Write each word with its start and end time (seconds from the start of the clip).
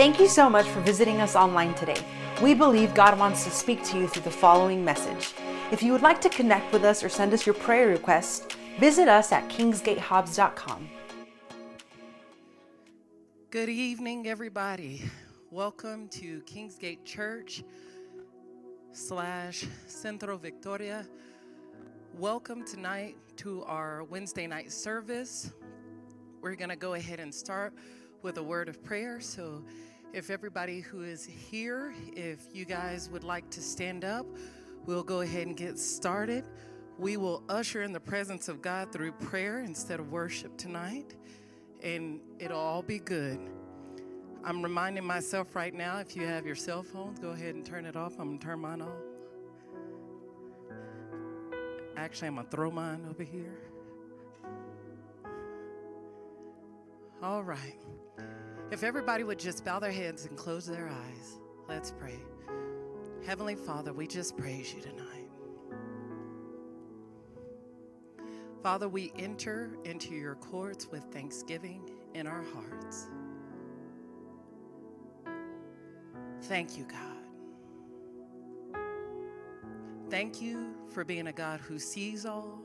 Thank 0.00 0.18
you 0.18 0.28
so 0.28 0.48
much 0.48 0.66
for 0.66 0.80
visiting 0.80 1.20
us 1.20 1.36
online 1.36 1.74
today. 1.74 2.02
We 2.40 2.54
believe 2.54 2.94
God 2.94 3.18
wants 3.18 3.44
to 3.44 3.50
speak 3.50 3.84
to 3.84 3.98
you 3.98 4.08
through 4.08 4.22
the 4.22 4.30
following 4.30 4.82
message. 4.82 5.34
If 5.70 5.82
you 5.82 5.92
would 5.92 6.00
like 6.00 6.22
to 6.22 6.30
connect 6.30 6.72
with 6.72 6.84
us 6.84 7.04
or 7.04 7.10
send 7.10 7.34
us 7.34 7.44
your 7.44 7.54
prayer 7.54 7.88
requests, 7.88 8.46
visit 8.78 9.08
us 9.08 9.30
at 9.30 9.46
kingsgatehobbs.com. 9.50 10.88
Good 13.50 13.68
evening, 13.68 14.26
everybody. 14.26 15.02
Welcome 15.50 16.08
to 16.12 16.40
Kingsgate 16.46 17.04
Church 17.04 17.62
slash 18.92 19.66
Centro 19.86 20.38
Victoria. 20.38 21.06
Welcome 22.14 22.64
tonight 22.64 23.18
to 23.36 23.64
our 23.64 24.04
Wednesday 24.04 24.46
night 24.46 24.72
service. 24.72 25.52
We're 26.40 26.54
going 26.54 26.70
to 26.70 26.76
go 26.76 26.94
ahead 26.94 27.20
and 27.20 27.34
start 27.34 27.74
with 28.22 28.38
a 28.38 28.42
word 28.42 28.68
of 28.68 28.82
prayer. 28.82 29.20
So, 29.20 29.64
if 30.12 30.28
everybody 30.28 30.80
who 30.80 31.02
is 31.02 31.24
here, 31.24 31.94
if 32.14 32.40
you 32.52 32.64
guys 32.64 33.08
would 33.10 33.22
like 33.22 33.48
to 33.50 33.62
stand 33.62 34.04
up, 34.04 34.26
we'll 34.84 35.04
go 35.04 35.20
ahead 35.20 35.46
and 35.46 35.56
get 35.56 35.78
started. 35.78 36.44
We 36.98 37.16
will 37.16 37.44
usher 37.48 37.82
in 37.82 37.92
the 37.92 38.00
presence 38.00 38.48
of 38.48 38.60
God 38.60 38.92
through 38.92 39.12
prayer 39.12 39.60
instead 39.60 40.00
of 40.00 40.10
worship 40.10 40.56
tonight, 40.58 41.14
and 41.82 42.20
it'll 42.38 42.58
all 42.58 42.82
be 42.82 42.98
good. 42.98 43.38
I'm 44.42 44.62
reminding 44.62 45.04
myself 45.04 45.54
right 45.54 45.72
now 45.72 45.98
if 45.98 46.16
you 46.16 46.26
have 46.26 46.46
your 46.46 46.56
cell 46.56 46.82
phones, 46.82 47.18
go 47.18 47.30
ahead 47.30 47.54
and 47.54 47.64
turn 47.64 47.84
it 47.84 47.94
off. 47.94 48.14
I'm 48.18 48.28
going 48.28 48.38
to 48.38 48.46
turn 48.46 48.60
mine 48.60 48.82
off. 48.82 48.88
Actually, 51.96 52.28
I'm 52.28 52.34
going 52.34 52.46
to 52.46 52.50
throw 52.50 52.70
mine 52.70 53.06
over 53.08 53.22
here. 53.22 53.60
All 57.22 57.42
right. 57.42 57.78
If 58.70 58.84
everybody 58.84 59.24
would 59.24 59.38
just 59.38 59.64
bow 59.64 59.80
their 59.80 59.90
heads 59.90 60.26
and 60.26 60.36
close 60.36 60.64
their 60.64 60.88
eyes, 60.88 61.40
let's 61.68 61.90
pray. 61.90 62.20
Heavenly 63.26 63.56
Father, 63.56 63.92
we 63.92 64.06
just 64.06 64.36
praise 64.36 64.72
you 64.72 64.80
tonight. 64.80 65.06
Father, 68.62 68.88
we 68.88 69.12
enter 69.18 69.76
into 69.84 70.14
your 70.14 70.36
courts 70.36 70.86
with 70.88 71.02
thanksgiving 71.12 71.90
in 72.14 72.28
our 72.28 72.44
hearts. 72.54 73.08
Thank 76.42 76.78
you, 76.78 76.84
God. 76.84 77.16
Thank 80.10 80.40
you 80.40 80.74
for 80.90 81.04
being 81.04 81.26
a 81.26 81.32
God 81.32 81.58
who 81.60 81.78
sees 81.78 82.24
all, 82.24 82.60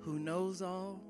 who 0.00 0.18
knows 0.18 0.60
all, 0.60 1.00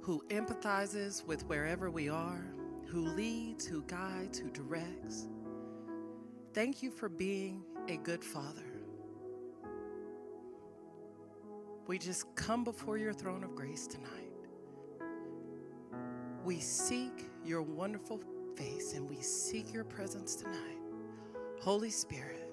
who 0.00 0.24
empathizes 0.28 1.26
with 1.26 1.46
wherever 1.46 1.90
we 1.90 2.08
are, 2.08 2.44
who 2.86 3.00
leads, 3.00 3.66
who 3.66 3.82
guides, 3.82 4.38
who 4.38 4.50
directs. 4.50 5.28
Thank 6.54 6.82
you 6.82 6.90
for 6.90 7.08
being 7.08 7.62
a 7.88 7.96
good 7.98 8.24
father. 8.24 8.64
We 11.86 11.98
just 11.98 12.34
come 12.34 12.64
before 12.64 12.98
your 12.98 13.12
throne 13.12 13.44
of 13.44 13.54
grace 13.54 13.86
tonight. 13.86 14.32
We 16.44 16.60
seek 16.60 17.26
your 17.44 17.62
wonderful 17.62 18.20
face 18.56 18.94
and 18.94 19.08
we 19.08 19.20
seek 19.20 19.72
your 19.72 19.84
presence 19.84 20.34
tonight. 20.34 20.78
Holy 21.60 21.90
Spirit, 21.90 22.48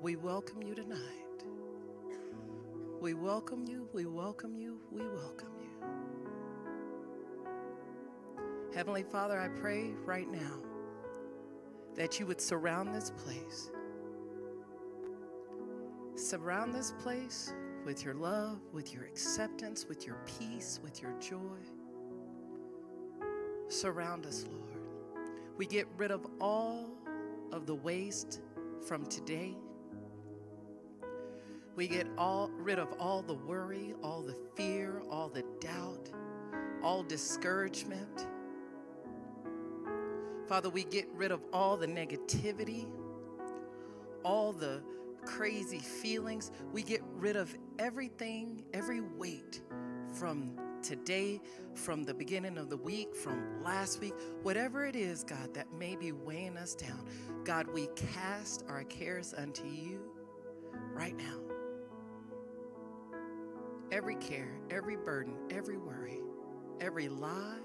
we 0.00 0.16
welcome 0.16 0.62
you 0.62 0.74
tonight. 0.74 1.21
We 3.02 3.14
welcome 3.14 3.66
you, 3.66 3.88
we 3.92 4.06
welcome 4.06 4.56
you, 4.56 4.78
we 4.92 5.00
welcome 5.00 5.48
you. 5.58 5.66
Heavenly 8.72 9.02
Father, 9.02 9.40
I 9.40 9.48
pray 9.48 9.90
right 10.04 10.30
now 10.30 10.60
that 11.96 12.20
you 12.20 12.26
would 12.26 12.40
surround 12.40 12.94
this 12.94 13.10
place. 13.10 13.72
Surround 16.14 16.72
this 16.72 16.92
place 17.02 17.52
with 17.84 18.04
your 18.04 18.14
love, 18.14 18.60
with 18.72 18.94
your 18.94 19.02
acceptance, 19.02 19.88
with 19.88 20.06
your 20.06 20.18
peace, 20.38 20.78
with 20.80 21.02
your 21.02 21.18
joy. 21.18 21.58
Surround 23.66 24.26
us, 24.26 24.44
Lord. 24.48 24.78
We 25.56 25.66
get 25.66 25.88
rid 25.96 26.12
of 26.12 26.24
all 26.40 26.88
of 27.50 27.66
the 27.66 27.74
waste 27.74 28.42
from 28.86 29.04
today. 29.06 29.56
We 31.74 31.88
get 31.88 32.06
all 32.18 32.50
rid 32.56 32.78
of 32.78 32.92
all 32.98 33.22
the 33.22 33.34
worry, 33.34 33.94
all 34.02 34.22
the 34.22 34.36
fear, 34.56 35.02
all 35.10 35.28
the 35.28 35.44
doubt, 35.60 36.10
all 36.82 37.02
discouragement. 37.02 38.26
Father, 40.48 40.68
we 40.68 40.84
get 40.84 41.08
rid 41.14 41.32
of 41.32 41.40
all 41.52 41.78
the 41.78 41.86
negativity, 41.86 42.86
all 44.22 44.52
the 44.52 44.82
crazy 45.24 45.78
feelings. 45.78 46.50
We 46.72 46.82
get 46.82 47.00
rid 47.14 47.36
of 47.36 47.56
everything, 47.78 48.64
every 48.74 49.00
weight 49.00 49.62
from 50.12 50.58
today, 50.82 51.40
from 51.74 52.04
the 52.04 52.12
beginning 52.12 52.58
of 52.58 52.68
the 52.68 52.76
week, 52.76 53.14
from 53.14 53.62
last 53.62 54.00
week, 54.00 54.14
whatever 54.42 54.84
it 54.84 54.96
is, 54.96 55.24
God, 55.24 55.54
that 55.54 55.72
may 55.72 55.96
be 55.96 56.12
weighing 56.12 56.58
us 56.58 56.74
down. 56.74 57.06
God, 57.44 57.66
we 57.68 57.88
cast 57.96 58.64
our 58.68 58.84
cares 58.84 59.32
unto 59.32 59.66
you 59.66 60.00
right 60.92 61.16
now. 61.16 61.51
Every 63.92 64.16
care, 64.16 64.48
every 64.70 64.96
burden, 64.96 65.34
every 65.50 65.76
worry, 65.76 66.22
every 66.80 67.10
lie, 67.10 67.60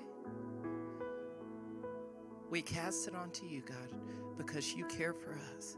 we 2.49 2.61
cast 2.61 3.07
it 3.07 3.15
onto 3.15 3.45
you, 3.45 3.61
God, 3.61 3.93
because 4.37 4.73
you 4.73 4.83
care 4.87 5.13
for 5.13 5.39
us. 5.55 5.77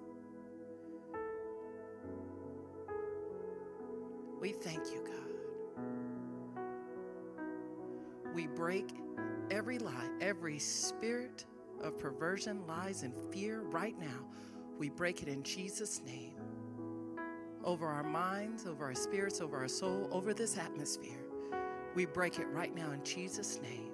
We 4.41 4.53
thank 4.53 4.87
you, 4.91 5.05
God. 5.05 5.83
We 8.33 8.47
break 8.47 8.89
every 9.51 9.77
lie, 9.77 10.09
every 10.19 10.57
spirit 10.57 11.45
of 11.79 11.99
perversion, 11.99 12.65
lies, 12.65 13.03
and 13.03 13.13
fear 13.31 13.61
right 13.61 13.97
now. 13.99 14.25
We 14.79 14.89
break 14.89 15.21
it 15.21 15.27
in 15.27 15.43
Jesus' 15.43 16.01
name. 16.03 16.38
Over 17.63 17.87
our 17.87 18.03
minds, 18.03 18.65
over 18.65 18.85
our 18.85 18.95
spirits, 18.95 19.41
over 19.41 19.57
our 19.57 19.67
soul, 19.67 20.07
over 20.11 20.33
this 20.33 20.57
atmosphere. 20.57 21.19
We 21.95 22.05
break 22.05 22.39
it 22.39 22.47
right 22.47 22.73
now 22.73 22.91
in 22.91 23.03
Jesus' 23.03 23.59
name. 23.61 23.91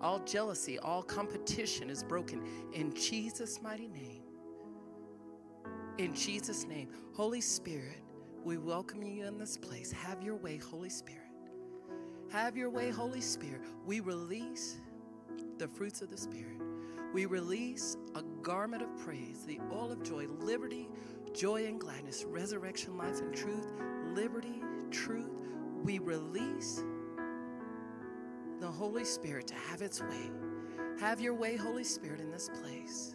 All 0.00 0.20
jealousy, 0.20 0.78
all 0.78 1.02
competition 1.02 1.90
is 1.90 2.04
broken 2.04 2.44
in 2.72 2.94
Jesus' 2.94 3.60
mighty 3.62 3.88
name. 3.88 4.22
In 5.98 6.14
Jesus' 6.14 6.66
name. 6.66 6.90
Holy 7.14 7.40
Spirit, 7.40 7.98
we 8.44 8.58
welcome 8.58 9.02
you 9.02 9.24
in 9.26 9.38
this 9.38 9.56
place. 9.56 9.90
Have 9.90 10.22
your 10.22 10.36
way, 10.36 10.58
Holy 10.58 10.90
Spirit. 10.90 11.22
Have 12.30 12.56
your 12.56 12.70
way, 12.70 12.90
Holy 12.90 13.20
Spirit. 13.20 13.62
We 13.84 14.00
release 14.00 14.76
the 15.58 15.66
fruits 15.66 16.02
of 16.02 16.10
the 16.10 16.16
Spirit. 16.16 16.60
We 17.12 17.26
release 17.26 17.96
a 18.14 18.22
garment 18.42 18.82
of 18.82 18.96
praise, 18.98 19.44
the 19.44 19.58
oil 19.72 19.90
of 19.90 20.02
joy, 20.02 20.26
liberty, 20.40 20.88
joy 21.34 21.66
and 21.66 21.80
gladness, 21.80 22.24
resurrection, 22.24 22.96
life, 22.96 23.20
and 23.20 23.34
truth, 23.34 23.72
liberty, 24.14 24.62
truth. 24.90 25.30
We 25.82 25.98
release 25.98 26.82
the 28.60 28.66
Holy 28.66 29.04
Spirit 29.04 29.46
to 29.48 29.54
have 29.54 29.82
its 29.82 30.00
way. 30.00 30.30
Have 31.00 31.20
your 31.20 31.34
way, 31.34 31.56
Holy 31.56 31.84
Spirit, 31.84 32.20
in 32.20 32.30
this 32.30 32.50
place. 32.60 33.14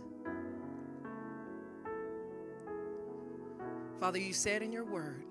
Father, 3.99 4.19
you 4.19 4.33
said 4.33 4.61
in 4.61 4.71
your 4.71 4.85
word, 4.85 5.25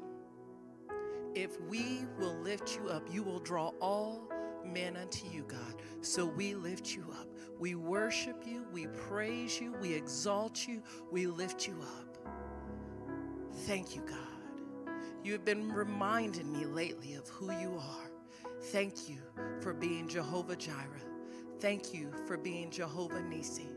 if 1.35 1.61
we 1.63 2.05
will 2.19 2.37
lift 2.37 2.77
you 2.77 2.89
up, 2.89 3.07
you 3.11 3.23
will 3.23 3.41
draw 3.41 3.73
all 3.81 4.29
men 4.65 4.97
unto 4.97 5.27
you, 5.29 5.45
God. 5.45 5.83
So 6.01 6.27
we 6.27 6.55
lift 6.55 6.95
you 6.95 7.07
up. 7.19 7.29
We 7.59 7.75
worship 7.75 8.43
you, 8.47 8.65
we 8.73 8.87
praise 8.87 9.61
you, 9.61 9.75
we 9.81 9.93
exalt 9.93 10.67
you, 10.67 10.83
we 11.11 11.27
lift 11.27 11.67
you 11.67 11.77
up. 11.81 12.12
Thank 13.55 13.95
you, 13.95 14.03
God. 14.03 14.19
You 15.25 15.33
have 15.33 15.45
been 15.45 15.73
reminding 15.73 16.53
me 16.53 16.65
lately 16.65 17.15
of 17.15 17.29
who 17.29 17.53
you 17.61 17.79
are. 17.79 18.11
Thank 18.65 19.09
you 19.09 19.19
for 19.61 19.73
being 19.73 20.09
Jehovah 20.09 20.57
Jireh. 20.57 21.01
Thank 21.61 21.95
you 21.95 22.13
for 22.27 22.37
being 22.37 22.71
Jehovah 22.71 23.21
Nissi. 23.21 23.69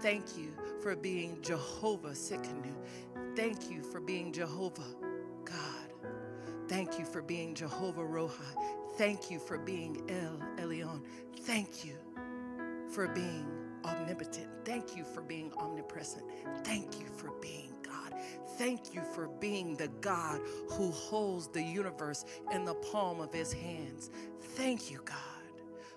Thank 0.00 0.36
you 0.36 0.52
for 0.82 0.94
being 0.96 1.40
Jehovah 1.42 2.10
Tsidkenu. 2.10 2.74
Thank 3.34 3.70
you 3.70 3.82
for 3.82 4.00
being 4.00 4.32
Jehovah 4.32 4.94
God. 5.44 6.10
Thank 6.68 6.98
you 6.98 7.04
for 7.04 7.22
being 7.22 7.54
Jehovah 7.54 8.02
Rohi. 8.02 8.30
Thank 8.96 9.30
you 9.30 9.38
for 9.38 9.58
being 9.58 10.02
El 10.08 10.38
Elyon. 10.64 11.02
Thank 11.40 11.84
you 11.84 11.96
for 12.90 13.08
being 13.08 13.46
omnipotent. 13.84 14.48
Thank 14.64 14.96
you 14.96 15.04
for 15.04 15.22
being 15.22 15.52
omnipresent. 15.58 16.24
Thank 16.64 17.00
you 17.00 17.06
for 17.16 17.32
being 17.40 17.69
God. 17.90 18.14
Thank 18.58 18.94
you 18.94 19.02
for 19.14 19.28
being 19.40 19.76
the 19.76 19.88
God 20.00 20.40
who 20.70 20.92
holds 20.92 21.48
the 21.48 21.62
universe 21.62 22.24
in 22.54 22.64
the 22.64 22.74
palm 22.76 23.20
of 23.20 23.34
his 23.34 23.52
hands. 23.52 24.10
Thank 24.40 24.90
you, 24.92 25.02
God. 25.04 25.16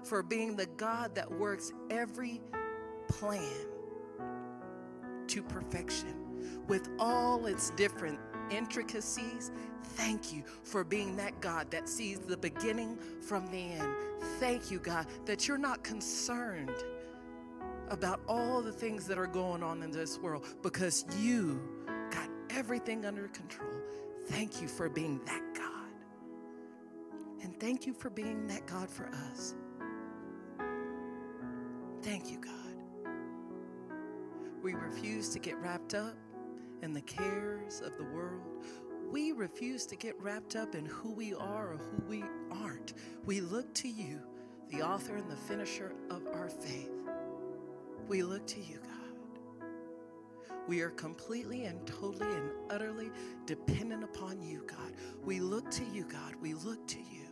for 0.03 0.23
being 0.23 0.55
the 0.57 0.67
God 0.77 1.15
that 1.15 1.31
works 1.31 1.73
every 1.89 2.41
plan 3.09 3.67
to 5.27 5.43
perfection 5.43 6.15
with 6.67 6.89
all 6.99 7.45
its 7.47 7.71
different 7.71 8.19
intricacies. 8.51 9.51
Thank 9.83 10.33
you 10.33 10.43
for 10.63 10.83
being 10.83 11.15
that 11.17 11.41
God 11.41 11.71
that 11.71 11.89
sees 11.89 12.19
the 12.19 12.37
beginning 12.37 12.97
from 13.21 13.49
the 13.51 13.57
end. 13.73 13.95
Thank 14.39 14.71
you, 14.71 14.79
God, 14.79 15.07
that 15.25 15.47
you're 15.47 15.59
not 15.59 15.83
concerned 15.83 16.71
about 17.89 18.21
all 18.27 18.61
the 18.61 18.71
things 18.71 19.07
that 19.07 19.17
are 19.17 19.27
going 19.27 19.63
on 19.63 19.83
in 19.83 19.91
this 19.91 20.19
world 20.19 20.45
because 20.63 21.05
you 21.19 21.61
everything 22.53 23.05
under 23.05 23.27
control. 23.29 23.73
Thank 24.27 24.61
you 24.61 24.67
for 24.67 24.89
being 24.89 25.19
that 25.25 25.41
God. 25.55 25.91
And 27.41 27.59
thank 27.59 27.85
you 27.85 27.93
for 27.93 28.09
being 28.09 28.47
that 28.47 28.65
God 28.65 28.89
for 28.89 29.09
us. 29.31 29.55
Thank 32.01 32.29
you, 32.31 32.37
God. 32.39 32.53
We 34.61 34.73
refuse 34.73 35.29
to 35.29 35.39
get 35.39 35.57
wrapped 35.57 35.93
up 35.93 36.15
in 36.81 36.93
the 36.93 37.01
cares 37.01 37.81
of 37.81 37.97
the 37.97 38.03
world. 38.05 38.65
We 39.11 39.31
refuse 39.31 39.85
to 39.87 39.95
get 39.95 40.19
wrapped 40.21 40.55
up 40.55 40.73
in 40.75 40.85
who 40.85 41.11
we 41.11 41.33
are 41.33 41.73
or 41.73 41.77
who 41.77 42.03
we 42.07 42.23
aren't. 42.51 42.93
We 43.25 43.41
look 43.41 43.73
to 43.75 43.87
you, 43.87 44.19
the 44.69 44.81
author 44.81 45.17
and 45.17 45.29
the 45.29 45.35
finisher 45.35 45.93
of 46.09 46.25
our 46.33 46.49
faith. 46.49 46.91
We 48.07 48.23
look 48.23 48.45
to 48.47 48.59
you, 48.59 48.79
God. 48.83 49.02
We 50.67 50.81
are 50.81 50.91
completely 50.91 51.65
and 51.65 51.85
totally 51.85 52.33
and 52.33 52.49
utterly 52.69 53.11
dependent 53.45 54.03
upon 54.03 54.41
you, 54.41 54.63
God. 54.65 54.93
We 55.23 55.39
look 55.39 55.69
to 55.71 55.83
you, 55.85 56.05
God. 56.05 56.35
We 56.41 56.53
look 56.53 56.87
to 56.87 56.99
you. 56.99 57.27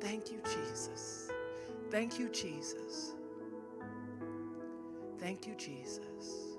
Thank 0.00 0.30
you, 0.32 0.40
Jesus. 0.44 1.30
Thank 1.90 2.18
you, 2.18 2.28
Jesus. 2.28 3.14
Thank 5.18 5.46
you, 5.46 5.54
Jesus. 5.54 6.56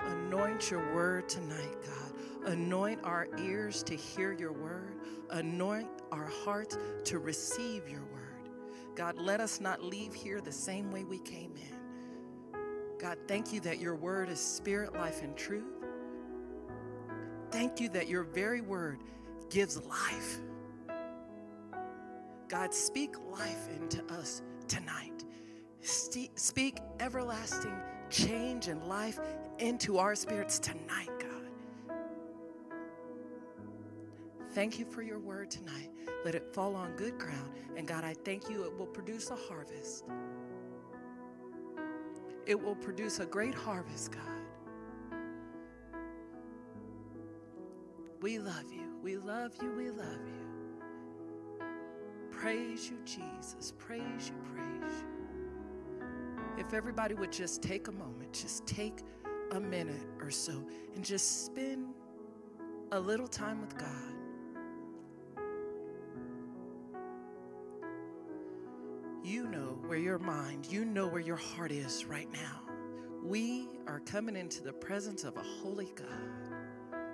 Anoint 0.00 0.70
your 0.70 0.94
word 0.94 1.28
tonight, 1.28 1.76
God. 1.86 2.52
Anoint 2.52 3.00
our 3.04 3.28
ears 3.38 3.82
to 3.84 3.94
hear 3.94 4.32
your 4.32 4.52
word. 4.52 4.96
Anoint 5.30 5.88
our 6.10 6.26
hearts 6.44 6.76
to 7.04 7.18
receive 7.18 7.88
your 7.88 8.04
word. 8.12 8.21
God, 8.94 9.16
let 9.16 9.40
us 9.40 9.60
not 9.60 9.82
leave 9.82 10.12
here 10.14 10.40
the 10.40 10.52
same 10.52 10.90
way 10.90 11.04
we 11.04 11.18
came 11.18 11.52
in. 11.56 11.78
God, 12.98 13.18
thank 13.26 13.52
you 13.52 13.60
that 13.60 13.80
your 13.80 13.96
word 13.96 14.28
is 14.28 14.38
spirit, 14.38 14.94
life, 14.94 15.22
and 15.22 15.36
truth. 15.36 15.64
Thank 17.50 17.80
you 17.80 17.88
that 17.90 18.08
your 18.08 18.22
very 18.22 18.60
word 18.60 18.98
gives 19.50 19.82
life. 19.84 20.38
God, 22.48 22.72
speak 22.72 23.14
life 23.30 23.68
into 23.74 24.04
us 24.14 24.42
tonight. 24.68 25.24
Speak 25.80 26.78
everlasting 27.00 27.74
change 28.10 28.68
and 28.68 28.84
life 28.84 29.18
into 29.58 29.98
our 29.98 30.14
spirits 30.14 30.58
tonight, 30.58 31.10
Thank 34.52 34.78
you 34.78 34.84
for 34.84 35.00
your 35.00 35.18
word 35.18 35.50
tonight. 35.50 35.90
Let 36.26 36.34
it 36.34 36.54
fall 36.54 36.76
on 36.76 36.94
good 36.96 37.18
ground. 37.18 37.50
And 37.76 37.88
God, 37.88 38.04
I 38.04 38.14
thank 38.24 38.50
you 38.50 38.64
it 38.64 38.78
will 38.78 38.86
produce 38.86 39.30
a 39.30 39.36
harvest. 39.36 40.04
It 42.44 42.60
will 42.60 42.74
produce 42.74 43.18
a 43.20 43.26
great 43.26 43.54
harvest, 43.54 44.12
God. 44.12 44.22
We 48.20 48.38
love 48.38 48.70
you. 48.70 48.98
We 49.02 49.16
love 49.16 49.52
you. 49.62 49.72
We 49.72 49.90
love 49.90 50.20
you. 50.26 51.66
Praise 52.30 52.90
you, 52.90 52.98
Jesus. 53.04 53.72
Praise 53.78 54.28
you, 54.28 54.34
praise 54.54 54.92
you. 55.00 56.06
If 56.58 56.74
everybody 56.74 57.14
would 57.14 57.32
just 57.32 57.62
take 57.62 57.88
a 57.88 57.92
moment, 57.92 58.32
just 58.32 58.66
take 58.66 59.00
a 59.52 59.60
minute 59.60 60.06
or 60.20 60.30
so 60.30 60.52
and 60.94 61.04
just 61.04 61.46
spend 61.46 61.86
a 62.90 63.00
little 63.00 63.26
time 63.26 63.60
with 63.60 63.78
God. 63.78 64.21
Your 70.12 70.18
mind, 70.18 70.66
you 70.70 70.84
know 70.84 71.06
where 71.06 71.22
your 71.22 71.36
heart 71.36 71.72
is 71.72 72.04
right 72.04 72.30
now. 72.34 72.60
We 73.24 73.66
are 73.86 74.00
coming 74.00 74.36
into 74.36 74.62
the 74.62 74.74
presence 74.74 75.24
of 75.24 75.38
a 75.38 75.42
holy 75.42 75.90
God. 75.96 77.08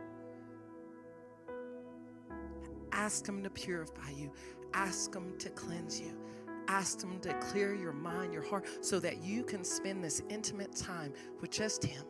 Ask 2.91 3.25
Him 3.25 3.41
to 3.45 3.51
purify 3.51 4.11
you, 4.11 4.33
ask 4.75 5.15
Him 5.15 5.39
to 5.39 5.49
cleanse 5.51 6.01
you, 6.01 6.13
ask 6.67 7.01
Him 7.01 7.21
to 7.21 7.35
clear 7.35 7.73
your 7.73 7.93
mind, 7.93 8.33
your 8.33 8.43
heart, 8.43 8.67
so 8.81 8.99
that 8.99 9.23
you 9.23 9.45
can 9.45 9.63
spend 9.63 10.03
this 10.03 10.21
intimate 10.29 10.75
time 10.75 11.13
with 11.41 11.53
just 11.53 11.85
Him. 11.85 12.03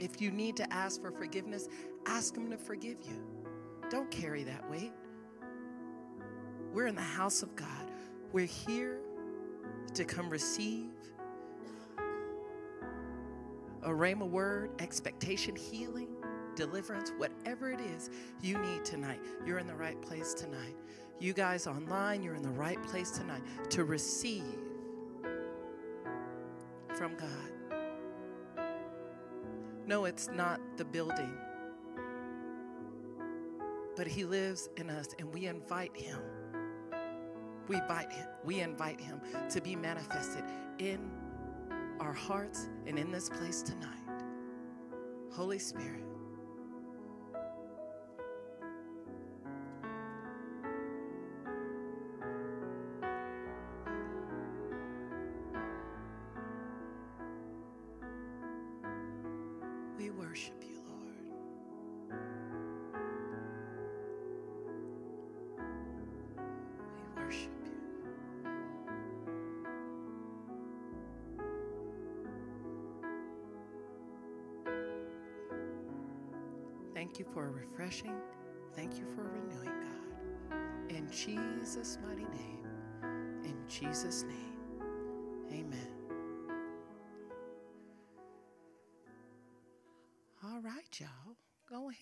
If 0.00 0.18
you 0.18 0.30
need 0.30 0.56
to 0.56 0.72
ask 0.72 1.02
for 1.02 1.10
forgiveness, 1.10 1.68
ask 2.06 2.34
Him 2.34 2.50
to 2.50 2.56
forgive 2.56 3.02
you. 3.02 3.22
Don't 3.90 4.10
carry 4.10 4.44
that 4.44 4.70
weight. 4.70 4.92
We're 6.74 6.88
in 6.88 6.96
the 6.96 7.02
house 7.02 7.44
of 7.44 7.54
God. 7.54 7.68
We're 8.32 8.46
here 8.46 8.98
to 9.94 10.04
come 10.04 10.28
receive 10.28 10.90
a 13.84 13.90
rhema 13.90 14.28
word, 14.28 14.70
expectation, 14.80 15.54
healing, 15.54 16.08
deliverance, 16.56 17.12
whatever 17.16 17.70
it 17.70 17.80
is 17.80 18.10
you 18.42 18.58
need 18.58 18.84
tonight. 18.84 19.20
You're 19.46 19.58
in 19.58 19.68
the 19.68 19.74
right 19.74 20.00
place 20.02 20.34
tonight. 20.34 20.74
You 21.20 21.32
guys 21.32 21.68
online, 21.68 22.24
you're 22.24 22.34
in 22.34 22.42
the 22.42 22.48
right 22.48 22.82
place 22.82 23.12
tonight 23.12 23.42
to 23.70 23.84
receive 23.84 24.42
from 26.96 27.14
God. 27.14 28.66
No, 29.86 30.06
it's 30.06 30.28
not 30.28 30.60
the 30.76 30.84
building, 30.84 31.36
but 33.96 34.08
He 34.08 34.24
lives 34.24 34.70
in 34.76 34.90
us, 34.90 35.08
and 35.20 35.32
we 35.32 35.46
invite 35.46 35.96
Him. 35.96 36.18
We 37.68 37.76
invite 37.76 38.12
him, 38.12 38.26
we 38.44 38.60
invite 38.60 39.00
him 39.00 39.20
to 39.50 39.60
be 39.60 39.74
manifested 39.74 40.44
in 40.78 40.98
our 42.00 42.12
hearts 42.12 42.68
and 42.86 42.98
in 42.98 43.10
this 43.10 43.28
place 43.28 43.62
tonight. 43.62 44.22
Holy 45.32 45.58
Spirit. 45.58 46.04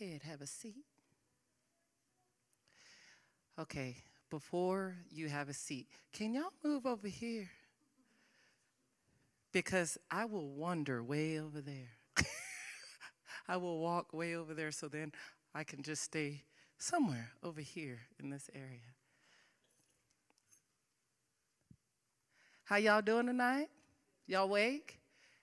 Ahead, 0.00 0.22
have 0.22 0.40
a 0.40 0.46
seat. 0.46 0.84
Okay, 3.58 3.96
before 4.30 4.96
you 5.10 5.28
have 5.28 5.48
a 5.48 5.52
seat, 5.54 5.86
can 6.12 6.34
y'all 6.34 6.52
move 6.64 6.86
over 6.86 7.08
here? 7.08 7.50
Because 9.52 9.98
I 10.10 10.24
will 10.24 10.48
wander 10.48 11.02
way 11.02 11.38
over 11.38 11.60
there. 11.60 11.90
I 13.48 13.58
will 13.58 13.78
walk 13.80 14.14
way 14.14 14.34
over 14.34 14.54
there 14.54 14.70
so 14.70 14.88
then 14.88 15.12
I 15.54 15.64
can 15.64 15.82
just 15.82 16.02
stay 16.02 16.44
somewhere 16.78 17.32
over 17.42 17.60
here 17.60 18.00
in 18.18 18.30
this 18.30 18.48
area. 18.54 18.94
How 22.64 22.76
y'all 22.76 23.02
doing 23.02 23.26
tonight? 23.26 23.68
Y'all 24.26 24.44
awake? 24.44 25.00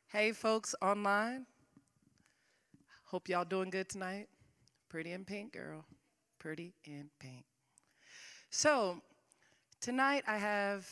Hey, 0.07 0.31
folks 0.31 0.73
online. 0.81 1.45
Hope 3.05 3.29
y'all 3.29 3.45
doing 3.45 3.69
good 3.69 3.89
tonight. 3.89 4.27
Pretty 4.89 5.11
in 5.11 5.23
pink, 5.23 5.53
girl. 5.53 5.85
Pretty 6.39 6.73
in 6.83 7.11
pink. 7.19 7.45
So, 8.49 9.03
tonight 9.79 10.23
I 10.27 10.37
have 10.37 10.89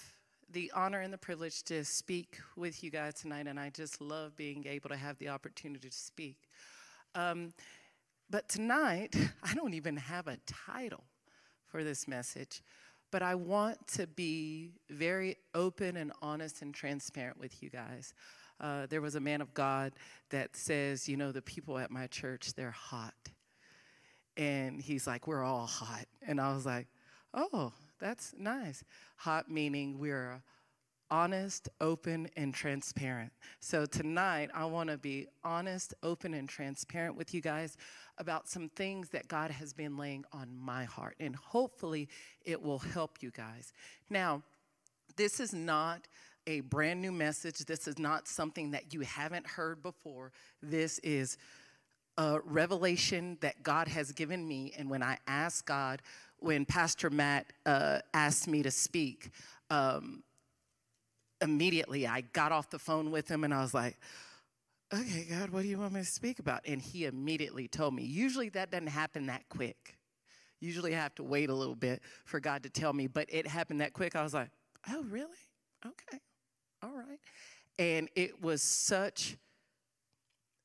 the 0.52 0.72
honor 0.76 1.00
and 1.00 1.12
the 1.12 1.18
privilege 1.18 1.64
to 1.64 1.84
speak 1.84 2.38
with 2.56 2.84
you 2.84 2.92
guys 2.92 3.16
tonight, 3.16 3.48
and 3.48 3.60
I 3.60 3.72
just 3.72 4.00
love 4.00 4.38
being 4.38 4.68
able 4.68 4.90
to 4.90 4.96
have 4.96 5.18
the 5.18 5.30
opportunity 5.30 5.90
to 5.90 5.96
speak. 5.96 6.38
Um, 7.16 7.54
but 8.30 8.48
tonight, 8.48 9.16
I 9.44 9.56
don't 9.56 9.74
even 9.74 9.98
have 9.98 10.28
a 10.28 10.38
title 10.46 11.04
for 11.66 11.84
this 11.84 12.08
message, 12.08 12.62
but 13.12 13.24
I 13.24 13.34
want 13.34 13.88
to 13.94 14.06
be 14.06 14.74
very 14.92 15.38
open 15.56 15.98
and 15.98 16.12
honest 16.22 16.62
and 16.62 16.72
transparent 16.72 17.40
with 17.40 17.64
you 17.64 17.72
guys. 17.72 18.14
Uh, 18.62 18.86
there 18.86 19.02
was 19.02 19.16
a 19.16 19.20
man 19.20 19.42
of 19.42 19.56
God 19.56 19.94
that 20.30 20.56
says, 20.56 21.10
You 21.10 21.18
know, 21.18 21.32
the 21.32 21.42
people 21.42 21.80
at 21.80 21.90
my 21.90 22.06
church, 22.06 22.54
they're 22.54 22.70
hot. 22.70 23.16
And 24.38 24.80
he's 24.80 25.08
like, 25.08 25.28
We're 25.28 25.44
all 25.44 25.66
hot. 25.66 26.06
And 26.26 26.40
I 26.40 26.54
was 26.54 26.66
like, 26.66 26.88
Oh, 27.34 27.74
that's 28.00 28.34
nice. 28.38 28.84
Hot 29.18 29.50
meaning 29.50 30.00
we're 30.00 30.42
honest, 31.10 31.70
open, 31.80 32.30
and 32.36 32.54
transparent. 32.54 33.32
So 33.60 33.86
tonight, 33.86 34.50
I 34.54 34.66
want 34.66 34.90
to 34.90 34.98
be 34.98 35.28
honest, 35.44 35.94
open, 36.04 36.34
and 36.34 36.48
transparent 36.48 37.16
with 37.16 37.34
you 37.34 37.42
guys 37.42 37.78
about 38.18 38.48
some 38.48 38.70
things 38.70 39.10
that 39.10 39.28
God 39.28 39.52
has 39.52 39.74
been 39.74 39.98
laying 39.98 40.26
on 40.32 40.50
my 40.56 40.84
heart. 40.84 41.16
And 41.20 41.36
hopefully, 41.36 42.10
it 42.46 42.62
will 42.62 42.80
help 42.80 43.18
you 43.22 43.32
guys. 43.32 43.74
Now, 44.10 44.44
this 45.16 45.40
is 45.40 45.54
not 45.54 46.08
a 46.46 46.62
brand 46.62 47.02
new 47.02 47.12
message. 47.12 47.60
This 47.60 47.88
is 47.88 48.00
not 48.00 48.28
something 48.28 48.72
that 48.72 48.94
you 48.94 49.02
haven't 49.02 49.46
heard 49.46 49.82
before. 49.82 50.32
This 50.62 51.00
is 51.00 51.38
a 52.18 52.40
revelation 52.44 53.38
that 53.42 53.64
God 53.64 53.88
has 53.88 54.12
given 54.12 54.48
me. 54.48 54.74
And 54.78 54.90
when 54.90 55.04
I 55.04 55.18
asked 55.28 55.66
God, 55.66 56.02
when 56.40 56.66
Pastor 56.66 57.10
Matt 57.10 57.48
uh, 57.66 58.00
asked 58.14 58.48
me 58.48 58.64
to 58.64 58.72
speak, 58.72 59.32
um, 59.70 60.24
immediately 61.42 62.08
I 62.08 62.22
got 62.22 62.52
off 62.52 62.70
the 62.70 62.80
phone 62.80 63.12
with 63.12 63.30
him 63.30 63.44
and 63.44 63.54
I 63.54 63.62
was 63.62 63.74
like, 63.74 63.98
okay, 64.94 65.28
God, 65.30 65.50
what 65.50 65.64
do 65.64 65.68
you 65.68 65.78
want 65.78 65.94
me 65.94 66.00
to 66.00 66.06
speak 66.06 66.40
about? 66.40 66.62
And 66.66 66.82
he 66.82 67.06
immediately 67.06 67.68
told 67.68 67.94
me. 67.94 68.04
Usually 68.04 68.50
that 68.50 68.72
doesn't 68.72 68.88
happen 68.88 69.28
that 69.28 69.48
quick. 69.50 69.98
Usually 70.60 70.96
I 70.96 71.00
have 71.00 71.14
to 71.16 71.24
wait 71.24 71.50
a 71.50 71.54
little 71.54 71.76
bit 71.76 72.02
for 72.26 72.40
God 72.40 72.64
to 72.64 72.70
tell 72.70 72.94
me, 72.94 73.08
but 73.08 73.28
it 73.30 73.46
happened 73.46 73.82
that 73.82 73.94
quick. 73.94 74.16
I 74.16 74.24
was 74.24 74.34
like, 74.34 74.50
oh, 74.90 75.04
really? 75.04 75.28
Okay, 75.86 76.20
all 76.82 76.96
right. 76.96 77.20
And 77.78 78.10
it 78.16 78.42
was 78.42 78.64
such 78.64 79.38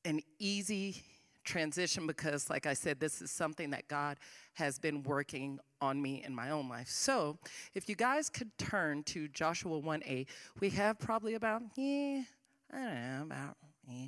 an 0.03 0.21
easy 0.39 1.03
transition 1.43 2.07
because, 2.07 2.49
like 2.49 2.65
I 2.65 2.73
said, 2.73 2.99
this 2.99 3.21
is 3.21 3.31
something 3.31 3.69
that 3.71 3.87
God 3.87 4.17
has 4.53 4.79
been 4.79 5.03
working 5.03 5.59
on 5.81 6.01
me 6.01 6.23
in 6.25 6.33
my 6.33 6.49
own 6.49 6.69
life. 6.69 6.89
So, 6.89 7.37
if 7.73 7.89
you 7.89 7.95
guys 7.95 8.29
could 8.29 8.55
turn 8.57 9.03
to 9.03 9.27
Joshua 9.27 9.77
1 9.77 10.03
8, 10.05 10.29
we 10.59 10.69
have 10.71 10.99
probably 10.99 11.35
about, 11.35 11.61
yeah, 11.75 12.23
I 12.71 12.77
don't 12.77 12.93
know, 12.93 13.21
about 13.23 13.57
eh, 13.89 14.07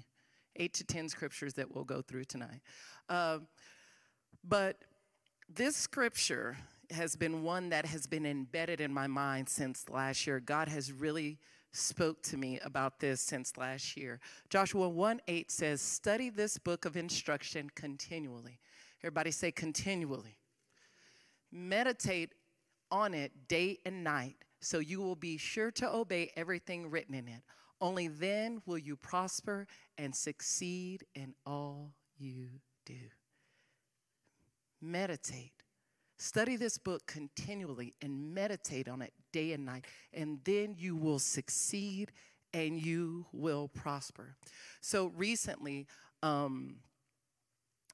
eight 0.56 0.74
to 0.76 0.84
10 0.84 1.10
scriptures 1.10 1.54
that 1.56 1.74
we'll 1.74 1.84
go 1.84 2.02
through 2.02 2.26
tonight. 2.26 2.62
Uh, 3.10 3.40
but 4.48 4.78
this 5.54 5.76
scripture 5.76 6.58
has 6.92 7.16
been 7.16 7.44
one 7.44 7.70
that 7.70 7.86
has 7.86 8.08
been 8.08 8.26
embedded 8.26 8.80
in 8.80 8.94
my 8.94 9.08
mind 9.08 9.50
since 9.50 9.90
last 9.90 10.26
year. 10.28 10.40
God 10.40 10.68
has 10.68 10.92
really 10.92 11.40
spoke 11.76 12.22
to 12.24 12.38
me 12.38 12.60
about 12.64 13.00
this 13.00 13.22
since 13.22 13.58
last 13.58 13.98
year. 13.98 14.20
Joshua 14.50 14.88
1 14.90 15.22
8 15.28 15.52
says, 15.52 15.82
Study 15.82 16.30
this 16.30 16.58
book 16.58 16.86
of 16.86 16.98
instruction 16.98 17.70
continually. 17.76 18.60
Everybody 19.02 19.32
say 19.32 19.52
continually. 19.52 20.38
Meditate 21.52 22.34
on 22.92 23.14
it 23.14 23.48
day 23.48 23.80
and 23.86 24.04
night 24.04 24.36
so 24.66 24.80
you 24.80 25.00
will 25.00 25.16
be 25.16 25.38
sure 25.38 25.70
to 25.72 25.94
obey 25.94 26.32
everything 26.36 26.90
written 26.90 27.14
in 27.14 27.28
it. 27.28 27.42
Only 27.80 28.08
then 28.08 28.62
will 28.66 28.78
you 28.78 28.96
prosper 28.96 29.68
and 29.98 30.16
succeed 30.16 31.06
in 31.14 31.36
all 31.46 31.94
you 32.18 32.48
do. 32.86 32.96
Meditate. 34.82 35.55
Study 36.18 36.56
this 36.56 36.78
book 36.78 37.06
continually 37.08 37.94
and 38.02 38.34
meditate 38.34 38.88
on 38.88 39.02
it 39.02 39.14
day 39.34 39.52
and 39.52 39.66
night, 39.66 39.86
and 40.14 40.40
then 40.46 40.76
you 40.78 40.96
will 40.96 41.20
succeed 41.20 42.12
and 42.54 42.80
you 42.82 43.26
will 43.34 43.68
prosper. 43.68 44.38
So 44.80 45.12
recently, 45.16 45.88
um, 46.24 46.78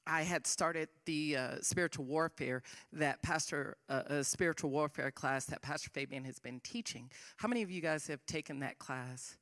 I 0.06 0.22
had 0.22 0.46
started 0.46 0.88
the 1.04 1.36
uh, 1.36 1.50
spiritual 1.62 2.04
warfare 2.04 2.62
that 2.92 3.22
Pastor, 3.22 3.76
uh, 3.88 4.02
a 4.06 4.24
spiritual 4.24 4.70
warfare 4.70 5.10
class 5.10 5.44
that 5.46 5.62
Pastor 5.62 5.90
Fabian 5.90 6.24
has 6.24 6.38
been 6.38 6.60
teaching. 6.60 7.10
How 7.36 7.48
many 7.48 7.62
of 7.62 7.70
you 7.70 7.80
guys 7.80 8.06
have 8.06 8.24
taken 8.26 8.60
that 8.60 8.78
class? 8.78 9.36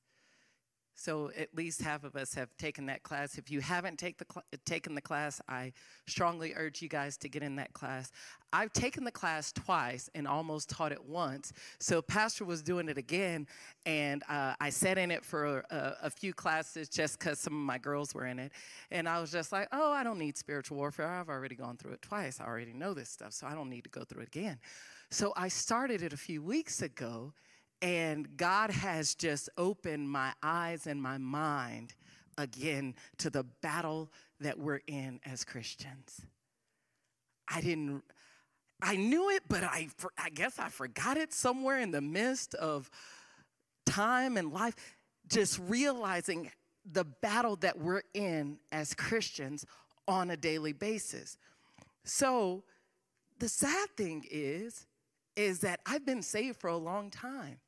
So 1.01 1.31
at 1.35 1.49
least 1.57 1.81
half 1.81 2.05
of 2.05 2.15
us 2.15 2.35
have 2.35 2.55
taken 2.59 2.85
that 2.87 3.03
class. 3.03 3.39
If 3.39 3.51
you 3.51 3.63
haven't 3.63 3.99
take 3.99 4.19
the 4.19 4.27
taken 4.67 4.95
the 4.95 5.01
class, 5.01 5.41
I 5.49 5.73
strongly 6.07 6.53
urge 6.55 6.83
you 6.83 6.91
guys 6.91 7.17
to 7.19 7.29
get 7.31 7.43
in 7.43 7.57
that 7.57 7.73
class. 7.73 8.13
I've 8.53 8.71
taken 8.75 9.05
the 9.05 9.11
class 9.11 9.51
twice 9.51 10.11
and 10.15 10.29
almost 10.29 10.69
taught 10.69 10.93
it 10.93 11.03
once. 11.03 11.55
So 11.79 12.03
Pastor 12.03 12.45
was 12.45 12.61
doing 12.61 12.91
it 12.91 12.99
again, 12.99 13.47
and 13.87 14.23
uh, 14.29 14.53
I 14.61 14.69
sat 14.69 14.99
in 14.99 15.11
it 15.11 15.25
for 15.25 15.65
a, 15.71 15.97
a 16.03 16.11
few 16.11 16.35
classes 16.35 16.87
just 16.91 17.19
because 17.19 17.39
some 17.39 17.55
of 17.55 17.61
my 17.61 17.79
girls 17.79 18.15
were 18.15 18.27
in 18.27 18.39
it. 18.39 18.53
And 18.91 19.09
I 19.09 19.23
was 19.23 19.33
just 19.33 19.53
like, 19.53 19.69
oh, 19.73 19.93
I 19.93 20.05
don't 20.05 20.19
need 20.19 20.37
spiritual 20.37 20.77
warfare. 20.77 21.09
I've 21.09 21.31
already 21.31 21.55
gone 21.55 21.79
through 21.79 21.93
it 21.93 22.03
twice. 22.03 22.43
I 22.43 22.45
already 22.45 22.75
know 22.75 22.93
this 22.93 23.09
stuff, 23.09 23.33
so 23.33 23.47
I 23.47 23.55
don't 23.55 23.71
need 23.71 23.85
to 23.85 23.91
go 23.91 24.05
through 24.05 24.21
it 24.21 24.29
again. 24.29 24.59
So 25.09 25.33
I 25.35 25.49
started 25.49 26.03
it 26.03 26.13
a 26.13 26.19
few 26.19 26.43
weeks 26.43 26.83
ago 26.83 27.33
and 27.83 28.37
God 28.37 28.71
has 28.71 29.15
just 29.15 29.49
opened 29.57 30.11
my 30.11 30.33
eyes 30.43 30.87
and 30.87 31.03
my 31.03 31.19
mind 31.19 31.95
again 32.37 32.95
to 33.19 33.31
the 33.31 33.45
battle 33.63 34.11
that 34.41 34.59
we're 34.59 34.81
in 34.87 35.21
as 35.25 35.45
Christians. 35.45 36.21
I 37.49 37.61
didn't, 37.61 38.03
I 38.83 38.97
knew 38.97 39.31
it, 39.31 39.43
but 39.49 39.65
I, 39.65 39.89
I 40.19 40.31
guess 40.31 40.59
I 40.59 40.69
forgot 40.69 41.17
it 41.17 41.33
somewhere 41.33 41.81
in 41.81 41.91
the 41.91 42.01
midst 42.01 42.55
of 42.55 42.91
time 43.87 44.37
and 44.37 44.53
life, 44.53 44.77
just 45.29 45.59
realizing 45.59 46.51
the 46.91 47.05
battle 47.05 47.57
that 47.57 47.79
we're 47.79 48.03
in 48.15 48.59
as 48.73 48.95
Christians 48.95 49.67
on 50.07 50.31
a 50.31 50.37
daily 50.37 50.73
basis. 50.73 51.39
So 52.05 52.65
the 53.39 53.49
sad 53.49 53.89
thing 53.97 54.25
is, 54.31 54.87
is 55.37 55.61
that 55.61 55.81
I've 55.87 56.05
been 56.05 56.23
saved 56.23 56.61
for 56.61 56.69
a 56.69 56.77
long 56.77 57.11
time. 57.11 57.59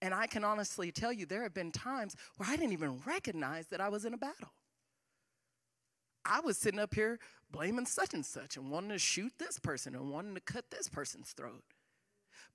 And 0.00 0.14
I 0.14 0.26
can 0.26 0.44
honestly 0.44 0.92
tell 0.92 1.12
you, 1.12 1.26
there 1.26 1.42
have 1.42 1.54
been 1.54 1.72
times 1.72 2.14
where 2.36 2.48
I 2.48 2.56
didn't 2.56 2.72
even 2.72 3.00
recognize 3.04 3.66
that 3.68 3.80
I 3.80 3.88
was 3.88 4.04
in 4.04 4.14
a 4.14 4.18
battle. 4.18 4.52
I 6.24 6.40
was 6.40 6.58
sitting 6.58 6.78
up 6.78 6.94
here 6.94 7.18
blaming 7.50 7.86
such 7.86 8.14
and 8.14 8.24
such 8.24 8.56
and 8.56 8.70
wanting 8.70 8.90
to 8.90 8.98
shoot 8.98 9.32
this 9.38 9.58
person 9.58 9.94
and 9.94 10.10
wanting 10.10 10.34
to 10.34 10.40
cut 10.40 10.70
this 10.70 10.88
person's 10.88 11.32
throat. 11.32 11.64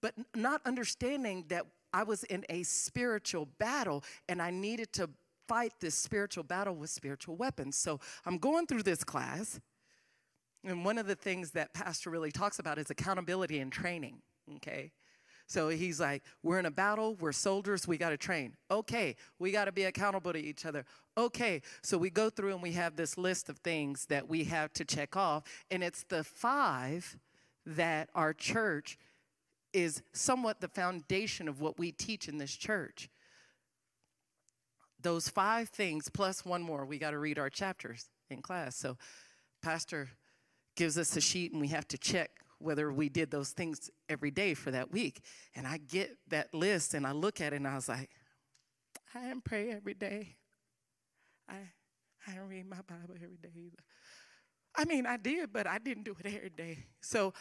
But 0.01 0.13
not 0.35 0.61
understanding 0.65 1.45
that 1.49 1.65
I 1.91 2.03
was 2.03 2.23
in 2.25 2.45
a 2.49 2.63
spiritual 2.63 3.47
battle 3.57 4.03
and 4.29 4.41
I 4.41 4.51
needed 4.51 4.93
to 4.93 5.09
fight 5.47 5.73
this 5.79 5.95
spiritual 5.95 6.43
battle 6.43 6.75
with 6.75 6.89
spiritual 6.89 7.35
weapons. 7.35 7.75
So 7.75 7.99
I'm 8.25 8.37
going 8.37 8.67
through 8.67 8.83
this 8.83 9.03
class, 9.03 9.59
and 10.63 10.85
one 10.85 10.97
of 10.97 11.07
the 11.07 11.15
things 11.15 11.51
that 11.51 11.73
Pastor 11.73 12.09
really 12.09 12.31
talks 12.31 12.59
about 12.59 12.77
is 12.77 12.89
accountability 12.89 13.59
and 13.59 13.71
training, 13.71 14.21
okay? 14.55 14.91
So 15.47 15.69
he's 15.69 15.99
like, 15.99 16.23
We're 16.41 16.59
in 16.59 16.65
a 16.65 16.71
battle, 16.71 17.15
we're 17.15 17.31
soldiers, 17.31 17.87
we 17.87 17.97
got 17.97 18.09
to 18.09 18.17
train. 18.17 18.53
Okay, 18.71 19.15
we 19.39 19.51
got 19.51 19.65
to 19.65 19.71
be 19.71 19.83
accountable 19.83 20.33
to 20.33 20.39
each 20.39 20.65
other. 20.65 20.85
Okay, 21.17 21.61
so 21.81 21.97
we 21.97 22.09
go 22.09 22.29
through 22.29 22.53
and 22.53 22.63
we 22.63 22.71
have 22.73 22.95
this 22.95 23.17
list 23.17 23.49
of 23.49 23.59
things 23.59 24.05
that 24.07 24.27
we 24.27 24.45
have 24.45 24.73
to 24.73 24.85
check 24.85 25.15
off, 25.15 25.43
and 25.69 25.83
it's 25.83 26.03
the 26.03 26.23
five 26.23 27.17
that 27.65 28.09
our 28.15 28.33
church 28.33 28.97
is 29.73 30.01
somewhat 30.13 30.61
the 30.61 30.67
foundation 30.67 31.47
of 31.47 31.59
what 31.59 31.79
we 31.79 31.91
teach 31.91 32.27
in 32.27 32.37
this 32.37 32.55
church. 32.55 33.09
Those 35.01 35.27
five 35.27 35.69
things, 35.69 36.09
plus 36.09 36.45
one 36.45 36.61
more, 36.61 36.85
we 36.85 36.97
got 36.97 37.11
to 37.11 37.19
read 37.19 37.39
our 37.39 37.49
chapters 37.49 38.09
in 38.29 38.41
class. 38.41 38.75
So, 38.75 38.97
Pastor 39.61 40.09
gives 40.75 40.97
us 40.97 41.15
a 41.15 41.21
sheet 41.21 41.51
and 41.51 41.61
we 41.61 41.67
have 41.69 41.87
to 41.89 41.97
check 41.97 42.31
whether 42.63 42.91
we 42.91 43.09
did 43.09 43.31
those 43.31 43.49
things 43.51 43.89
every 44.09 44.31
day 44.31 44.53
for 44.53 44.71
that 44.71 44.91
week. 44.91 45.21
And 45.55 45.67
I 45.67 45.77
get 45.77 46.17
that 46.29 46.53
list 46.53 46.93
and 46.93 47.05
I 47.05 47.11
look 47.11 47.41
at 47.41 47.53
it 47.53 47.57
and 47.57 47.67
I 47.67 47.75
was 47.75 47.89
like, 47.89 48.09
I 49.13 49.21
didn't 49.21 49.43
pray 49.43 49.71
every 49.71 49.93
day. 49.93 50.35
I, 51.47 51.55
I 52.27 52.31
didn't 52.31 52.49
read 52.49 52.69
my 52.69 52.81
Bible 52.87 53.15
every 53.15 53.37
day 53.41 53.51
either. 53.55 53.83
I 54.75 54.85
mean, 54.85 55.05
I 55.05 55.17
did, 55.17 55.53
but 55.53 55.67
I 55.67 55.77
didn't 55.77 56.03
do 56.03 56.15
it 56.19 56.25
every 56.25 56.49
day. 56.49 56.85
So 57.01 57.33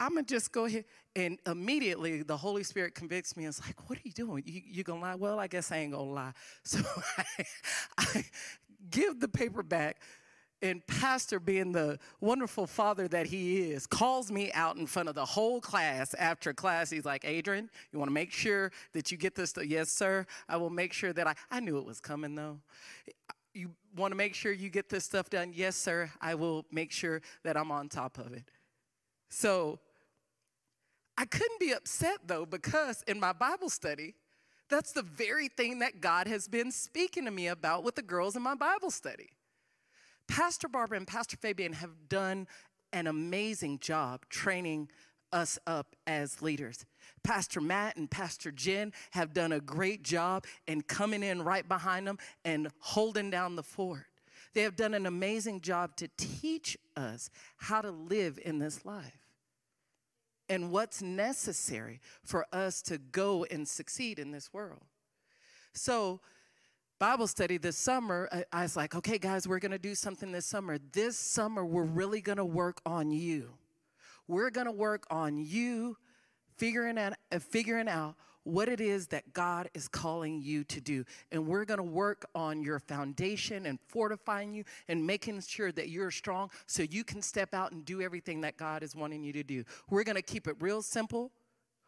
I'm 0.00 0.14
gonna 0.14 0.22
just 0.22 0.50
go 0.50 0.64
ahead 0.64 0.86
and 1.14 1.38
immediately 1.46 2.22
the 2.22 2.36
Holy 2.36 2.64
Spirit 2.64 2.94
convicts 2.94 3.36
me. 3.36 3.44
It's 3.44 3.60
like, 3.60 3.88
what 3.88 3.98
are 3.98 4.02
you 4.02 4.12
doing? 4.12 4.42
You, 4.46 4.62
you 4.64 4.82
gonna 4.82 5.00
lie? 5.00 5.14
Well, 5.14 5.38
I 5.38 5.46
guess 5.46 5.70
I 5.70 5.78
ain't 5.78 5.92
gonna 5.92 6.10
lie. 6.10 6.32
So 6.64 6.80
I, 7.18 7.44
I 7.98 8.24
give 8.90 9.20
the 9.20 9.28
paper 9.28 9.62
back 9.62 10.00
and 10.62 10.86
pastor 10.86 11.40
being 11.40 11.72
the 11.72 11.98
wonderful 12.20 12.66
father 12.66 13.08
that 13.08 13.26
he 13.26 13.70
is 13.70 13.86
calls 13.86 14.30
me 14.30 14.52
out 14.52 14.76
in 14.76 14.86
front 14.86 15.08
of 15.08 15.14
the 15.14 15.24
whole 15.24 15.60
class 15.60 16.14
after 16.14 16.52
class. 16.52 16.90
He's 16.90 17.04
like 17.04 17.24
adrian 17.24 17.70
you 17.92 17.98
want 17.98 18.08
to 18.08 18.14
make 18.14 18.32
sure 18.32 18.72
that 18.92 19.10
you 19.10 19.18
get 19.18 19.34
this 19.34 19.52
to, 19.54 19.66
yes 19.66 19.90
sir. 19.90 20.26
I 20.48 20.56
will 20.56 20.70
make 20.70 20.92
sure 20.92 21.12
that 21.12 21.26
i 21.26 21.34
i 21.50 21.60
knew 21.60 21.78
it 21.78 21.84
was 21.84 22.00
coming 22.00 22.34
though. 22.34 22.58
You 23.54 23.70
want 23.96 24.12
to 24.12 24.16
make 24.16 24.34
sure 24.34 24.52
you 24.52 24.68
get 24.68 24.88
this 24.88 25.04
stuff 25.04 25.28
done? 25.28 25.52
Yes 25.54 25.76
sir. 25.76 26.10
I 26.20 26.34
will 26.34 26.64
make 26.70 26.92
sure 26.92 27.20
that 27.42 27.56
i'm 27.56 27.72
on 27.72 27.88
top 27.88 28.18
of 28.18 28.32
it. 28.32 28.50
So 29.28 29.78
i 31.16 31.24
couldn't 31.24 31.60
be 31.60 31.72
upset 31.72 32.18
though 32.26 32.46
because 32.46 33.02
in 33.06 33.20
my 33.20 33.32
bible 33.32 33.68
study 33.68 34.14
that's 34.68 34.92
the 34.92 35.02
very 35.02 35.48
thing 35.48 35.80
that 35.80 36.00
god 36.00 36.26
has 36.26 36.48
been 36.48 36.70
speaking 36.70 37.24
to 37.24 37.30
me 37.30 37.48
about 37.48 37.84
with 37.84 37.94
the 37.94 38.02
girls 38.02 38.36
in 38.36 38.42
my 38.42 38.54
bible 38.54 38.90
study 38.90 39.28
Pastor 40.30 40.68
Barbara 40.68 40.96
and 40.96 41.06
Pastor 41.08 41.36
Fabian 41.36 41.72
have 41.72 42.08
done 42.08 42.46
an 42.92 43.08
amazing 43.08 43.80
job 43.80 44.24
training 44.28 44.88
us 45.32 45.58
up 45.66 45.96
as 46.06 46.40
leaders. 46.40 46.86
Pastor 47.24 47.60
Matt 47.60 47.96
and 47.96 48.08
Pastor 48.08 48.52
Jen 48.52 48.92
have 49.10 49.34
done 49.34 49.50
a 49.50 49.60
great 49.60 50.04
job 50.04 50.44
in 50.68 50.82
coming 50.82 51.24
in 51.24 51.42
right 51.42 51.68
behind 51.68 52.06
them 52.06 52.16
and 52.44 52.68
holding 52.78 53.30
down 53.30 53.56
the 53.56 53.64
fort. 53.64 54.06
They 54.54 54.62
have 54.62 54.76
done 54.76 54.94
an 54.94 55.04
amazing 55.04 55.62
job 55.62 55.96
to 55.96 56.08
teach 56.16 56.78
us 56.96 57.28
how 57.56 57.80
to 57.82 57.90
live 57.90 58.38
in 58.44 58.60
this 58.60 58.84
life 58.84 59.26
and 60.48 60.70
what's 60.70 61.02
necessary 61.02 62.00
for 62.22 62.46
us 62.52 62.82
to 62.82 62.98
go 62.98 63.44
and 63.50 63.66
succeed 63.66 64.20
in 64.20 64.30
this 64.30 64.52
world. 64.52 64.82
So, 65.72 66.20
Bible 67.00 67.26
study 67.26 67.56
this 67.56 67.78
summer, 67.78 68.28
I, 68.52 68.60
was 68.60 68.76
like, 68.76 68.94
okay, 68.94 69.16
guys, 69.16 69.48
we're 69.48 69.58
going 69.58 69.72
to 69.72 69.78
do 69.78 69.94
something 69.94 70.32
this 70.32 70.44
summer. 70.44 70.76
This 70.92 71.18
summer, 71.18 71.64
we're 71.64 71.82
really 71.82 72.20
going 72.20 72.36
to 72.36 72.44
work 72.44 72.82
on 72.84 73.10
you. 73.10 73.54
We're 74.28 74.50
going 74.50 74.66
to 74.66 74.72
work 74.72 75.06
on 75.10 75.38
you 75.38 75.96
figuring 76.58 76.98
out, 76.98 77.14
uh, 77.32 77.38
figuring 77.38 77.88
out 77.88 78.16
what 78.42 78.68
it 78.68 78.82
is 78.82 79.06
that 79.08 79.32
God 79.32 79.70
is 79.72 79.88
calling 79.88 80.42
you 80.42 80.62
to 80.64 80.78
do. 80.78 81.06
And 81.32 81.46
we're 81.46 81.64
going 81.64 81.78
to 81.78 81.82
work 81.82 82.26
on 82.34 82.62
your 82.62 82.78
foundation 82.78 83.64
and 83.64 83.78
fortifying 83.88 84.52
you 84.52 84.64
and 84.86 85.06
making 85.06 85.40
sure 85.40 85.72
that 85.72 85.88
you're 85.88 86.10
strong 86.10 86.50
so 86.66 86.82
you 86.82 87.02
can 87.02 87.22
step 87.22 87.54
out 87.54 87.72
and 87.72 87.82
do 87.82 88.02
everything 88.02 88.42
that 88.42 88.58
God 88.58 88.82
is 88.82 88.94
wanting 88.94 89.24
you 89.24 89.32
to 89.32 89.42
do. 89.42 89.64
We're 89.88 90.04
going 90.04 90.16
to 90.16 90.22
keep 90.22 90.46
it 90.46 90.56
real 90.60 90.82
simple. 90.82 91.32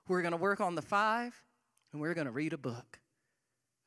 We're 0.09 0.23
going 0.23 0.33
to 0.33 0.39
work 0.39 0.63
on 0.63 0.75
the 0.75 0.81
five, 0.81 1.39
and 1.93 2.01
we're 2.01 2.15
going 2.15 2.29
to 2.29 2.33
read 2.33 2.55
a 2.55 2.59
book. 2.59 3.02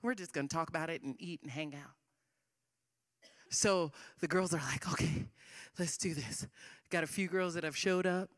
We're 0.06 0.14
just 0.14 0.34
going 0.34 0.48
to 0.48 0.56
talk 0.56 0.70
about 0.70 0.92
it 0.92 1.02
and 1.02 1.16
eat 1.18 1.42
and 1.42 1.50
hang 1.50 1.74
out. 1.74 1.94
So 3.50 3.92
the 4.20 4.28
girls 4.28 4.54
are 4.54 4.62
like, 4.72 4.88
okay, 4.92 5.26
let's 5.80 5.98
do 5.98 6.14
this. 6.14 6.46
Got 6.92 7.04
a 7.04 7.08
few 7.08 7.28
girls 7.28 7.56
that 7.56 7.64
have 7.64 7.76
showed 7.76 8.06
up. 8.06 8.30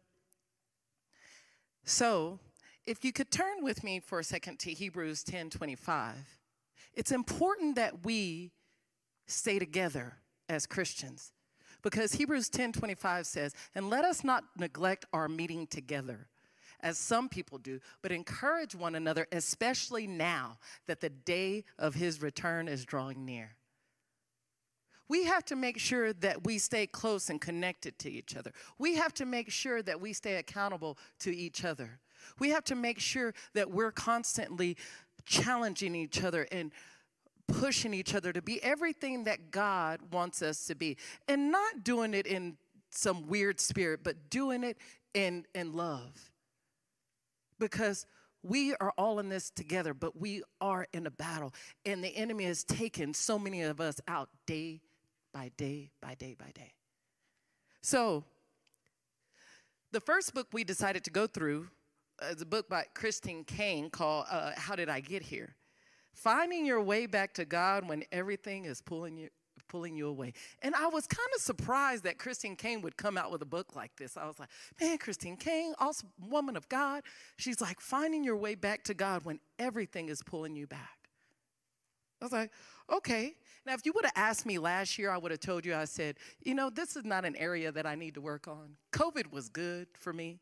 So 1.83 2.39
if 2.85 3.03
you 3.03 3.11
could 3.11 3.31
turn 3.31 3.63
with 3.63 3.83
me 3.83 3.99
for 3.99 4.19
a 4.19 4.23
second 4.23 4.59
to 4.59 4.71
Hebrews 4.71 5.23
10 5.23 5.49
25, 5.49 6.15
it's 6.93 7.11
important 7.11 7.75
that 7.75 8.05
we 8.05 8.51
stay 9.25 9.59
together 9.59 10.19
as 10.47 10.65
Christians 10.65 11.33
because 11.81 12.13
Hebrews 12.13 12.47
10 12.47 12.71
25 12.71 13.25
says, 13.25 13.53
and 13.75 13.89
let 13.89 14.05
us 14.05 14.23
not 14.23 14.45
neglect 14.57 15.05
our 15.11 15.27
meeting 15.27 15.67
together 15.67 16.27
as 16.81 16.97
some 16.97 17.29
people 17.29 17.57
do, 17.57 17.79
but 18.01 18.11
encourage 18.11 18.75
one 18.75 18.95
another, 18.95 19.27
especially 19.31 20.07
now 20.07 20.57
that 20.85 21.01
the 21.01 21.09
day 21.09 21.63
of 21.77 21.95
his 21.95 22.21
return 22.21 22.67
is 22.67 22.85
drawing 22.85 23.25
near. 23.25 23.55
We 25.09 25.25
have 25.25 25.45
to 25.45 25.55
make 25.55 25.79
sure 25.79 26.11
that 26.13 26.43
we 26.45 26.57
stay 26.57 26.85
close 26.85 27.29
and 27.29 27.39
connected 27.39 27.97
to 27.99 28.11
each 28.11 28.35
other. 28.35 28.51
We 28.77 28.95
have 28.95 29.13
to 29.15 29.25
make 29.25 29.49
sure 29.49 29.81
that 29.81 30.01
we 30.01 30.13
stay 30.13 30.35
accountable 30.35 30.97
to 31.19 31.35
each 31.35 31.63
other. 31.63 31.99
We 32.39 32.49
have 32.49 32.65
to 32.65 32.75
make 32.75 32.99
sure 32.99 33.33
that 33.53 33.71
we're 33.71 33.91
constantly 33.91 34.75
challenging 35.25 35.95
each 35.95 36.23
other 36.23 36.47
and 36.51 36.71
pushing 37.47 37.93
each 37.93 38.13
other 38.13 38.33
to 38.33 38.41
be 38.41 38.61
everything 38.61 39.23
that 39.23 39.51
God 39.51 40.01
wants 40.11 40.41
us 40.41 40.65
to 40.67 40.75
be. 40.75 40.97
And 41.29 41.51
not 41.51 41.83
doing 41.83 42.13
it 42.13 42.27
in 42.27 42.57
some 42.89 43.27
weird 43.27 43.61
spirit, 43.61 44.01
but 44.03 44.29
doing 44.29 44.63
it 44.63 44.77
in, 45.13 45.45
in 45.55 45.73
love 45.73 46.31
because 47.59 48.05
we 48.43 48.75
are 48.75 48.93
all 48.97 49.19
in 49.19 49.29
this 49.29 49.49
together, 49.49 49.93
but 49.93 50.19
we 50.19 50.43
are 50.61 50.87
in 50.93 51.05
a 51.05 51.11
battle. 51.11 51.53
And 51.85 52.03
the 52.03 52.15
enemy 52.15 52.45
has 52.45 52.63
taken 52.63 53.13
so 53.13 53.37
many 53.37 53.61
of 53.61 53.81
us 53.81 53.99
out 54.07 54.29
day 54.45 54.81
by 55.33 55.51
day 55.57 55.91
by 56.01 56.15
day 56.15 56.35
by 56.37 56.51
day. 56.53 56.73
So, 57.81 58.23
the 59.91 60.01
first 60.01 60.33
book 60.33 60.47
we 60.51 60.63
decided 60.63 61.03
to 61.05 61.11
go 61.11 61.27
through 61.27 61.67
is 62.29 62.41
a 62.41 62.45
book 62.45 62.67
by 62.69 62.85
Christine 62.93 63.43
Caine 63.43 63.89
called 63.89 64.25
uh, 64.29 64.51
How 64.55 64.75
Did 64.75 64.89
I 64.89 64.99
Get 64.99 65.21
Here? 65.21 65.55
Finding 66.13 66.65
Your 66.65 66.81
Way 66.81 67.05
Back 67.05 67.33
to 67.35 67.45
God 67.45 67.87
When 67.87 68.03
Everything 68.11 68.65
is 68.65 68.81
Pulling 68.81 69.17
You 69.17 69.29
pulling 69.67 69.95
you 69.95 70.07
away. 70.07 70.33
And 70.61 70.75
I 70.75 70.87
was 70.87 71.07
kind 71.07 71.29
of 71.35 71.41
surprised 71.41 72.03
that 72.03 72.17
Christine 72.17 72.55
Caine 72.55 72.81
would 72.81 72.97
come 72.97 73.17
out 73.17 73.31
with 73.31 73.41
a 73.41 73.45
book 73.45 73.75
like 73.75 73.95
this. 73.97 74.17
I 74.17 74.25
was 74.25 74.39
like, 74.39 74.49
man, 74.79 74.97
Christine 74.97 75.37
Caine, 75.37 75.73
awesome 75.79 76.09
woman 76.29 76.55
of 76.55 76.67
God. 76.69 77.03
She's 77.37 77.61
like 77.61 77.79
finding 77.79 78.23
your 78.23 78.37
way 78.37 78.55
back 78.55 78.83
to 78.85 78.93
God 78.93 79.25
when 79.25 79.39
everything 79.59 80.09
is 80.09 80.21
pulling 80.23 80.55
you 80.55 80.67
back. 80.67 80.97
I 82.21 82.25
was 82.25 82.31
like, 82.31 82.51
okay. 82.91 83.35
Now, 83.65 83.73
if 83.73 83.85
you 83.85 83.91
would 83.93 84.05
have 84.05 84.13
asked 84.15 84.45
me 84.45 84.57
last 84.59 84.97
year, 84.97 85.11
I 85.11 85.17
would 85.17 85.31
have 85.31 85.41
told 85.41 85.65
you, 85.65 85.75
I 85.75 85.85
said, 85.85 86.15
you 86.41 86.55
know, 86.55 86.69
this 86.69 86.95
is 86.95 87.03
not 87.03 87.25
an 87.25 87.35
area 87.35 87.71
that 87.71 87.85
I 87.85 87.95
need 87.95 88.13
to 88.15 88.21
work 88.21 88.47
on. 88.47 88.77
COVID 88.93 89.31
was 89.31 89.49
good 89.49 89.87
for 89.93 90.13
me. 90.13 90.39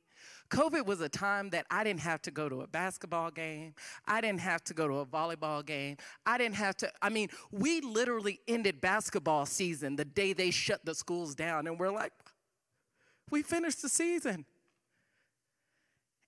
COVID 0.49 0.85
was 0.85 1.01
a 1.01 1.09
time 1.09 1.49
that 1.51 1.65
I 1.71 1.83
didn't 1.83 2.01
have 2.01 2.21
to 2.23 2.31
go 2.31 2.47
to 2.47 2.61
a 2.61 2.67
basketball 2.67 3.31
game. 3.31 3.73
I 4.07 4.21
didn't 4.21 4.41
have 4.41 4.63
to 4.65 4.73
go 4.73 4.87
to 4.87 4.95
a 4.95 5.05
volleyball 5.05 5.65
game. 5.65 5.97
I 6.25 6.37
didn't 6.37 6.55
have 6.55 6.77
to, 6.77 6.91
I 7.01 7.09
mean, 7.09 7.29
we 7.51 7.81
literally 7.81 8.39
ended 8.47 8.81
basketball 8.81 9.45
season 9.45 9.95
the 9.95 10.05
day 10.05 10.33
they 10.33 10.51
shut 10.51 10.85
the 10.85 10.93
schools 10.93 11.35
down. 11.35 11.67
And 11.67 11.79
we're 11.79 11.91
like, 11.91 12.13
we 13.31 13.41
finished 13.41 13.81
the 13.81 13.89
season. 13.89 14.45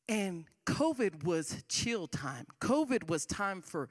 And 0.10 0.46
COVID 0.66 1.24
was 1.24 1.64
chill 1.70 2.08
time. 2.08 2.46
COVID 2.62 3.08
was 3.08 3.26
time 3.26 3.62
for 3.62 3.90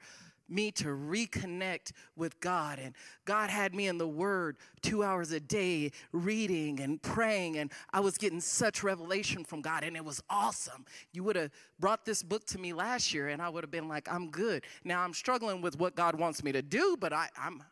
me 0.49 0.71
to 0.71 0.85
reconnect 0.85 1.91
with 2.15 2.39
God. 2.39 2.79
And 2.79 2.93
God 3.25 3.49
had 3.49 3.73
me 3.73 3.87
in 3.87 3.97
the 3.97 4.07
Word 4.07 4.57
two 4.81 5.03
hours 5.03 5.31
a 5.31 5.39
day, 5.39 5.91
reading 6.11 6.79
and 6.79 7.01
praying. 7.01 7.57
And 7.57 7.71
I 7.91 7.99
was 7.99 8.17
getting 8.17 8.41
such 8.41 8.83
revelation 8.83 9.43
from 9.43 9.61
God, 9.61 9.83
and 9.83 9.95
it 9.95 10.03
was 10.03 10.21
awesome. 10.29 10.85
You 11.13 11.23
would 11.23 11.35
have 11.35 11.51
brought 11.79 12.05
this 12.05 12.23
book 12.23 12.45
to 12.47 12.59
me 12.59 12.73
last 12.73 13.13
year, 13.13 13.29
and 13.29 13.41
I 13.41 13.49
would 13.49 13.63
have 13.63 13.71
been 13.71 13.87
like, 13.87 14.11
I'm 14.11 14.29
good. 14.29 14.63
Now 14.83 15.01
I'm 15.01 15.13
struggling 15.13 15.61
with 15.61 15.79
what 15.79 15.95
God 15.95 16.19
wants 16.19 16.43
me 16.43 16.51
to 16.51 16.61
do, 16.61 16.97
but 16.99 17.13
I, 17.13 17.29
I'm. 17.37 17.63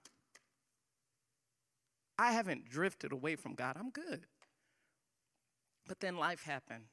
I 2.18 2.32
haven't 2.32 2.70
drifted 2.70 3.12
away 3.12 3.36
from 3.36 3.56
God. 3.56 3.76
I'm 3.78 3.90
good. 3.90 4.26
But 5.86 6.00
then 6.00 6.16
life 6.16 6.44
happened. 6.44 6.86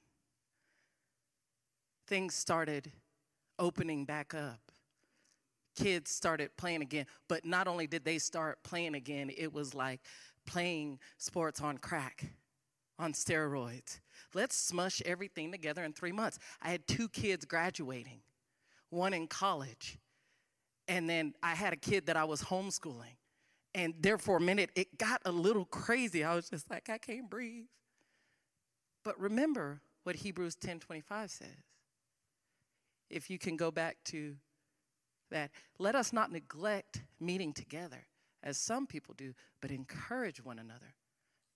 Things 2.09 2.35
started 2.35 2.91
opening 3.57 4.05
back 4.05 4.35
up 4.35 4.72
kids 5.75 6.11
started 6.11 6.57
playing 6.57 6.83
again. 6.83 7.07
But 7.29 7.45
not 7.45 7.69
only 7.69 7.87
did 7.87 8.05
they 8.05 8.19
start 8.19 8.63
playing 8.63 8.95
again, 8.95 9.31
it 9.37 9.53
was 9.53 9.75
like 9.75 10.01
playing 10.47 10.99
sports 11.19 11.61
on 11.61 11.79
crack, 11.79 12.25
on 12.99 13.13
steroids. 13.13 14.01
Let's 14.35 14.57
smush 14.57 15.03
everything 15.05 15.53
together 15.53 15.85
in 15.85 15.93
three 15.93 16.13
months. 16.13 16.39
I 16.61 16.71
had 16.71 16.87
two 16.87 17.09
kids 17.09 17.45
graduating, 17.45 18.21
one 18.91 19.15
in 19.15 19.27
college, 19.27 19.99
and 20.89 21.09
then 21.09 21.35
I 21.43 21.55
had 21.55 21.73
a 21.73 21.77
kid 21.77 22.07
that 22.07 22.17
I 22.17 22.25
was 22.25 22.43
homeschooling. 22.43 23.17
And 23.75 23.95
there 24.01 24.19
for 24.19 24.37
a 24.37 24.41
minute, 24.41 24.71
it 24.75 24.99
got 24.99 25.23
a 25.25 25.33
little 25.33 25.65
crazy. 25.65 26.25
I 26.25 26.35
was 26.35 26.51
just 26.51 26.71
like, 26.71 26.91
I 26.91 26.99
can't 26.99 27.31
breathe. 27.31 27.67
But 29.03 29.19
remember 29.19 29.81
what 30.05 30.17
Hebrews 30.17 30.57
10 30.57 30.81
25 30.81 31.31
says. 31.31 31.49
If 33.09 33.31
you 33.31 33.39
can 33.39 33.57
go 33.57 33.71
back 33.71 33.97
to 34.07 34.37
that 35.33 35.51
let 35.79 35.95
us 35.95 36.13
not 36.13 36.31
neglect 36.31 37.03
meeting 37.21 37.53
together 37.53 38.07
as 38.43 38.57
some 38.57 38.87
people 38.87 39.15
do, 39.17 39.35
but 39.61 39.71
encourage 39.71 40.45
one 40.45 40.59
another, 40.59 40.95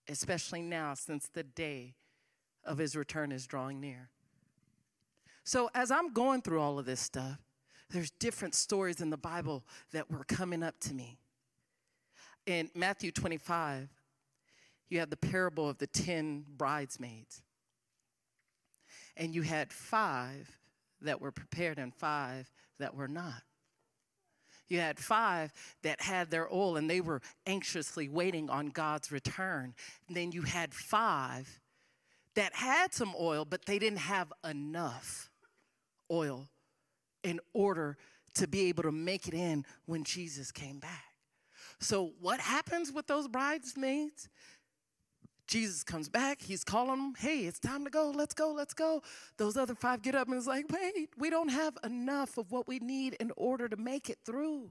especially 0.09 0.63
now 0.63 0.95
since 0.95 1.29
the 1.29 1.43
day 1.43 1.95
of 2.65 2.79
his 2.79 2.97
return 2.97 3.33
is 3.33 3.47
drawing 3.47 3.81
near. 3.81 4.11
So, 5.45 5.71
as 5.75 5.91
I'm 5.91 6.13
going 6.13 6.43
through 6.43 6.61
all 6.61 6.79
of 6.79 6.87
this 6.87 7.01
stuff, 7.01 7.39
there's 7.91 8.11
different 8.11 8.55
stories 8.55 9.01
in 9.01 9.11
the 9.11 9.17
Bible 9.17 9.65
that 9.93 10.11
were 10.11 10.25
coming 10.25 10.63
up 10.63 10.79
to 10.81 10.95
me. 10.95 11.19
In 12.47 12.69
Matthew 12.75 13.13
25, 13.13 13.89
you 14.89 14.99
have 15.01 15.11
the 15.11 15.17
parable 15.17 15.69
of 15.69 15.79
the 15.79 15.87
10 15.87 16.45
bridesmaids. 16.57 17.43
And 19.17 19.35
you 19.35 19.43
had 19.43 19.73
five 19.73 20.59
that 21.01 21.21
were 21.21 21.33
prepared 21.33 21.79
and 21.79 21.95
five 21.95 22.51
that 22.79 22.95
were 22.95 23.09
not. 23.09 23.43
You 24.69 24.81
had 24.81 24.99
five 24.99 25.53
that 25.83 26.01
had 26.01 26.31
their 26.31 26.53
oil 26.53 26.77
and 26.77 26.91
they 26.91 27.01
were 27.01 27.23
anxiously 27.47 28.09
waiting 28.09 28.51
on 28.51 28.69
God's 28.69 29.13
return. 29.13 29.75
And 30.09 30.17
then 30.17 30.33
you 30.33 30.43
had 30.43 30.75
five 30.75 31.61
that 32.35 32.55
had 32.55 32.93
some 32.93 33.15
oil, 33.19 33.45
but 33.45 33.65
they 33.67 33.79
didn't 33.79 34.01
have 34.01 34.33
enough 34.45 35.31
oil 36.11 36.49
in 37.23 37.41
order 37.53 37.97
to 38.35 38.47
be 38.47 38.69
able 38.69 38.83
to 38.83 38.93
make 38.93 39.27
it 39.27 39.35
in 39.35 39.65
when 39.87 40.05
Jesus 40.05 40.53
came 40.53 40.79
back. 40.79 41.05
So, 41.79 42.13
what 42.21 42.41
happens 42.41 42.93
with 42.93 43.07
those 43.07 43.29
bridesmaids? 43.29 44.29
Jesus 45.47 45.85
comes 45.85 46.09
back, 46.09 46.41
he's 46.41 46.65
calling 46.65 46.99
them, 46.99 47.15
hey, 47.19 47.41
it's 47.41 47.61
time 47.61 47.85
to 47.85 47.91
go, 47.91 48.13
let's 48.15 48.35
go, 48.35 48.53
let's 48.53 48.75
go. 48.75 49.03
Those 49.37 49.57
other 49.57 49.75
five 49.75 50.03
get 50.03 50.15
up 50.15 50.27
and 50.27 50.37
it's 50.37 50.47
like, 50.47 50.67
wait, 50.71 51.11
we 51.17 51.31
don't 51.31 51.51
have 51.51 51.79
enough 51.85 52.37
of 52.37 52.51
what 52.51 52.67
we 52.67 52.81
need 52.81 53.15
in 53.21 53.33
order 53.37 53.69
to 53.69 53.77
make 53.77 54.11
it 54.11 54.19
through. 54.25 54.71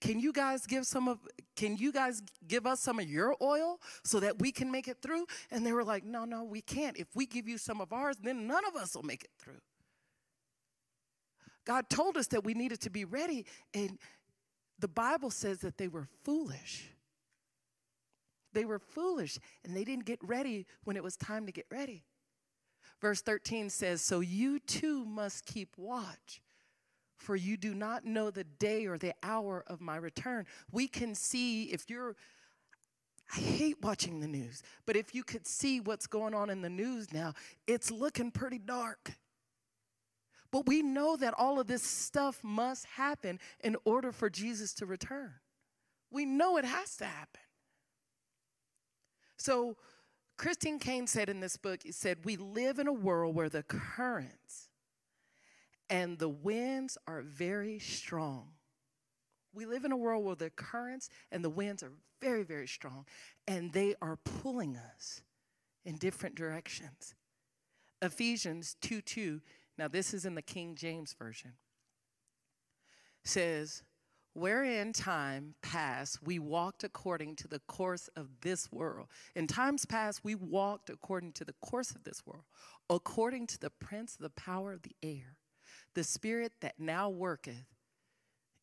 Can 0.00 0.20
you 0.20 0.32
guys 0.32 0.66
give 0.66 0.84
some 0.86 1.08
of 1.08 1.18
can 1.56 1.76
you 1.76 1.92
guys 1.92 2.22
give 2.48 2.66
us 2.66 2.80
some 2.80 2.98
of 2.98 3.08
your 3.08 3.36
oil 3.40 3.80
so 4.04 4.20
that 4.20 4.38
we 4.38 4.52
can 4.52 4.70
make 4.70 4.88
it 4.88 4.98
through? 5.00 5.26
And 5.50 5.64
they 5.64 5.72
were 5.72 5.84
like, 5.84 6.04
no, 6.04 6.24
no, 6.24 6.42
we 6.44 6.60
can't. 6.60 6.96
If 6.96 7.08
we 7.14 7.26
give 7.26 7.46
you 7.48 7.56
some 7.56 7.80
of 7.80 7.92
ours, 7.92 8.16
then 8.22 8.46
none 8.46 8.64
of 8.66 8.76
us 8.76 8.94
will 8.94 9.02
make 9.02 9.24
it 9.24 9.30
through. 9.38 9.60
God 11.64 11.88
told 11.88 12.16
us 12.16 12.26
that 12.28 12.44
we 12.44 12.54
needed 12.54 12.80
to 12.80 12.90
be 12.90 13.04
ready, 13.04 13.46
and 13.74 13.98
the 14.78 14.88
Bible 14.88 15.30
says 15.30 15.58
that 15.58 15.76
they 15.78 15.88
were 15.88 16.08
foolish. 16.24 16.90
They 18.52 18.64
were 18.64 18.78
foolish 18.78 19.38
and 19.64 19.76
they 19.76 19.84
didn't 19.84 20.04
get 20.04 20.18
ready 20.22 20.66
when 20.84 20.96
it 20.96 21.02
was 21.02 21.16
time 21.16 21.46
to 21.46 21.52
get 21.52 21.66
ready. 21.70 22.04
Verse 23.00 23.22
13 23.22 23.70
says, 23.70 24.02
So 24.02 24.20
you 24.20 24.58
too 24.58 25.04
must 25.04 25.46
keep 25.46 25.76
watch, 25.76 26.42
for 27.16 27.34
you 27.34 27.56
do 27.56 27.74
not 27.74 28.04
know 28.04 28.30
the 28.30 28.44
day 28.44 28.86
or 28.86 28.98
the 28.98 29.14
hour 29.22 29.64
of 29.66 29.80
my 29.80 29.96
return. 29.96 30.46
We 30.70 30.86
can 30.86 31.14
see 31.14 31.64
if 31.64 31.88
you're, 31.88 32.16
I 33.34 33.40
hate 33.40 33.82
watching 33.82 34.20
the 34.20 34.28
news, 34.28 34.62
but 34.86 34.96
if 34.96 35.14
you 35.14 35.24
could 35.24 35.46
see 35.46 35.80
what's 35.80 36.06
going 36.06 36.34
on 36.34 36.50
in 36.50 36.60
the 36.60 36.70
news 36.70 37.12
now, 37.12 37.34
it's 37.66 37.90
looking 37.90 38.30
pretty 38.30 38.58
dark. 38.58 39.12
But 40.52 40.66
we 40.66 40.82
know 40.82 41.16
that 41.16 41.34
all 41.38 41.60
of 41.60 41.68
this 41.68 41.82
stuff 41.82 42.40
must 42.42 42.84
happen 42.84 43.38
in 43.60 43.76
order 43.84 44.10
for 44.10 44.28
Jesus 44.28 44.74
to 44.74 44.86
return. 44.86 45.34
We 46.10 46.24
know 46.26 46.56
it 46.56 46.64
has 46.64 46.96
to 46.96 47.04
happen. 47.04 47.40
So, 49.40 49.78
Christine 50.36 50.78
Caine 50.78 51.06
said 51.06 51.30
in 51.30 51.40
this 51.40 51.56
book, 51.56 51.82
he 51.82 51.92
said, 51.92 52.26
We 52.26 52.36
live 52.36 52.78
in 52.78 52.86
a 52.86 52.92
world 52.92 53.34
where 53.34 53.48
the 53.48 53.62
currents 53.62 54.68
and 55.88 56.18
the 56.18 56.28
winds 56.28 56.98
are 57.06 57.22
very 57.22 57.78
strong. 57.78 58.48
We 59.54 59.64
live 59.64 59.86
in 59.86 59.92
a 59.92 59.96
world 59.96 60.26
where 60.26 60.36
the 60.36 60.50
currents 60.50 61.08
and 61.32 61.42
the 61.42 61.48
winds 61.48 61.82
are 61.82 61.92
very, 62.20 62.42
very 62.42 62.68
strong, 62.68 63.06
and 63.48 63.72
they 63.72 63.94
are 64.02 64.16
pulling 64.16 64.76
us 64.76 65.22
in 65.86 65.96
different 65.96 66.34
directions. 66.34 67.14
Ephesians 68.02 68.76
2 68.82 69.00
2, 69.00 69.40
now 69.78 69.88
this 69.88 70.12
is 70.12 70.26
in 70.26 70.34
the 70.34 70.42
King 70.42 70.74
James 70.74 71.14
Version, 71.14 71.52
says, 73.24 73.84
wherein 74.34 74.92
time 74.92 75.54
past 75.62 76.22
we 76.22 76.38
walked 76.38 76.84
according 76.84 77.36
to 77.36 77.48
the 77.48 77.58
course 77.60 78.08
of 78.16 78.28
this 78.42 78.70
world. 78.70 79.08
In 79.34 79.46
times 79.46 79.84
past, 79.84 80.24
we 80.24 80.34
walked 80.34 80.90
according 80.90 81.32
to 81.32 81.44
the 81.44 81.54
course 81.60 81.90
of 81.90 82.04
this 82.04 82.24
world, 82.24 82.44
according 82.88 83.46
to 83.48 83.58
the 83.58 83.70
prince 83.70 84.16
of 84.16 84.22
the 84.22 84.30
power 84.30 84.72
of 84.72 84.82
the 84.82 84.96
air, 85.02 85.36
the 85.94 86.04
spirit 86.04 86.52
that 86.60 86.78
now 86.78 87.08
worketh 87.10 87.66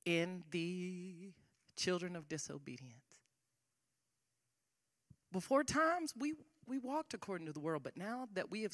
in 0.05 0.43
the 0.51 1.33
children 1.75 2.15
of 2.15 2.27
disobedience. 2.29 3.03
Before 5.31 5.63
times, 5.63 6.13
we 6.17 6.33
we 6.67 6.77
walked 6.77 7.13
according 7.13 7.47
to 7.47 7.53
the 7.53 7.59
world, 7.59 7.83
but 7.83 7.97
now 7.97 8.27
that 8.33 8.51
we 8.51 8.61
have 8.63 8.73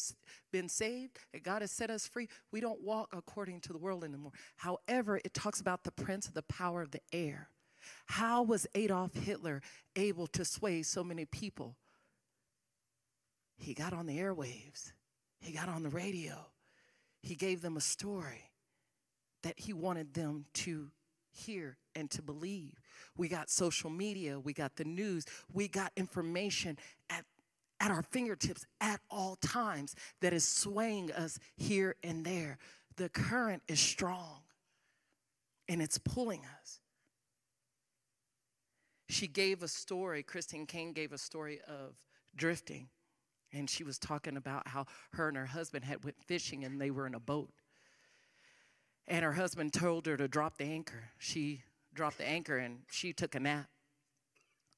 been 0.52 0.68
saved 0.68 1.20
God 1.44 1.62
has 1.62 1.72
set 1.72 1.90
us 1.90 2.08
free, 2.08 2.28
we 2.52 2.60
don't 2.60 2.82
walk 2.82 3.10
according 3.16 3.62
to 3.62 3.74
the 3.74 3.78
world 3.78 4.04
anymore. 4.04 4.32
However, 4.58 5.20
it 5.24 5.34
talks 5.34 5.62
about 5.62 5.84
the 5.84 5.92
prince 5.92 6.28
of 6.28 6.34
the 6.34 6.44
power 6.44 6.82
of 6.82 6.92
the 6.92 7.02
air. 7.12 7.50
How 8.06 8.42
was 8.44 8.66
Adolf 8.76 9.14
Hitler 9.14 9.62
able 9.96 10.28
to 10.28 10.46
sway 10.46 10.84
so 10.84 11.04
many 11.04 11.26
people? 11.26 11.76
He 13.58 13.74
got 13.74 13.94
on 13.94 14.06
the 14.06 14.18
airwaves, 14.18 14.94
he 15.40 15.54
got 15.54 15.70
on 15.70 15.84
the 15.84 15.90
radio, 15.90 16.48
he 17.22 17.36
gave 17.36 17.62
them 17.62 17.78
a 17.78 17.82
story 17.82 18.50
that 19.44 19.60
he 19.60 19.74
wanted 19.74 20.14
them 20.14 20.46
to 20.54 20.90
hear 21.34 21.78
and 21.96 22.10
to 22.12 22.22
believe. 22.22 22.80
We 23.18 23.28
got 23.28 23.50
social 23.50 23.90
media, 23.90 24.40
we 24.40 24.54
got 24.54 24.76
the 24.76 24.86
news, 24.86 25.26
we 25.52 25.68
got 25.68 25.92
information 25.96 26.78
at 27.10 27.26
at 27.84 27.92
our 27.92 28.02
fingertips 28.02 28.66
at 28.80 29.02
all 29.12 29.36
times 29.36 29.94
that 30.22 30.32
is 30.32 30.48
swaying 30.48 31.12
us 31.12 31.38
here 31.58 31.98
and 32.02 32.26
there. 32.26 32.58
The 32.96 33.10
current 33.10 33.62
is 33.68 33.80
strong 33.80 34.40
and 35.68 35.82
it's 35.82 35.98
pulling 35.98 36.44
us. 36.62 36.80
She 39.10 39.28
gave 39.28 39.64
a 39.64 39.68
story, 39.68 40.24
Christine 40.24 40.66
Caine 40.66 40.94
gave 40.94 41.12
a 41.12 41.18
story 41.18 41.60
of 41.68 41.96
drifting. 42.36 42.88
And 43.52 43.70
she 43.70 43.84
was 43.84 44.00
talking 44.00 44.38
about 44.38 44.68
how 44.70 44.86
her 45.12 45.28
and 45.28 45.38
her 45.38 45.46
husband 45.46 45.84
had 45.84 46.06
went 46.06 46.16
fishing 46.26 46.64
and 46.64 46.80
they 46.80 46.90
were 46.90 47.06
in 47.06 47.14
a 47.14 47.20
boat. 47.20 47.52
And 49.08 49.26
her 49.26 49.34
husband 49.34 49.74
told 49.74 50.06
her 50.06 50.16
to 50.16 50.30
drop 50.30 50.58
the 50.58 50.64
anchor. 50.64 51.10
She 51.20 51.64
dropped 51.94 52.18
the 52.18 52.28
anchor 52.28 52.58
and 52.58 52.80
she 52.90 53.12
took 53.12 53.36
a 53.36 53.42
nap. 53.42 53.68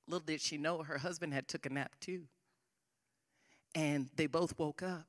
Little 0.07 0.25
did 0.25 0.41
she 0.41 0.57
know 0.57 0.81
her 0.81 0.97
husband 0.97 1.33
had 1.33 1.47
took 1.47 1.67
a 1.67 1.69
nap 1.69 1.93
too 2.01 2.23
and 3.75 4.09
they 4.15 4.25
both 4.25 4.57
woke 4.57 4.81
up 4.81 5.05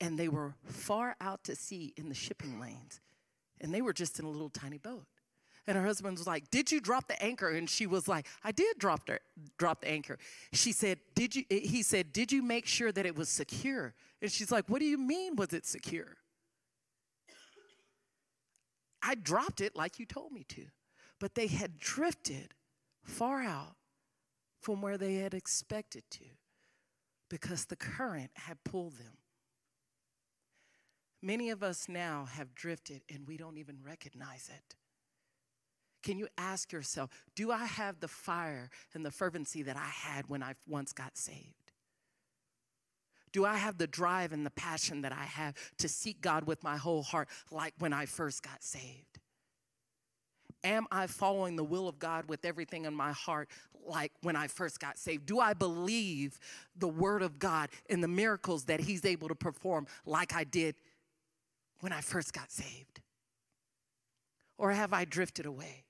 and 0.00 0.18
they 0.18 0.28
were 0.28 0.54
far 0.64 1.16
out 1.20 1.44
to 1.44 1.56
sea 1.56 1.92
in 1.96 2.08
the 2.08 2.14
shipping 2.14 2.60
lanes 2.60 3.00
and 3.60 3.74
they 3.74 3.82
were 3.82 3.92
just 3.92 4.18
in 4.18 4.24
a 4.24 4.30
little 4.30 4.48
tiny 4.48 4.78
boat. 4.78 5.04
And 5.66 5.76
her 5.76 5.84
husband 5.84 6.18
was 6.18 6.26
like 6.26 6.50
did 6.50 6.72
you 6.72 6.80
drop 6.80 7.08
the 7.08 7.20
anchor? 7.22 7.50
And 7.50 7.68
she 7.68 7.86
was 7.86 8.08
like 8.08 8.26
i 8.42 8.50
did 8.52 8.78
drop 8.78 9.06
the, 9.06 9.20
drop 9.58 9.82
the 9.82 9.90
anchor. 9.90 10.18
She 10.52 10.72
said 10.72 10.98
did 11.14 11.36
you 11.36 11.44
eh, 11.50 11.60
he 11.60 11.82
said 11.82 12.12
did 12.12 12.32
you 12.32 12.42
make 12.42 12.66
sure 12.66 12.90
that 12.92 13.04
it 13.04 13.16
was 13.16 13.28
secure? 13.28 13.94
And 14.20 14.30
she's 14.30 14.50
like 14.50 14.68
what 14.68 14.78
do 14.80 14.86
you 14.86 14.98
mean 14.98 15.36
was 15.36 15.52
it 15.52 15.66
secure? 15.66 16.16
I 19.04 19.16
dropped 19.16 19.60
it 19.60 19.74
like 19.76 19.98
you 19.98 20.06
told 20.06 20.32
me 20.32 20.44
to 20.50 20.66
but 21.20 21.34
they 21.34 21.46
had 21.46 21.78
drifted 21.78 22.54
far 23.04 23.42
out 23.42 23.76
from 24.60 24.80
where 24.82 24.98
they 24.98 25.14
had 25.14 25.34
expected 25.34 26.02
to 26.10 26.24
because 27.32 27.64
the 27.64 27.76
current 27.76 28.30
had 28.34 28.62
pulled 28.62 28.92
them. 28.98 29.16
Many 31.22 31.48
of 31.48 31.62
us 31.62 31.88
now 31.88 32.28
have 32.30 32.54
drifted 32.54 33.00
and 33.08 33.26
we 33.26 33.38
don't 33.38 33.56
even 33.56 33.78
recognize 33.82 34.50
it. 34.54 34.76
Can 36.02 36.18
you 36.18 36.28
ask 36.36 36.72
yourself, 36.72 37.08
do 37.34 37.50
I 37.50 37.64
have 37.64 38.00
the 38.00 38.08
fire 38.08 38.68
and 38.92 39.02
the 39.02 39.10
fervency 39.10 39.62
that 39.62 39.78
I 39.78 39.88
had 39.88 40.28
when 40.28 40.42
I 40.42 40.56
once 40.68 40.92
got 40.92 41.16
saved? 41.16 41.72
Do 43.32 43.46
I 43.46 43.56
have 43.56 43.78
the 43.78 43.86
drive 43.86 44.32
and 44.32 44.44
the 44.44 44.50
passion 44.50 45.00
that 45.00 45.12
I 45.12 45.24
have 45.24 45.54
to 45.78 45.88
seek 45.88 46.20
God 46.20 46.46
with 46.46 46.62
my 46.62 46.76
whole 46.76 47.02
heart 47.02 47.28
like 47.50 47.72
when 47.78 47.94
I 47.94 48.04
first 48.04 48.42
got 48.42 48.62
saved? 48.62 49.20
Am 50.64 50.86
I 50.92 51.06
following 51.06 51.56
the 51.56 51.64
will 51.64 51.88
of 51.88 51.98
God 51.98 52.26
with 52.28 52.44
everything 52.44 52.84
in 52.84 52.94
my 52.94 53.12
heart 53.12 53.48
like 53.86 54.12
when 54.22 54.36
I 54.36 54.48
first 54.48 54.80
got 54.80 54.98
saved? 54.98 55.26
Do 55.26 55.40
I 55.40 55.54
believe 55.54 56.38
the 56.76 56.88
word 56.88 57.22
of 57.22 57.38
God 57.38 57.70
and 57.88 58.02
the 58.02 58.08
miracles 58.08 58.64
that 58.64 58.80
He's 58.80 59.04
able 59.04 59.28
to 59.28 59.34
perform 59.34 59.86
like 60.06 60.34
I 60.34 60.44
did 60.44 60.76
when 61.80 61.92
I 61.92 62.00
first 62.00 62.32
got 62.32 62.50
saved? 62.50 63.00
Or 64.58 64.72
have 64.72 64.92
I 64.92 65.04
drifted 65.04 65.46
away? 65.46 65.84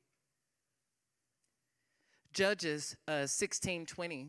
Judges 2.32 2.96
uh, 3.06 3.26
16 3.26 3.86
20 3.86 4.28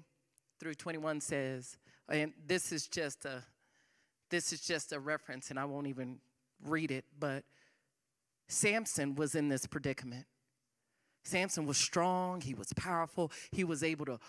through 0.60 0.74
21 0.76 1.22
says, 1.22 1.78
and 2.10 2.34
this 2.46 2.72
is 2.72 2.88
just 2.88 3.26
a 3.26 3.44
this 4.30 4.52
is 4.52 4.62
just 4.62 4.92
a 4.92 5.00
reference 5.00 5.52
and 5.52 5.60
I 5.60 5.66
won't 5.66 5.88
even 5.88 6.18
read 6.66 6.92
it, 6.92 7.06
but 7.20 7.44
Samson 8.48 9.16
was 9.16 9.36
in 9.36 9.50
this 9.50 9.66
predicament. 9.66 10.26
Samson 11.24 11.66
was 11.66 11.78
strong, 11.78 12.42
he 12.42 12.54
was 12.54 12.72
powerful, 12.74 13.32
he 13.52 13.64
was 13.64 13.84
able 13.84 14.06
to 14.06 14.20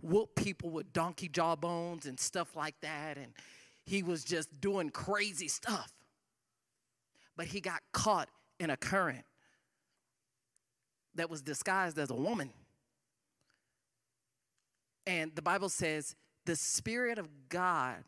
whoop 0.00 0.34
people 0.34 0.70
with 0.70 0.92
donkey 0.92 1.28
jawbones 1.28 2.06
and 2.06 2.18
stuff 2.18 2.56
like 2.56 2.74
that, 2.82 3.16
and 3.16 3.32
he 3.84 4.02
was 4.02 4.24
just 4.24 4.60
doing 4.60 4.90
crazy 4.90 5.48
stuff. 5.48 5.92
But 7.36 7.46
he 7.46 7.60
got 7.60 7.80
caught 7.92 8.28
in 8.60 8.70
a 8.70 8.76
current 8.76 9.24
that 11.14 11.30
was 11.30 11.42
disguised 11.42 11.98
as 11.98 12.10
a 12.10 12.14
woman. 12.14 12.50
And 15.06 15.34
the 15.34 15.42
Bible 15.42 15.68
says 15.68 16.14
the 16.44 16.56
Spirit 16.56 17.18
of 17.18 17.28
God 17.48 18.04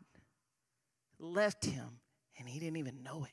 left 1.19 1.65
him 1.65 1.99
and 2.37 2.47
he 2.47 2.59
didn't 2.59 2.77
even 2.77 3.03
know 3.03 3.25
it. 3.25 3.31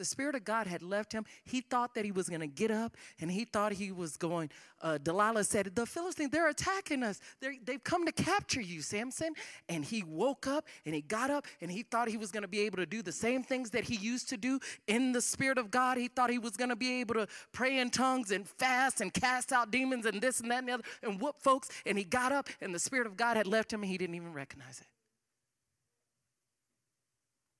The 0.00 0.06
Spirit 0.06 0.34
of 0.34 0.44
God 0.44 0.66
had 0.66 0.82
left 0.82 1.12
him. 1.12 1.26
He 1.44 1.60
thought 1.60 1.94
that 1.94 2.06
he 2.06 2.10
was 2.10 2.30
going 2.30 2.40
to 2.40 2.46
get 2.46 2.70
up 2.70 2.96
and 3.20 3.30
he 3.30 3.44
thought 3.44 3.74
he 3.74 3.92
was 3.92 4.16
going. 4.16 4.48
Uh, 4.80 4.96
Delilah 4.96 5.44
said, 5.44 5.70
The 5.74 5.84
Philistines, 5.84 6.30
they're 6.30 6.48
attacking 6.48 7.02
us. 7.02 7.20
they 7.42 7.58
they've 7.62 7.84
come 7.84 8.06
to 8.06 8.12
capture 8.12 8.62
you, 8.62 8.80
Samson. 8.80 9.34
And 9.68 9.84
he 9.84 10.02
woke 10.02 10.46
up 10.46 10.64
and 10.86 10.94
he 10.94 11.02
got 11.02 11.28
up 11.28 11.44
and 11.60 11.70
he 11.70 11.82
thought 11.82 12.08
he 12.08 12.16
was 12.16 12.30
going 12.32 12.44
to 12.44 12.48
be 12.48 12.60
able 12.60 12.78
to 12.78 12.86
do 12.86 13.02
the 13.02 13.12
same 13.12 13.42
things 13.42 13.68
that 13.72 13.84
he 13.84 13.96
used 13.96 14.30
to 14.30 14.38
do 14.38 14.58
in 14.86 15.12
the 15.12 15.20
Spirit 15.20 15.58
of 15.58 15.70
God. 15.70 15.98
He 15.98 16.08
thought 16.08 16.30
he 16.30 16.38
was 16.38 16.56
going 16.56 16.70
to 16.70 16.76
be 16.76 17.02
able 17.02 17.16
to 17.16 17.26
pray 17.52 17.78
in 17.78 17.90
tongues 17.90 18.30
and 18.30 18.48
fast 18.48 19.02
and 19.02 19.12
cast 19.12 19.52
out 19.52 19.70
demons 19.70 20.06
and 20.06 20.18
this 20.18 20.40
and 20.40 20.50
that 20.50 20.60
and 20.60 20.68
the 20.68 20.72
other 20.72 20.84
and 21.02 21.20
whoop 21.20 21.42
folks. 21.42 21.68
And 21.84 21.98
he 21.98 22.04
got 22.04 22.32
up 22.32 22.48
and 22.62 22.74
the 22.74 22.78
Spirit 22.78 23.06
of 23.06 23.18
God 23.18 23.36
had 23.36 23.46
left 23.46 23.70
him 23.70 23.82
and 23.82 23.92
he 23.92 23.98
didn't 23.98 24.14
even 24.14 24.32
recognize 24.32 24.80
it. 24.80 24.86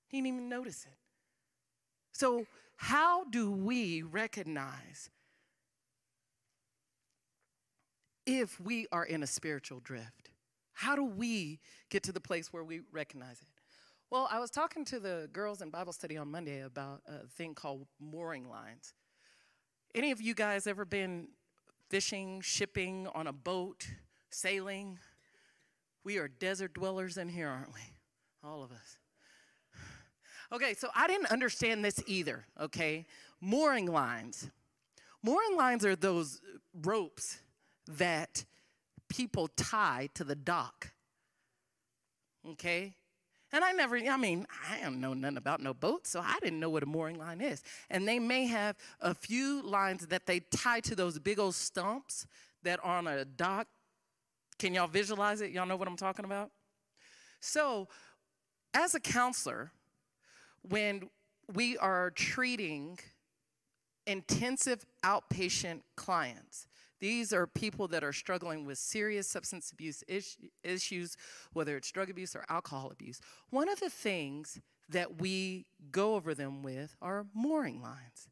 He 0.08 0.16
didn't 0.22 0.28
even 0.28 0.48
notice 0.48 0.86
it. 0.90 0.96
So, 2.20 2.44
how 2.76 3.24
do 3.24 3.50
we 3.50 4.02
recognize 4.02 5.08
if 8.26 8.60
we 8.60 8.86
are 8.92 9.06
in 9.06 9.22
a 9.22 9.26
spiritual 9.26 9.80
drift? 9.80 10.28
How 10.74 10.94
do 10.96 11.02
we 11.02 11.60
get 11.88 12.02
to 12.02 12.12
the 12.12 12.20
place 12.20 12.52
where 12.52 12.62
we 12.62 12.82
recognize 12.92 13.40
it? 13.40 13.48
Well, 14.10 14.28
I 14.30 14.38
was 14.38 14.50
talking 14.50 14.84
to 14.84 15.00
the 15.00 15.30
girls 15.32 15.62
in 15.62 15.70
Bible 15.70 15.94
study 15.94 16.18
on 16.18 16.30
Monday 16.30 16.60
about 16.60 17.00
a 17.06 17.26
thing 17.26 17.54
called 17.54 17.86
mooring 17.98 18.50
lines. 18.50 18.92
Any 19.94 20.10
of 20.10 20.20
you 20.20 20.34
guys 20.34 20.66
ever 20.66 20.84
been 20.84 21.28
fishing, 21.88 22.42
shipping 22.42 23.08
on 23.14 23.28
a 23.28 23.32
boat, 23.32 23.86
sailing? 24.28 24.98
We 26.04 26.18
are 26.18 26.28
desert 26.28 26.74
dwellers 26.74 27.16
in 27.16 27.30
here, 27.30 27.48
aren't 27.48 27.72
we? 27.72 27.80
All 28.44 28.62
of 28.62 28.72
us. 28.72 28.99
Okay, 30.52 30.74
so 30.74 30.88
I 30.94 31.06
didn't 31.06 31.30
understand 31.30 31.84
this 31.84 32.02
either, 32.06 32.44
okay? 32.60 33.06
Mooring 33.40 33.86
lines. 33.86 34.50
Mooring 35.22 35.56
lines 35.56 35.84
are 35.84 35.94
those 35.94 36.40
ropes 36.82 37.38
that 37.86 38.44
people 39.08 39.48
tie 39.48 40.08
to 40.14 40.24
the 40.24 40.34
dock, 40.34 40.92
okay? 42.48 42.94
And 43.52 43.64
I 43.64 43.72
never, 43.72 43.96
I 43.96 44.16
mean, 44.16 44.46
I 44.68 44.80
don't 44.80 45.00
know 45.00 45.14
nothing 45.14 45.36
about 45.36 45.60
no 45.60 45.74
boats, 45.74 46.10
so 46.10 46.20
I 46.20 46.38
didn't 46.40 46.60
know 46.60 46.70
what 46.70 46.82
a 46.82 46.86
mooring 46.86 47.18
line 47.18 47.40
is. 47.40 47.62
And 47.88 48.06
they 48.06 48.18
may 48.18 48.46
have 48.46 48.76
a 49.00 49.14
few 49.14 49.62
lines 49.62 50.06
that 50.06 50.26
they 50.26 50.40
tie 50.40 50.80
to 50.80 50.94
those 50.94 51.18
big 51.18 51.38
old 51.38 51.54
stumps 51.54 52.26
that 52.62 52.78
are 52.82 52.98
on 52.98 53.06
a 53.06 53.24
dock. 53.24 53.66
Can 54.58 54.74
y'all 54.74 54.86
visualize 54.86 55.40
it? 55.40 55.50
Y'all 55.50 55.66
know 55.66 55.76
what 55.76 55.88
I'm 55.88 55.96
talking 55.96 56.24
about? 56.24 56.50
So, 57.40 57.88
as 58.72 58.94
a 58.94 59.00
counselor, 59.00 59.72
when 60.62 61.08
we 61.52 61.76
are 61.78 62.10
treating 62.10 62.98
intensive 64.06 64.84
outpatient 65.04 65.82
clients. 65.96 66.66
These 67.00 67.32
are 67.32 67.46
people 67.46 67.88
that 67.88 68.04
are 68.04 68.12
struggling 68.12 68.66
with 68.66 68.76
serious 68.76 69.26
substance 69.26 69.72
abuse 69.72 70.04
issues, 70.62 71.16
whether 71.52 71.76
it's 71.76 71.90
drug 71.90 72.10
abuse 72.10 72.36
or 72.36 72.44
alcohol 72.50 72.90
abuse. 72.92 73.20
One 73.48 73.70
of 73.70 73.80
the 73.80 73.88
things 73.88 74.60
that 74.88 75.20
we 75.20 75.66
go 75.90 76.14
over 76.14 76.34
them 76.34 76.62
with 76.62 76.96
are 77.00 77.26
mooring 77.34 77.80
lines. 77.80 78.28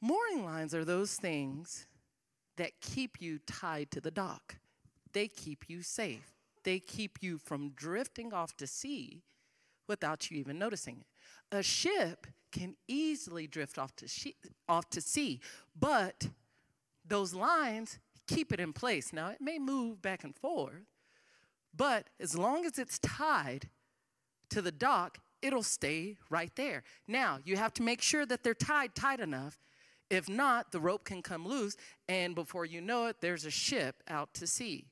Mooring 0.00 0.44
lines 0.44 0.74
are 0.74 0.84
those 0.84 1.14
things 1.14 1.86
that 2.56 2.80
keep 2.80 3.20
you 3.20 3.38
tied 3.46 3.90
to 3.92 4.00
the 4.00 4.10
dock, 4.10 4.56
they 5.12 5.28
keep 5.28 5.64
you 5.68 5.82
safe, 5.82 6.34
they 6.64 6.80
keep 6.80 7.22
you 7.22 7.38
from 7.38 7.70
drifting 7.70 8.32
off 8.32 8.56
to 8.56 8.66
sea 8.66 9.22
without 9.92 10.30
you 10.30 10.38
even 10.38 10.58
noticing 10.58 10.96
it. 10.98 11.06
A 11.56 11.62
ship 11.62 12.26
can 12.50 12.74
easily 12.88 13.46
drift 13.46 13.78
off 13.78 13.94
to, 13.96 14.08
she- 14.08 14.36
off 14.68 14.88
to 14.90 15.00
sea, 15.00 15.40
but 15.78 16.28
those 17.06 17.34
lines 17.34 17.98
keep 18.26 18.52
it 18.52 18.60
in 18.60 18.72
place. 18.72 19.12
Now, 19.12 19.28
it 19.28 19.40
may 19.40 19.58
move 19.58 20.00
back 20.00 20.24
and 20.24 20.34
forth, 20.34 20.86
but 21.76 22.08
as 22.18 22.36
long 22.36 22.64
as 22.64 22.78
it's 22.78 22.98
tied 22.98 23.68
to 24.50 24.62
the 24.62 24.72
dock, 24.72 25.18
it'll 25.40 25.62
stay 25.62 26.16
right 26.30 26.54
there. 26.56 26.84
Now, 27.06 27.38
you 27.44 27.56
have 27.56 27.74
to 27.74 27.82
make 27.82 28.00
sure 28.00 28.24
that 28.26 28.42
they're 28.42 28.54
tied 28.54 28.94
tight 28.94 29.20
enough. 29.20 29.58
If 30.10 30.28
not, 30.28 30.72
the 30.72 30.80
rope 30.80 31.04
can 31.04 31.22
come 31.22 31.46
loose, 31.46 31.76
and 32.08 32.34
before 32.34 32.64
you 32.66 32.80
know 32.80 33.06
it, 33.06 33.16
there's 33.20 33.44
a 33.44 33.50
ship 33.50 34.02
out 34.08 34.34
to 34.34 34.46
sea. 34.46 34.91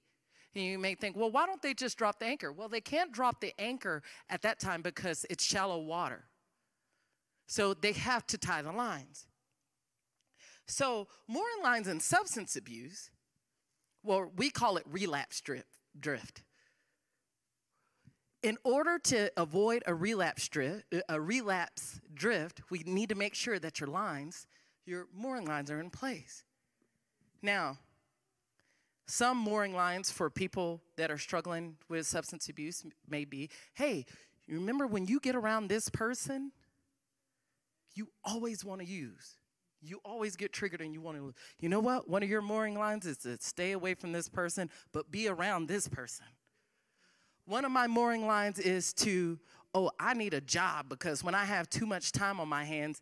And 0.54 0.64
you 0.64 0.78
may 0.78 0.94
think, 0.94 1.16
well, 1.16 1.30
why 1.30 1.46
don't 1.46 1.62
they 1.62 1.74
just 1.74 1.96
drop 1.96 2.18
the 2.18 2.26
anchor? 2.26 2.52
Well, 2.52 2.68
they 2.68 2.80
can't 2.80 3.12
drop 3.12 3.40
the 3.40 3.52
anchor 3.58 4.02
at 4.28 4.42
that 4.42 4.58
time 4.58 4.82
because 4.82 5.24
it's 5.30 5.44
shallow 5.44 5.78
water. 5.78 6.24
So 7.46 7.74
they 7.74 7.92
have 7.92 8.26
to 8.28 8.38
tie 8.38 8.62
the 8.62 8.72
lines. 8.72 9.26
So, 10.66 11.08
mooring 11.26 11.62
lines 11.64 11.88
and 11.88 12.00
substance 12.00 12.54
abuse, 12.54 13.10
well, 14.04 14.30
we 14.36 14.50
call 14.50 14.76
it 14.76 14.84
relapse 14.88 15.42
drift. 15.98 16.42
In 18.42 18.56
order 18.64 18.98
to 19.00 19.32
avoid 19.36 19.82
a 19.86 19.94
relapse 19.94 20.48
drift, 20.48 20.94
a 21.08 21.20
relapse 21.20 22.00
drift, 22.14 22.62
we 22.70 22.84
need 22.86 23.08
to 23.08 23.14
make 23.16 23.34
sure 23.34 23.58
that 23.58 23.80
your 23.80 23.88
lines, 23.88 24.46
your 24.86 25.08
mooring 25.12 25.44
lines 25.44 25.70
are 25.70 25.80
in 25.80 25.90
place. 25.90 26.44
Now, 27.42 27.78
some 29.10 29.36
mooring 29.36 29.74
lines 29.74 30.10
for 30.10 30.30
people 30.30 30.80
that 30.96 31.10
are 31.10 31.18
struggling 31.18 31.76
with 31.88 32.06
substance 32.06 32.48
abuse 32.48 32.84
may 33.08 33.24
be 33.24 33.50
hey, 33.74 34.04
you 34.46 34.56
remember 34.56 34.86
when 34.86 35.06
you 35.06 35.20
get 35.20 35.34
around 35.34 35.68
this 35.68 35.88
person, 35.88 36.52
you 37.94 38.08
always 38.24 38.64
want 38.64 38.80
to 38.80 38.86
use. 38.86 39.36
You 39.82 40.00
always 40.04 40.36
get 40.36 40.52
triggered 40.52 40.80
and 40.80 40.92
you 40.92 41.00
want 41.00 41.16
to, 41.16 41.34
you 41.58 41.68
know 41.68 41.80
what? 41.80 42.08
One 42.08 42.22
of 42.22 42.28
your 42.28 42.42
mooring 42.42 42.78
lines 42.78 43.06
is 43.06 43.16
to 43.18 43.38
stay 43.40 43.72
away 43.72 43.94
from 43.94 44.12
this 44.12 44.28
person, 44.28 44.68
but 44.92 45.10
be 45.10 45.26
around 45.26 45.68
this 45.68 45.88
person. 45.88 46.26
One 47.46 47.64
of 47.64 47.72
my 47.72 47.86
mooring 47.86 48.26
lines 48.26 48.58
is 48.58 48.92
to, 48.94 49.38
oh, 49.74 49.90
I 49.98 50.14
need 50.14 50.34
a 50.34 50.40
job 50.40 50.88
because 50.88 51.24
when 51.24 51.34
I 51.34 51.44
have 51.44 51.70
too 51.70 51.86
much 51.86 52.12
time 52.12 52.38
on 52.38 52.48
my 52.48 52.64
hands, 52.64 53.00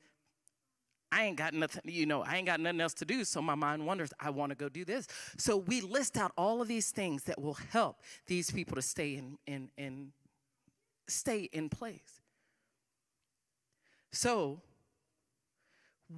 I 1.10 1.24
ain't 1.24 1.36
got 1.36 1.54
nothing, 1.54 1.82
you 1.86 2.06
know, 2.06 2.22
I 2.22 2.36
ain't 2.36 2.46
got 2.46 2.60
nothing 2.60 2.80
else 2.80 2.94
to 2.94 3.04
do. 3.04 3.24
So 3.24 3.40
my 3.40 3.54
mind 3.54 3.86
wonders, 3.86 4.12
I 4.20 4.30
want 4.30 4.50
to 4.50 4.56
go 4.56 4.68
do 4.68 4.84
this. 4.84 5.06
So 5.38 5.56
we 5.56 5.80
list 5.80 6.16
out 6.16 6.32
all 6.36 6.60
of 6.60 6.68
these 6.68 6.90
things 6.90 7.24
that 7.24 7.40
will 7.40 7.56
help 7.72 8.02
these 8.26 8.50
people 8.50 8.74
to 8.76 8.82
stay 8.82 9.14
in, 9.14 9.38
in, 9.46 9.70
in 9.78 10.12
stay 11.08 11.48
in 11.52 11.70
place. 11.70 12.20
So 14.12 14.60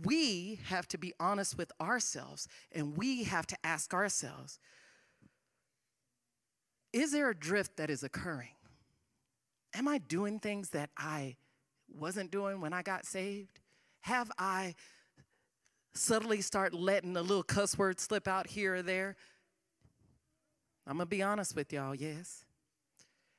we 0.05 0.61
have 0.66 0.87
to 0.88 0.98
be 0.98 1.12
honest 1.18 1.57
with 1.57 1.72
ourselves 1.81 2.48
and 2.72 2.96
we 2.96 3.24
have 3.24 3.46
to 3.48 3.57
ask 3.64 3.92
ourselves 3.92 4.59
is 6.92 7.12
there 7.12 7.31
a 7.31 7.35
drift 7.37 7.76
that 7.76 7.88
is 7.88 8.03
occurring? 8.03 8.55
Am 9.74 9.87
I 9.87 9.98
doing 9.98 10.40
things 10.40 10.70
that 10.70 10.90
I 10.96 11.37
wasn't 11.88 12.33
doing 12.33 12.61
when 12.61 12.72
I 12.72 12.83
got 12.83 13.07
saved? 13.07 13.60
Have 14.02 14.30
I 14.38 14.74
subtly 15.94 16.40
start 16.40 16.72
letting 16.72 17.16
a 17.16 17.22
little 17.22 17.42
cuss 17.42 17.76
word 17.76 18.00
slip 18.00 18.26
out 18.26 18.48
here 18.48 18.76
or 18.76 18.82
there? 18.82 19.16
I'm 20.86 20.96
gonna 20.96 21.06
be 21.06 21.22
honest 21.22 21.54
with 21.54 21.72
y'all, 21.72 21.94
yes. 21.94 22.44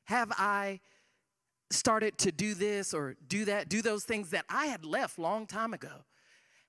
Have 0.05 0.31
I 0.37 0.79
started 1.71 2.17
to 2.19 2.31
do 2.31 2.53
this 2.53 2.93
or 2.93 3.15
do 3.27 3.45
that, 3.45 3.69
do 3.69 3.81
those 3.81 4.03
things 4.03 4.29
that 4.31 4.45
I 4.49 4.67
had 4.67 4.85
left 4.85 5.17
long 5.17 5.47
time 5.47 5.73
ago? 5.73 6.05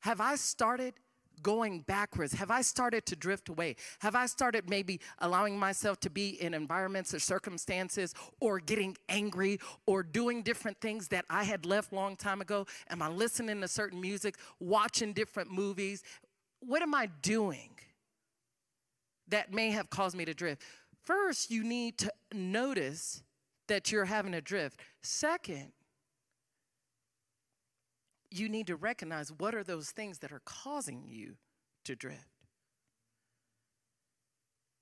Have 0.01 0.21
I 0.21 0.37
started 0.37 0.95
going 1.43 1.81
backwards? 1.81 2.33
Have 2.35 2.51
I 2.51 2.63
started 2.63 3.07
to 3.07 3.17
drift 3.17 3.49
away? 3.49 3.77
Have 4.01 4.15
I 4.15 4.27
started 4.27 4.69
maybe 4.69 5.01
allowing 5.19 5.59
myself 5.59 6.01
to 6.01 6.11
be 6.11 6.41
in 6.43 6.55
environments 6.55 7.15
or 7.15 7.19
circumstances 7.19 8.15
or 8.41 8.59
getting 8.61 8.97
angry 9.09 9.59
or 9.87 10.03
doing 10.03 10.43
different 10.43 10.81
things 10.81 11.09
that 11.09 11.25
I 11.31 11.45
had 11.45 11.65
left 11.67 11.93
long 11.93 12.17
time 12.17 12.41
ago? 12.41 12.67
Am 12.91 13.03
I 13.03 13.09
listening 13.09 13.61
to 13.61 13.69
certain 13.69 14.01
music, 14.01 14.37
watching 14.61 15.13
different 15.13 15.51
movies? 15.51 16.03
What 16.61 16.83
am 16.83 16.95
I 16.95 17.07
doing 17.23 17.71
that 19.29 19.53
may 19.53 19.71
have 19.71 19.91
caused 19.91 20.17
me 20.17 20.25
to 20.25 20.35
drift? 20.35 20.63
First, 21.05 21.51
you 21.51 21.65
need 21.65 21.99
to 21.99 22.13
notice 22.33 23.23
that 23.69 23.91
you're 23.91 24.05
having 24.05 24.35
a 24.35 24.41
drift. 24.41 24.81
Second, 25.03 25.73
you 28.33 28.49
need 28.49 28.67
to 28.69 28.77
recognize 28.77 29.31
what 29.33 29.55
are 29.55 29.65
those 29.65 29.91
things 29.91 30.19
that 30.19 30.33
are 30.33 30.43
causing 30.45 31.05
you 31.07 31.37
to 31.85 31.97
drift. 31.97 32.27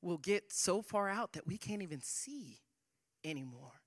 We'll 0.02 0.18
get 0.18 0.52
so 0.52 0.82
far 0.82 1.08
out 1.08 1.32
that 1.32 1.46
we 1.46 1.58
can't 1.58 1.82
even 1.82 2.00
see 2.00 2.60
anymore. 3.24 3.80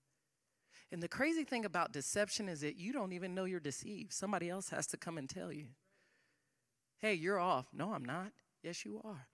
And 0.91 1.01
the 1.01 1.07
crazy 1.07 1.43
thing 1.43 1.65
about 1.65 1.91
deception 1.91 2.47
is 2.47 2.61
that 2.61 2.77
you 2.77 2.93
don't 2.93 3.13
even 3.13 3.33
know 3.33 3.45
you're 3.45 3.59
deceived. 3.59 4.13
Somebody 4.13 4.49
else 4.49 4.69
has 4.69 4.85
to 4.87 4.97
come 4.97 5.17
and 5.17 5.27
tell 5.27 5.51
you, 5.51 5.69
hey, 6.99 7.15
you're 7.15 7.39
off. 7.39 7.67
No, 7.73 7.93
I'm 7.93 8.05
not. 8.05 8.31
Yes, 8.61 8.85
you 8.85 9.01
are. 9.03 9.27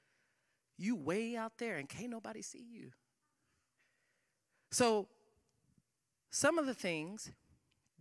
You 0.77 0.95
way 0.95 1.35
out 1.35 1.53
there 1.57 1.75
and 1.75 1.89
can't 1.89 2.09
nobody 2.09 2.41
see 2.41 2.65
you. 2.71 2.91
So, 4.71 5.07
some 6.31 6.57
of 6.57 6.65
the 6.65 6.73
things 6.73 7.31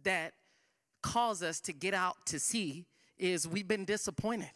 that 0.04 0.34
cause 1.02 1.42
us 1.42 1.60
to 1.60 1.72
get 1.72 1.94
out 1.94 2.26
to 2.26 2.38
sea 2.38 2.86
is 3.18 3.46
we've 3.46 3.68
been 3.68 3.84
disappointed 3.84 4.50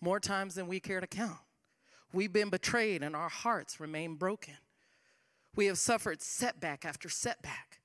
more 0.00 0.20
times 0.20 0.54
than 0.54 0.66
we 0.66 0.80
care 0.80 1.00
to 1.00 1.06
count. 1.06 1.38
We've 2.12 2.32
been 2.32 2.50
betrayed 2.50 3.02
and 3.02 3.16
our 3.16 3.28
hearts 3.28 3.80
remain 3.80 4.14
broken. 4.14 4.54
We 5.54 5.66
have 5.66 5.78
suffered 5.78 6.22
setback 6.22 6.84
after 6.84 7.08
setback 7.08 7.80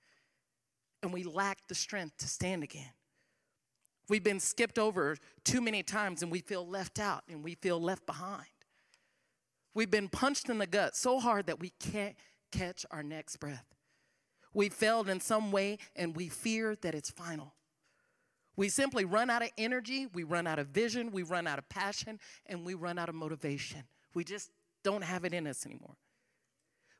and 1.01 1.13
we 1.13 1.23
lack 1.23 1.67
the 1.67 1.75
strength 1.75 2.17
to 2.17 2.27
stand 2.27 2.63
again. 2.63 2.91
We've 4.09 4.23
been 4.23 4.39
skipped 4.39 4.77
over 4.77 5.17
too 5.43 5.61
many 5.61 5.83
times 5.83 6.21
and 6.21 6.31
we 6.31 6.41
feel 6.41 6.67
left 6.67 6.99
out 6.99 7.23
and 7.29 7.43
we 7.43 7.55
feel 7.55 7.81
left 7.81 8.05
behind. 8.05 8.45
We've 9.73 9.91
been 9.91 10.09
punched 10.09 10.49
in 10.49 10.57
the 10.57 10.67
gut 10.67 10.95
so 10.95 11.19
hard 11.19 11.47
that 11.47 11.59
we 11.59 11.71
can't 11.79 12.15
catch 12.51 12.85
our 12.91 13.03
next 13.03 13.37
breath. 13.37 13.65
We 14.53 14.67
failed 14.67 15.07
in 15.07 15.21
some 15.21 15.51
way 15.51 15.77
and 15.95 16.15
we 16.15 16.27
fear 16.27 16.75
that 16.81 16.93
it's 16.93 17.09
final. 17.09 17.53
We 18.61 18.69
simply 18.69 19.05
run 19.05 19.31
out 19.31 19.41
of 19.41 19.49
energy, 19.57 20.05
we 20.13 20.21
run 20.21 20.45
out 20.45 20.59
of 20.59 20.67
vision, 20.67 21.11
we 21.11 21.23
run 21.23 21.47
out 21.47 21.57
of 21.57 21.67
passion, 21.67 22.19
and 22.45 22.63
we 22.63 22.75
run 22.75 22.99
out 22.99 23.09
of 23.09 23.15
motivation. 23.15 23.81
We 24.13 24.23
just 24.23 24.51
don't 24.83 25.03
have 25.03 25.25
it 25.25 25.33
in 25.33 25.47
us 25.47 25.65
anymore. 25.65 25.95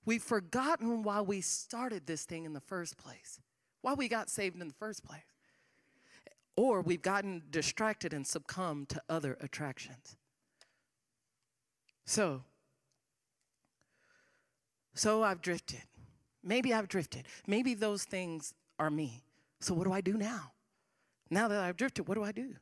We've 0.04 0.24
forgotten 0.24 1.04
why 1.04 1.22
we 1.22 1.40
started 1.42 2.08
this 2.08 2.24
thing 2.26 2.46
in 2.46 2.54
the 2.54 2.62
first 2.62 2.98
place, 2.98 3.40
why 3.84 3.94
we 3.94 4.08
got 4.08 4.28
saved 4.28 4.60
in 4.60 4.68
the 4.68 4.74
first 4.74 5.04
place. 5.04 5.22
Or 6.56 6.82
we've 6.82 7.04
gotten 7.04 7.44
distracted 7.52 8.12
and 8.12 8.26
succumbed 8.26 8.90
to 8.90 9.02
other 9.08 9.38
attractions. 9.40 10.18
So, 12.06 12.42
so 14.96 15.22
I've 15.22 15.44
drifted. 15.44 15.84
Maybe 16.44 16.74
I've 16.74 16.88
drifted. 16.88 17.28
Maybe 17.46 17.76
those 17.76 18.04
things 18.04 18.56
are 18.80 18.90
me. 18.90 19.22
So 19.60 19.76
what 19.76 19.86
do 19.86 19.94
I 19.94 20.02
do 20.02 20.18
now? 20.18 20.54
Now 21.32 21.48
that 21.48 21.60
I've 21.60 21.78
drifted, 21.78 22.10
what 22.10 22.16
do 22.16 22.24
I 22.24 22.34
do? 22.34 22.56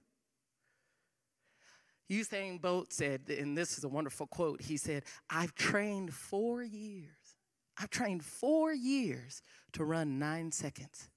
Usain 2.09 2.61
Bolt 2.61 2.93
said, 2.93 3.21
and 3.27 3.57
this 3.57 3.77
is 3.77 3.83
a 3.83 3.89
wonderful 3.89 4.27
quote, 4.27 4.61
he 4.61 4.77
said, 4.77 5.03
I've 5.29 5.55
trained 5.55 6.13
four 6.13 6.63
years. 6.63 7.35
I've 7.77 7.89
trained 7.89 8.23
four 8.23 8.71
years 8.71 9.41
to 9.73 9.83
run 9.83 10.19
nine 10.19 10.51
seconds. 10.51 11.09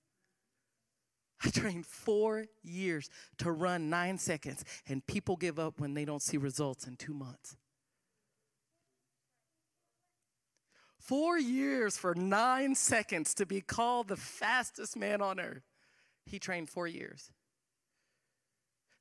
I 1.45 1.51
trained 1.51 1.87
four 1.87 2.47
years 2.63 3.11
to 3.39 3.51
run 3.51 3.91
nine 3.91 4.17
seconds, 4.17 4.65
and 4.89 5.07
people 5.07 5.37
give 5.37 5.59
up 5.59 5.81
when 5.81 5.95
they 5.95 6.05
don't 6.05 6.23
see 6.23 6.37
results 6.37 6.87
in 6.87 6.97
two 6.97 7.15
months. 7.15 7.57
Four 10.99 11.39
years 11.39 11.97
for 11.97 12.15
nine 12.15 12.77
seconds 12.77 13.35
to 13.35 13.45
be 13.45 13.61
called 13.61 14.09
the 14.09 14.17
fastest 14.17 14.97
man 14.97 15.21
on 15.21 15.41
earth. 15.41 15.65
He 16.25 16.39
trained 16.39 16.71
four 16.71 16.87
years. 16.87 17.33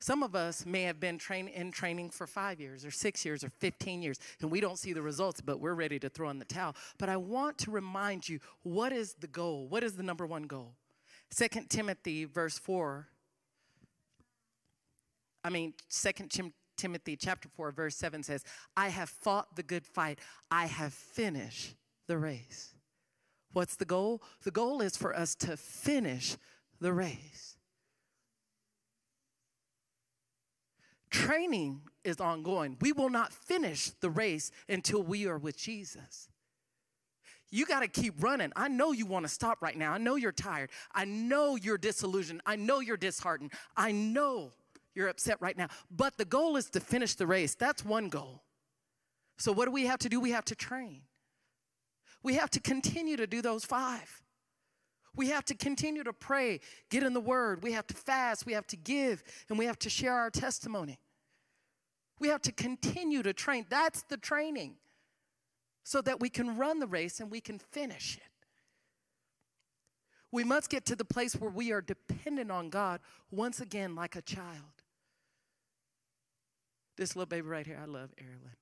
Some 0.01 0.23
of 0.23 0.35
us 0.35 0.65
may 0.65 0.81
have 0.83 0.99
been 0.99 1.19
train, 1.19 1.47
in 1.47 1.71
training 1.71 2.09
for 2.09 2.25
five 2.25 2.59
years 2.59 2.83
or 2.83 2.89
six 2.89 3.23
years 3.23 3.43
or 3.43 3.49
15 3.59 4.01
years, 4.01 4.19
and 4.41 4.49
we 4.49 4.59
don't 4.59 4.79
see 4.79 4.93
the 4.93 5.01
results, 5.01 5.41
but 5.41 5.59
we're 5.59 5.75
ready 5.75 5.99
to 5.99 6.09
throw 6.09 6.29
in 6.31 6.39
the 6.39 6.45
towel. 6.45 6.75
But 6.97 7.07
I 7.07 7.17
want 7.17 7.59
to 7.59 7.71
remind 7.71 8.27
you 8.27 8.39
what 8.63 8.91
is 8.91 9.13
the 9.13 9.27
goal? 9.27 9.67
What 9.67 9.83
is 9.83 9.95
the 9.95 10.03
number 10.03 10.25
one 10.25 10.43
goal? 10.43 10.73
Second 11.29 11.69
Timothy, 11.69 12.25
verse 12.25 12.57
4. 12.57 13.07
I 15.43 15.49
mean, 15.51 15.75
Second 15.87 16.31
Tim- 16.31 16.53
Timothy 16.77 17.15
chapter 17.15 17.47
4, 17.55 17.71
verse 17.71 17.95
7 17.95 18.23
says, 18.23 18.43
I 18.75 18.89
have 18.89 19.09
fought 19.09 19.55
the 19.55 19.63
good 19.63 19.85
fight, 19.85 20.17
I 20.49 20.65
have 20.65 20.93
finished 20.93 21.75
the 22.07 22.17
race. 22.17 22.73
What's 23.53 23.75
the 23.75 23.85
goal? 23.85 24.23
The 24.43 24.51
goal 24.51 24.81
is 24.81 24.97
for 24.97 25.15
us 25.15 25.35
to 25.35 25.57
finish 25.57 26.37
the 26.79 26.91
race. 26.91 27.57
Training 31.11 31.81
is 32.03 32.19
ongoing. 32.19 32.77
We 32.81 32.93
will 32.93 33.09
not 33.09 33.33
finish 33.33 33.91
the 33.99 34.09
race 34.09 34.51
until 34.67 35.03
we 35.03 35.27
are 35.27 35.37
with 35.37 35.57
Jesus. 35.57 36.29
You 37.51 37.65
got 37.65 37.81
to 37.81 37.87
keep 37.89 38.23
running. 38.23 38.53
I 38.55 38.69
know 38.69 38.93
you 38.93 39.05
want 39.05 39.25
to 39.25 39.29
stop 39.29 39.61
right 39.61 39.77
now. 39.77 39.91
I 39.91 39.97
know 39.97 40.15
you're 40.15 40.31
tired. 40.31 40.69
I 40.95 41.03
know 41.03 41.57
you're 41.57 41.77
disillusioned. 41.77 42.41
I 42.45 42.55
know 42.55 42.79
you're 42.79 42.95
disheartened. 42.95 43.51
I 43.75 43.91
know 43.91 44.51
you're 44.95 45.09
upset 45.09 45.37
right 45.41 45.57
now. 45.57 45.67
But 45.89 46.17
the 46.17 46.23
goal 46.25 46.55
is 46.55 46.69
to 46.71 46.79
finish 46.79 47.15
the 47.15 47.27
race. 47.27 47.55
That's 47.55 47.83
one 47.83 48.07
goal. 48.07 48.43
So, 49.37 49.51
what 49.51 49.65
do 49.65 49.71
we 49.71 49.87
have 49.87 49.99
to 49.99 50.09
do? 50.09 50.19
We 50.19 50.31
have 50.31 50.45
to 50.45 50.55
train. 50.55 51.01
We 52.23 52.35
have 52.35 52.49
to 52.51 52.59
continue 52.61 53.17
to 53.17 53.27
do 53.27 53.41
those 53.41 53.65
five. 53.65 54.21
We 55.15 55.27
have 55.29 55.43
to 55.45 55.55
continue 55.55 56.03
to 56.03 56.13
pray, 56.13 56.61
get 56.89 57.03
in 57.03 57.13
the 57.13 57.19
word. 57.19 57.63
We 57.63 57.73
have 57.73 57.87
to 57.87 57.93
fast, 57.93 58.45
we 58.45 58.53
have 58.53 58.67
to 58.67 58.77
give, 58.77 59.23
and 59.49 59.59
we 59.59 59.65
have 59.65 59.77
to 59.79 59.89
share 59.89 60.13
our 60.13 60.29
testimony. 60.29 60.99
We 62.19 62.29
have 62.29 62.41
to 62.43 62.51
continue 62.51 63.23
to 63.23 63.33
train. 63.33 63.65
That's 63.69 64.03
the 64.03 64.17
training 64.17 64.75
so 65.83 66.01
that 66.01 66.19
we 66.19 66.29
can 66.29 66.57
run 66.57 66.79
the 66.79 66.87
race 66.87 67.19
and 67.19 67.31
we 67.31 67.41
can 67.41 67.59
finish 67.59 68.17
it. 68.17 68.23
We 70.31 70.43
must 70.43 70.69
get 70.69 70.85
to 70.85 70.95
the 70.95 71.03
place 71.03 71.35
where 71.35 71.49
we 71.49 71.71
are 71.71 71.81
dependent 71.81 72.51
on 72.51 72.69
God 72.69 73.01
once 73.31 73.59
again 73.59 73.95
like 73.95 74.15
a 74.15 74.21
child. 74.21 74.83
This 76.95 77.15
little 77.15 77.25
baby 77.25 77.47
right 77.47 77.65
here, 77.65 77.79
I 77.81 77.85
love 77.85 78.11
Erilyn. 78.17 78.60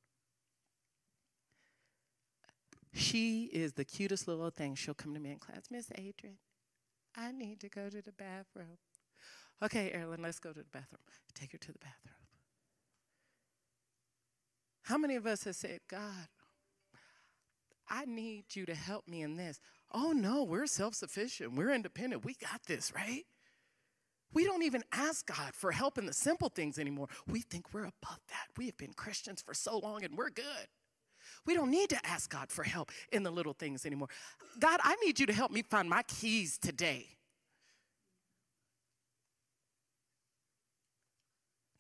She 2.94 3.46
is 3.46 3.74
the 3.74 3.86
cutest 3.86 4.28
little 4.28 4.50
thing. 4.50 4.76
She'll 4.76 4.94
come 4.94 5.14
to 5.14 5.20
me 5.20 5.32
in 5.32 5.40
class, 5.40 5.66
Miss 5.70 5.92
Adrian, 5.96 6.38
I 7.16 7.32
need 7.32 7.60
to 7.62 7.70
go 7.70 7.90
to 7.90 8.02
the 8.02 8.12
bathroom. 8.12 8.78
Okay, 9.62 9.92
Erilyn, 9.96 10.24
let's 10.24 10.40
go 10.40 10.52
to 10.52 10.60
the 10.60 10.66
bathroom. 10.72 11.02
Take 11.36 11.52
her 11.52 11.58
to 11.58 11.72
the 11.72 11.80
bathroom. 11.80 12.16
How 14.84 14.98
many 14.98 15.16
of 15.16 15.28
us 15.28 15.44
have 15.44 15.56
said, 15.56 15.82
God, 15.88 16.30
I 17.90 18.06
need 18.06 18.46
you 18.56 18.66
to 18.66 18.74
help 18.74 19.08
me 19.08 19.22
in 19.22 19.38
this? 19.38 19.60
Oh 19.92 20.12
no, 20.12 20.44
we're 20.44 20.66
self 20.66 20.96
sufficient. 20.96 21.54
We're 21.54 21.72
independent. 21.72 22.26
We 22.26 22.36
got 22.36 22.64
this, 22.68 22.94
right? 22.96 23.26
We 24.32 24.46
don't 24.46 24.64
even 24.64 24.84
ask 24.92 25.26
God 25.26 25.54
for 25.54 25.72
help 25.72 25.98
in 25.98 26.06
the 26.06 26.14
simple 26.14 26.50
things 26.50 26.78
anymore. 26.78 27.08
We 27.28 27.42
think 27.42 27.74
we're 27.74 27.82
above 27.82 28.20
that. 28.30 28.48
We 28.58 28.68
have 28.68 28.78
been 28.78 28.94
Christians 28.94 29.42
for 29.42 29.54
so 29.54 29.80
long 29.80 30.04
and 30.04 30.16
we're 30.16 30.30
good. 30.30 30.68
We 31.46 31.54
don't 31.54 31.72
need 31.72 31.90
to 31.90 32.06
ask 32.06 32.30
God 32.30 32.52
for 32.52 32.64
help 32.64 32.92
in 33.12 33.24
the 33.24 33.32
little 33.32 33.54
things 33.54 33.86
anymore. 33.86 34.10
God, 34.60 34.80
I 34.84 34.96
need 35.04 35.20
you 35.20 35.26
to 35.26 35.34
help 35.34 35.52
me 35.52 35.62
find 35.62 35.90
my 35.90 36.04
keys 36.04 36.58
today. 36.58 37.08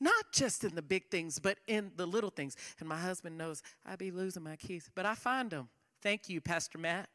Not 0.01 0.31
just 0.31 0.63
in 0.63 0.75
the 0.75 0.81
big 0.81 1.09
things, 1.09 1.39
but 1.39 1.57
in 1.67 1.91
the 1.97 2.05
little 2.05 2.29
things. 2.29 2.55
And 2.79 2.87
my 2.87 2.97
husband 2.97 3.37
knows 3.37 3.61
I 3.85 3.95
be 3.95 4.11
losing 4.11 4.43
my 4.43 4.55
keys, 4.55 4.89
but 4.95 5.05
I 5.05 5.15
find 5.15 5.49
them. 5.49 5.67
Thank 6.01 6.29
you, 6.29 6.39
Pastor 6.39 6.77
Matt. 6.77 7.09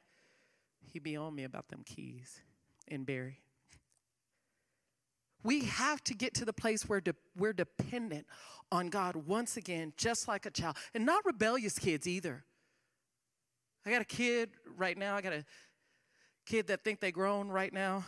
He 0.92 0.98
be 0.98 1.16
on 1.16 1.35
me 1.35 1.44
about 1.44 1.68
them 1.68 1.83
keys 1.85 2.40
in 2.87 3.04
Barry. 3.04 3.43
We 5.44 5.64
have 5.66 6.02
to 6.04 6.14
get 6.14 6.35
to 6.35 6.44
the 6.44 6.52
place 6.52 6.88
where 6.88 7.00
de- 7.00 7.14
we're 7.37 7.52
dependent 7.52 8.26
on 8.72 8.88
God 8.88 9.14
once 9.14 9.57
again, 9.57 9.92
just 9.96 10.26
like 10.26 10.46
a 10.46 10.50
child, 10.50 10.76
and 10.94 11.07
not 11.07 11.24
rebellious 11.24 11.78
kids 11.78 12.09
either. 12.09 12.44
I 13.87 13.90
got 13.90 14.00
a 14.00 14.07
kid 14.07 14.50
right 14.76 14.96
now. 14.96 15.14
I 15.14 15.20
got 15.20 15.35
a 15.35 15.44
kid 16.46 16.68
that 16.68 16.83
think 16.83 17.00
they 17.00 17.12
grown 17.12 17.50
right 17.50 17.72
now, 17.72 18.04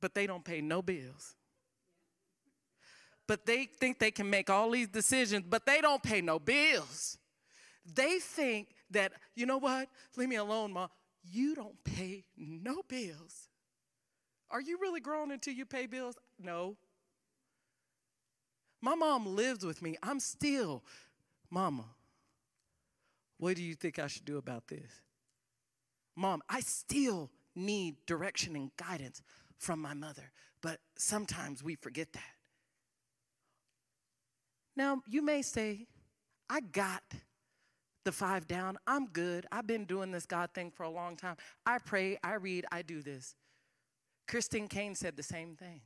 but 0.00 0.14
they 0.14 0.26
don't 0.26 0.44
pay 0.44 0.60
no 0.60 0.82
bills. 0.82 1.34
But 3.26 3.46
they 3.46 3.64
think 3.64 3.98
they 3.98 4.10
can 4.10 4.28
make 4.28 4.50
all 4.50 4.70
these 4.70 4.88
decisions, 4.88 5.46
but 5.48 5.64
they 5.64 5.80
don't 5.80 6.02
pay 6.02 6.20
no 6.20 6.38
bills. 6.38 7.16
They 7.94 8.18
think 8.18 8.68
that, 8.90 9.12
you 9.34 9.46
know 9.46 9.56
what? 9.56 9.88
Leave 10.16 10.28
me 10.28 10.36
alone, 10.36 10.72
mom. 10.72 10.88
You 11.22 11.54
don't 11.54 11.82
pay 11.84 12.24
no 12.36 12.82
bills. 12.86 13.48
Are 14.50 14.60
you 14.60 14.78
really 14.80 15.00
grown 15.00 15.30
until 15.30 15.54
you 15.54 15.64
pay 15.64 15.86
bills? 15.86 16.16
No. 16.38 16.76
My 18.80 18.94
mom 18.94 19.34
lives 19.34 19.64
with 19.64 19.80
me. 19.82 19.96
I'm 20.02 20.20
still, 20.20 20.82
Mama, 21.50 21.86
what 23.38 23.56
do 23.56 23.62
you 23.62 23.74
think 23.74 23.98
I 23.98 24.06
should 24.06 24.24
do 24.24 24.36
about 24.36 24.68
this? 24.68 25.02
Mom, 26.16 26.42
I 26.48 26.60
still 26.60 27.30
need 27.56 27.96
direction 28.06 28.54
and 28.56 28.70
guidance 28.76 29.22
from 29.58 29.80
my 29.80 29.94
mother, 29.94 30.30
but 30.60 30.78
sometimes 30.96 31.62
we 31.62 31.74
forget 31.74 32.12
that. 32.12 32.22
Now, 34.76 35.02
you 35.08 35.22
may 35.22 35.42
say, 35.42 35.86
I 36.50 36.60
got 36.60 37.02
the 38.04 38.12
five 38.12 38.46
down. 38.46 38.76
I'm 38.86 39.06
good. 39.06 39.46
I've 39.50 39.66
been 39.66 39.84
doing 39.84 40.10
this 40.10 40.26
God 40.26 40.50
thing 40.52 40.70
for 40.70 40.82
a 40.82 40.90
long 40.90 41.16
time. 41.16 41.36
I 41.64 41.78
pray, 41.78 42.18
I 42.22 42.34
read, 42.34 42.66
I 42.70 42.82
do 42.82 43.02
this. 43.02 43.34
Christine 44.26 44.68
Caine 44.68 44.94
said 44.94 45.16
the 45.16 45.22
same 45.22 45.56
thing. 45.56 45.82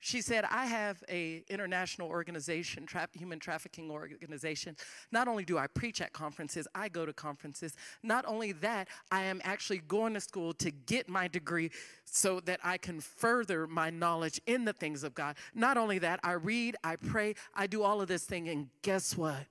She 0.00 0.20
said, 0.20 0.44
I 0.48 0.66
have 0.66 1.02
a 1.08 1.42
international 1.48 2.08
organization, 2.08 2.86
tra- 2.86 3.08
human 3.12 3.40
trafficking 3.40 3.90
organization. 3.90 4.76
Not 5.10 5.26
only 5.26 5.44
do 5.44 5.58
I 5.58 5.66
preach 5.66 6.00
at 6.00 6.12
conferences, 6.12 6.68
I 6.72 6.88
go 6.88 7.04
to 7.04 7.12
conferences. 7.12 7.74
Not 8.04 8.24
only 8.24 8.52
that, 8.52 8.88
I 9.10 9.24
am 9.24 9.40
actually 9.42 9.78
going 9.78 10.14
to 10.14 10.20
school 10.20 10.52
to 10.54 10.70
get 10.70 11.08
my 11.08 11.26
degree 11.26 11.72
so 12.04 12.38
that 12.40 12.60
I 12.62 12.78
can 12.78 13.00
further 13.00 13.66
my 13.66 13.90
knowledge 13.90 14.40
in 14.46 14.64
the 14.64 14.72
things 14.72 15.02
of 15.02 15.14
God. 15.14 15.36
Not 15.52 15.76
only 15.76 15.98
that, 15.98 16.20
I 16.22 16.32
read, 16.32 16.76
I 16.84 16.94
pray, 16.94 17.34
I 17.52 17.66
do 17.66 17.82
all 17.82 18.00
of 18.00 18.06
this 18.06 18.24
thing, 18.24 18.48
and 18.48 18.68
guess 18.82 19.16
what? 19.16 19.46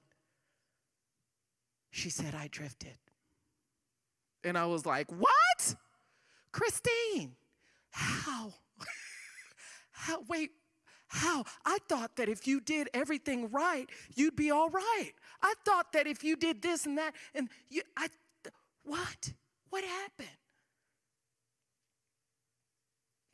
She 1.92 2.10
said, 2.10 2.34
I 2.34 2.48
drifted. 2.48 2.98
And 4.46 4.58
I 4.58 4.66
was 4.66 4.86
like, 4.86 5.12
What? 5.12 5.34
Christine, 6.58 7.36
how? 7.92 8.54
How, 9.92 10.24
wait, 10.28 10.52
how? 11.08 11.44
I 11.66 11.80
thought 11.90 12.16
that 12.16 12.30
if 12.30 12.48
you 12.48 12.62
did 12.62 12.88
everything 12.94 13.50
right, 13.50 13.88
you'd 14.16 14.36
be 14.36 14.52
all 14.52 14.70
right. 14.70 15.12
I 15.42 15.54
thought 15.66 15.92
that 15.94 16.08
if 16.08 16.24
you 16.24 16.36
did 16.36 16.62
this 16.62 16.86
and 16.86 16.98
that, 16.98 17.14
and 17.36 17.50
you, 17.70 17.82
I, 17.98 18.08
what? 18.84 19.34
What 19.70 19.84
happened? 19.84 20.30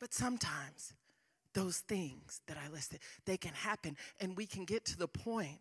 But 0.00 0.12
sometimes 0.12 0.94
those 1.52 1.78
things 1.78 2.40
that 2.48 2.56
I 2.56 2.72
listed, 2.72 3.00
they 3.24 3.36
can 3.36 3.52
happen, 3.52 3.96
and 4.20 4.36
we 4.36 4.46
can 4.46 4.64
get 4.64 4.84
to 4.86 4.96
the 4.96 5.08
point, 5.08 5.60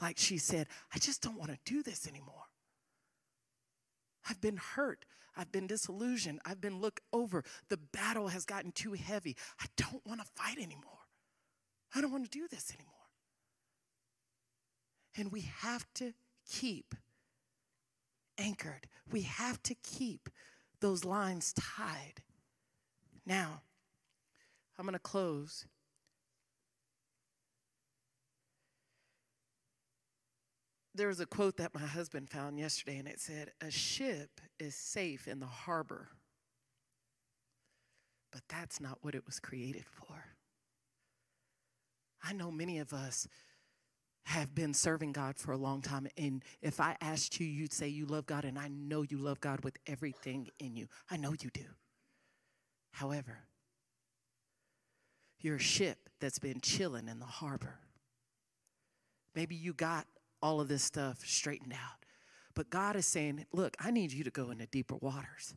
like 0.00 0.18
she 0.18 0.38
said, 0.38 0.68
I 0.94 0.98
just 0.98 1.22
don't 1.22 1.38
want 1.38 1.50
to 1.50 1.58
do 1.64 1.82
this 1.82 2.06
anymore. 2.06 2.44
I've 4.28 4.40
been 4.40 4.58
hurt. 4.58 5.04
I've 5.36 5.52
been 5.52 5.66
disillusioned. 5.66 6.40
I've 6.44 6.60
been 6.60 6.80
looked 6.80 7.00
over. 7.12 7.44
The 7.68 7.78
battle 7.78 8.28
has 8.28 8.44
gotten 8.44 8.72
too 8.72 8.92
heavy. 8.92 9.36
I 9.60 9.66
don't 9.76 10.04
want 10.06 10.20
to 10.20 10.26
fight 10.34 10.58
anymore. 10.58 11.06
I 11.94 12.00
don't 12.00 12.12
want 12.12 12.24
to 12.24 12.38
do 12.38 12.46
this 12.50 12.72
anymore. 12.72 12.92
And 15.16 15.30
we 15.30 15.42
have 15.60 15.84
to 15.94 16.14
keep 16.48 16.94
anchored. 18.38 18.88
We 19.10 19.22
have 19.22 19.62
to 19.64 19.74
keep 19.74 20.28
those 20.80 21.04
lines 21.04 21.52
tied. 21.52 22.22
Now, 23.26 23.62
I'm 24.78 24.84
going 24.84 24.94
to 24.94 24.98
close 24.98 25.66
there 30.94 31.08
was 31.08 31.20
a 31.20 31.26
quote 31.26 31.56
that 31.56 31.74
my 31.74 31.80
husband 31.86 32.28
found 32.28 32.58
yesterday, 32.58 32.98
and 32.98 33.08
it 33.08 33.20
said, 33.20 33.52
A 33.60 33.70
ship 33.70 34.40
is 34.58 34.74
safe 34.74 35.26
in 35.26 35.40
the 35.40 35.46
harbor, 35.46 36.08
but 38.30 38.42
that's 38.48 38.80
not 38.80 38.98
what 39.02 39.14
it 39.14 39.24
was 39.26 39.40
created 39.40 39.84
for. 39.86 40.24
I 42.22 42.32
know 42.32 42.50
many 42.50 42.78
of 42.78 42.92
us 42.92 43.26
have 44.24 44.54
been 44.54 44.72
serving 44.74 45.12
God 45.12 45.36
for 45.36 45.52
a 45.52 45.56
long 45.56 45.82
time, 45.82 46.06
and 46.16 46.44
if 46.60 46.80
I 46.80 46.96
asked 47.00 47.40
you, 47.40 47.46
you'd 47.46 47.72
say 47.72 47.88
you 47.88 48.06
love 48.06 48.26
God, 48.26 48.44
and 48.44 48.58
I 48.58 48.68
know 48.68 49.02
you 49.02 49.18
love 49.18 49.40
God 49.40 49.64
with 49.64 49.76
everything 49.86 50.48
in 50.58 50.76
you. 50.76 50.86
I 51.10 51.16
know 51.16 51.32
you 51.32 51.50
do. 51.52 51.64
However, 52.92 53.38
you're 55.40 55.56
a 55.56 55.60
ship 55.60 56.08
that's 56.20 56.38
been 56.38 56.60
chilling 56.60 57.08
in 57.08 57.18
the 57.18 57.26
harbor. 57.26 57.80
Maybe 59.34 59.56
you 59.56 59.72
got 59.72 60.06
all 60.42 60.60
of 60.60 60.68
this 60.68 60.82
stuff 60.82 61.24
straightened 61.24 61.72
out. 61.72 62.04
But 62.54 62.70
God 62.70 62.96
is 62.96 63.06
saying, 63.06 63.46
look, 63.52 63.76
I 63.80 63.90
need 63.90 64.12
you 64.12 64.24
to 64.24 64.30
go 64.30 64.50
into 64.50 64.66
deeper 64.66 64.96
waters. 64.96 65.54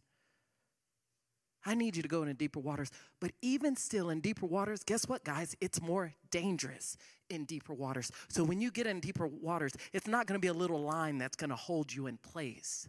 I 1.65 1.73
need 1.73 1.95
you 1.95 2.03
to 2.03 2.07
go 2.07 2.21
into 2.21 2.35
deeper 2.35 2.59
waters. 2.59 2.91
But 3.19 3.31
even 3.41 3.75
still 3.75 4.11
in 4.11 4.19
deeper 4.21 4.45
waters, 4.45 4.83
guess 4.83 5.07
what, 5.07 5.23
guys? 5.23 5.55
It's 5.59 5.81
more 5.81 6.13
dangerous 6.29 6.95
in 7.29 7.45
deeper 7.45 7.73
waters. 7.73 8.11
So 8.29 8.43
when 8.43 8.61
you 8.61 8.69
get 8.69 8.85
in 8.85 8.99
deeper 8.99 9.27
waters, 9.27 9.73
it's 9.91 10.07
not 10.07 10.27
going 10.27 10.39
to 10.39 10.41
be 10.41 10.47
a 10.47 10.53
little 10.53 10.81
line 10.81 11.17
that's 11.17 11.35
going 11.35 11.49
to 11.49 11.55
hold 11.55 11.91
you 11.91 12.07
in 12.07 12.17
place, 12.17 12.87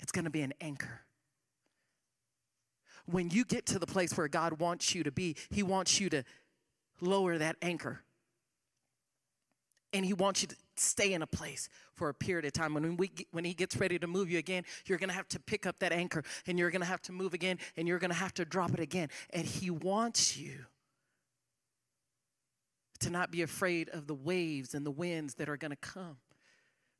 it's 0.00 0.12
going 0.12 0.24
to 0.24 0.30
be 0.30 0.42
an 0.42 0.52
anchor. 0.60 1.02
When 3.06 3.30
you 3.30 3.44
get 3.44 3.66
to 3.66 3.78
the 3.78 3.86
place 3.86 4.16
where 4.16 4.28
God 4.28 4.58
wants 4.58 4.94
you 4.94 5.04
to 5.04 5.12
be, 5.12 5.36
He 5.50 5.62
wants 5.62 6.00
you 6.00 6.08
to 6.10 6.24
lower 7.00 7.38
that 7.38 7.56
anchor 7.62 8.00
and 9.94 10.04
he 10.04 10.12
wants 10.12 10.42
you 10.42 10.48
to 10.48 10.56
stay 10.76 11.12
in 11.12 11.22
a 11.22 11.26
place 11.26 11.68
for 11.94 12.08
a 12.08 12.14
period 12.14 12.44
of 12.44 12.52
time. 12.52 12.74
When, 12.74 12.96
we, 12.96 13.12
when 13.30 13.44
he 13.44 13.54
gets 13.54 13.76
ready 13.76 13.96
to 14.00 14.08
move 14.08 14.28
you 14.28 14.38
again, 14.38 14.64
you're 14.86 14.98
going 14.98 15.08
to 15.08 15.14
have 15.14 15.28
to 15.28 15.38
pick 15.38 15.66
up 15.66 15.78
that 15.78 15.92
anchor 15.92 16.24
and 16.46 16.58
you're 16.58 16.72
going 16.72 16.82
to 16.82 16.86
have 16.86 17.00
to 17.02 17.12
move 17.12 17.32
again 17.32 17.58
and 17.76 17.86
you're 17.86 18.00
going 18.00 18.10
to 18.10 18.16
have 18.16 18.34
to 18.34 18.44
drop 18.44 18.74
it 18.74 18.80
again. 18.80 19.08
And 19.30 19.46
he 19.46 19.70
wants 19.70 20.36
you 20.36 20.66
to 22.98 23.10
not 23.10 23.30
be 23.30 23.42
afraid 23.42 23.88
of 23.90 24.08
the 24.08 24.14
waves 24.14 24.74
and 24.74 24.84
the 24.84 24.90
winds 24.90 25.34
that 25.34 25.48
are 25.48 25.56
going 25.56 25.70
to 25.70 25.76
come 25.76 26.16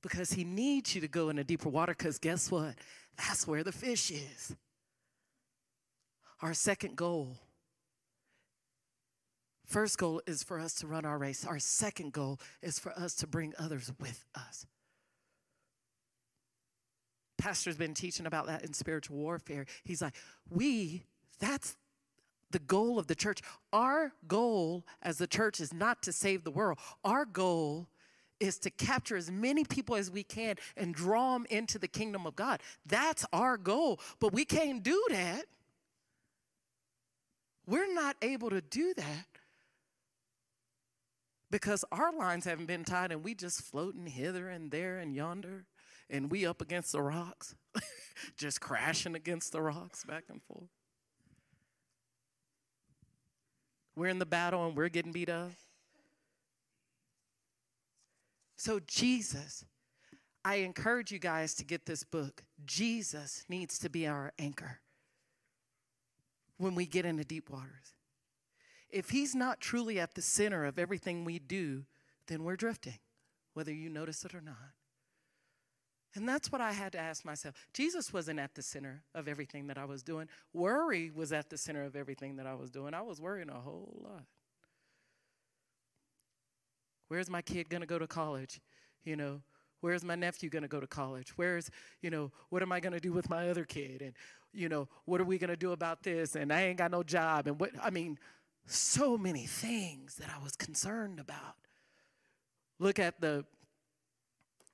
because 0.01 0.33
he 0.33 0.45
needs 0.45 0.95
you 0.95 1.01
to 1.01 1.09
go 1.09 1.31
into 1.31 1.43
deeper 1.43 1.69
water 1.69 1.95
because 1.99 2.19
guess 2.19 2.51
what? 2.51 2.77
That's 3.19 3.47
where 3.47 3.65
the 3.65 3.73
fish 3.73 4.13
is. 4.13 4.55
Our 6.43 6.55
second 6.55 6.95
goal 6.95 7.39
First 9.65 9.99
goal 9.99 10.21
is 10.27 10.43
for 10.43 10.59
us 10.59 10.75
to 10.75 10.87
run 10.87 11.05
our 11.05 11.19
race. 11.19 11.47
Our 11.47 11.59
second 11.59 12.13
goal 12.13 12.39
is 12.63 12.79
for 12.79 12.93
us 12.93 13.15
to 13.17 13.27
bring 13.27 13.55
others 13.59 13.91
with 13.99 14.25
us. 14.35 14.67
Pastor's 17.39 17.77
been 17.77 17.95
teaching 17.95 18.27
about 18.27 18.47
that 18.47 18.63
in 18.63 18.73
spiritual 18.73 19.17
warfare. 19.17 19.67
He's 19.83 20.03
like, 20.03 20.15
we, 20.51 21.03
that's 21.41 21.77
the 22.51 22.59
goal 22.59 22.99
of 22.99 23.07
the 23.07 23.15
church. 23.15 23.41
Our 23.73 24.13
goal 24.29 24.85
as 25.03 25.19
the 25.19 25.27
church 25.27 25.61
is 25.61 25.73
not 25.73 26.03
to 26.03 26.13
save 26.13 26.45
the 26.45 26.51
world. 26.51 26.79
Our 27.05 27.25
goal 27.25 27.89
is 28.41 28.59
to 28.59 28.71
capture 28.71 29.17
as 29.17 29.31
many 29.31 29.65
people 29.65 29.97
as 29.97 30.11
we 30.11 30.23
can 30.23 30.57
and 30.77 30.95
draw 30.95 31.35
them 31.35 31.47
into 31.51 31.79
the 31.79 31.89
kingdom 31.89 32.27
of 32.27 32.37
God. 32.37 32.61
That's 32.87 33.25
our 33.33 33.57
goal. 33.57 33.99
But 34.21 34.33
we 34.33 34.45
can't 34.45 34.83
do 34.83 35.03
that. 35.11 35.45
We're 37.67 37.93
not 37.93 38.17
able 38.21 38.51
to 38.51 38.61
do 38.61 38.93
that 38.95 39.27
because 41.55 41.85
our 41.93 42.13
lines 42.13 42.47
haven't 42.47 42.67
been 42.67 42.83
tied 42.83 43.13
and 43.13 43.23
we 43.23 43.33
just 43.33 43.63
floating 43.63 44.09
hither 44.09 44.49
and 44.49 44.73
there 44.73 44.99
and 44.99 45.15
yonder 45.15 45.67
and 46.11 46.29
we 46.29 46.45
up 46.45 46.61
against 46.61 46.91
the 46.91 47.01
rocks 47.01 47.55
just 48.37 48.61
crashing 48.61 49.15
against 49.15 49.53
the 49.53 49.63
rocks 49.63 50.03
back 50.03 50.25
and 50.29 50.43
forth. 50.43 50.69
We're 53.95 54.09
in 54.09 54.19
the 54.19 54.27
battle 54.27 54.67
and 54.67 54.77
we're 54.77 54.89
getting 54.89 55.13
beat 55.13 55.29
up. 55.29 55.53
So 58.57 58.81
jesus 58.81 59.65
i 60.45 60.57
encourage 60.57 61.13
you 61.13 61.21
guys 61.21 61.55
to 61.55 61.65
get 61.65 61.87
this 61.87 62.03
book. 62.03 62.43
Jesus 62.65 63.45
needs 63.49 63.79
to 63.79 63.89
be 63.89 64.09
our 64.09 64.33
anchor 64.41 64.81
when 66.59 66.75
we 66.75 66.85
get 66.85 67.07
into 67.07 67.23
deep 67.23 67.49
waters 67.49 67.95
if 68.95 69.11
he's 69.11 69.35
not 69.35 69.61
truly 69.61 69.99
at 69.99 70.15
the 70.15 70.23
center 70.23 70.65
of 70.65 70.79
everything 70.79 71.25
we 71.25 71.41
do, 71.41 71.85
then 72.29 72.45
we're 72.45 72.55
drifting, 72.55 73.01
whether 73.53 73.73
you 73.73 73.91
notice 73.91 74.25
it 74.25 74.37
or 74.37 74.41
not. 74.41 74.73
And 76.15 76.29
that's 76.29 76.53
what 76.53 76.61
I 76.61 76.71
had 76.71 76.93
to 76.93 77.01
ask 77.01 77.25
myself. 77.25 77.57
Jesus 77.75 78.13
wasn't 78.13 78.39
at 78.39 78.55
the 78.55 78.63
center 78.63 79.03
of 79.13 79.27
everything 79.27 79.67
that 79.67 79.79
I 79.79 79.85
was 79.85 80.05
doing. 80.05 80.29
Worry 80.53 81.11
was 81.13 81.33
at 81.33 81.51
the 81.51 81.59
center 81.59 81.83
of 81.83 81.97
everything 81.97 82.37
that 82.37 82.47
I 82.47 82.55
was 82.55 82.71
doing. 82.71 82.95
I 82.95 83.03
was 83.03 83.21
worrying 83.21 83.51
a 83.51 83.61
whole 83.61 84.01
lot. 84.01 84.23
Where's 87.09 87.29
my 87.29 87.43
kid 87.43 87.69
going 87.69 87.81
to 87.81 87.87
go 87.89 87.99
to 87.99 88.07
college? 88.07 88.61
You 89.03 89.17
know, 89.17 89.43
where's 89.81 90.05
my 90.05 90.15
nephew 90.15 90.51
going 90.51 90.63
to 90.63 90.69
go 90.69 90.79
to 90.79 90.87
college? 90.87 91.33
Where's, 91.35 91.69
you 92.01 92.11
know, 92.11 92.31
what 92.51 92.63
am 92.63 92.71
I 92.71 92.79
going 92.79 92.93
to 92.93 93.01
do 93.01 93.13
with 93.13 93.29
my 93.29 93.51
other 93.51 93.65
kid? 93.65 94.03
And, 94.03 94.13
you 94.53 94.69
know, 94.69 94.89
what 95.05 95.21
are 95.21 95.25
we 95.25 95.37
going 95.37 95.51
to 95.51 95.57
do 95.57 95.73
about 95.73 96.05
this? 96.05 96.37
And 96.37 96.53
I 96.53 96.63
ain't 96.63 96.79
got 96.79 96.93
no 96.93 97.03
job. 97.03 97.49
And 97.49 97.59
what, 97.59 97.73
I 97.83 97.91
mean, 97.91 98.19
so 98.67 99.17
many 99.17 99.47
things 99.47 100.17
that 100.17 100.29
I 100.35 100.43
was 100.43 100.57
concerned 100.57 101.21
about. 101.21 101.57
Look 102.79 102.99
at 102.99 103.21
the 103.21 103.45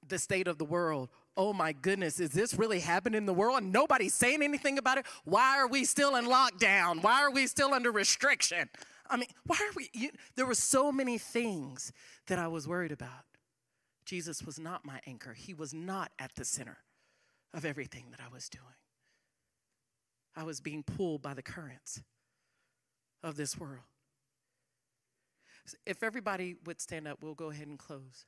the 0.08 0.18
state 0.18 0.48
of 0.48 0.58
the 0.58 0.64
world. 0.64 1.08
Oh 1.36 1.52
my 1.52 1.72
goodness, 1.72 2.18
is 2.20 2.30
this 2.30 2.54
really 2.54 2.80
happening 2.80 3.18
in 3.18 3.26
the 3.26 3.34
world 3.34 3.62
and 3.62 3.72
nobody's 3.72 4.14
saying 4.14 4.42
anything 4.42 4.76
about 4.78 4.98
it? 4.98 5.06
Why 5.24 5.58
are 5.58 5.68
we 5.68 5.84
still 5.84 6.16
in 6.16 6.26
lockdown? 6.26 7.02
Why 7.02 7.22
are 7.22 7.30
we 7.30 7.46
still 7.46 7.72
under 7.72 7.92
restriction? 7.92 8.68
I 9.08 9.16
mean, 9.16 9.28
why 9.46 9.56
are 9.56 9.72
we? 9.76 9.90
You, 9.92 10.10
there 10.36 10.46
were 10.46 10.54
so 10.54 10.90
many 10.90 11.18
things 11.18 11.92
that 12.26 12.38
I 12.38 12.48
was 12.48 12.66
worried 12.66 12.92
about. 12.92 13.24
Jesus 14.04 14.42
was 14.42 14.58
not 14.58 14.84
my 14.84 15.00
anchor, 15.06 15.34
He 15.34 15.54
was 15.54 15.72
not 15.72 16.10
at 16.18 16.34
the 16.34 16.44
center 16.44 16.78
of 17.54 17.64
everything 17.64 18.06
that 18.10 18.20
I 18.20 18.32
was 18.32 18.48
doing. 18.48 18.64
I 20.36 20.44
was 20.44 20.60
being 20.60 20.82
pulled 20.82 21.22
by 21.22 21.34
the 21.34 21.42
currents 21.42 22.02
of 23.22 23.36
this 23.36 23.58
world. 23.58 23.84
If 25.86 26.02
everybody 26.02 26.56
would 26.64 26.80
stand 26.80 27.06
up, 27.06 27.18
we'll 27.22 27.34
go 27.34 27.50
ahead 27.50 27.68
and 27.68 27.78
close. 27.78 28.26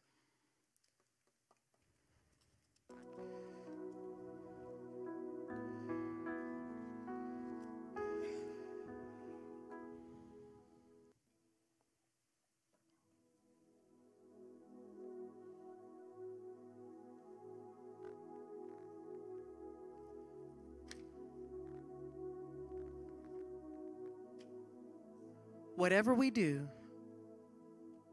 Whatever 25.82 26.14
we 26.14 26.30
do, 26.30 26.68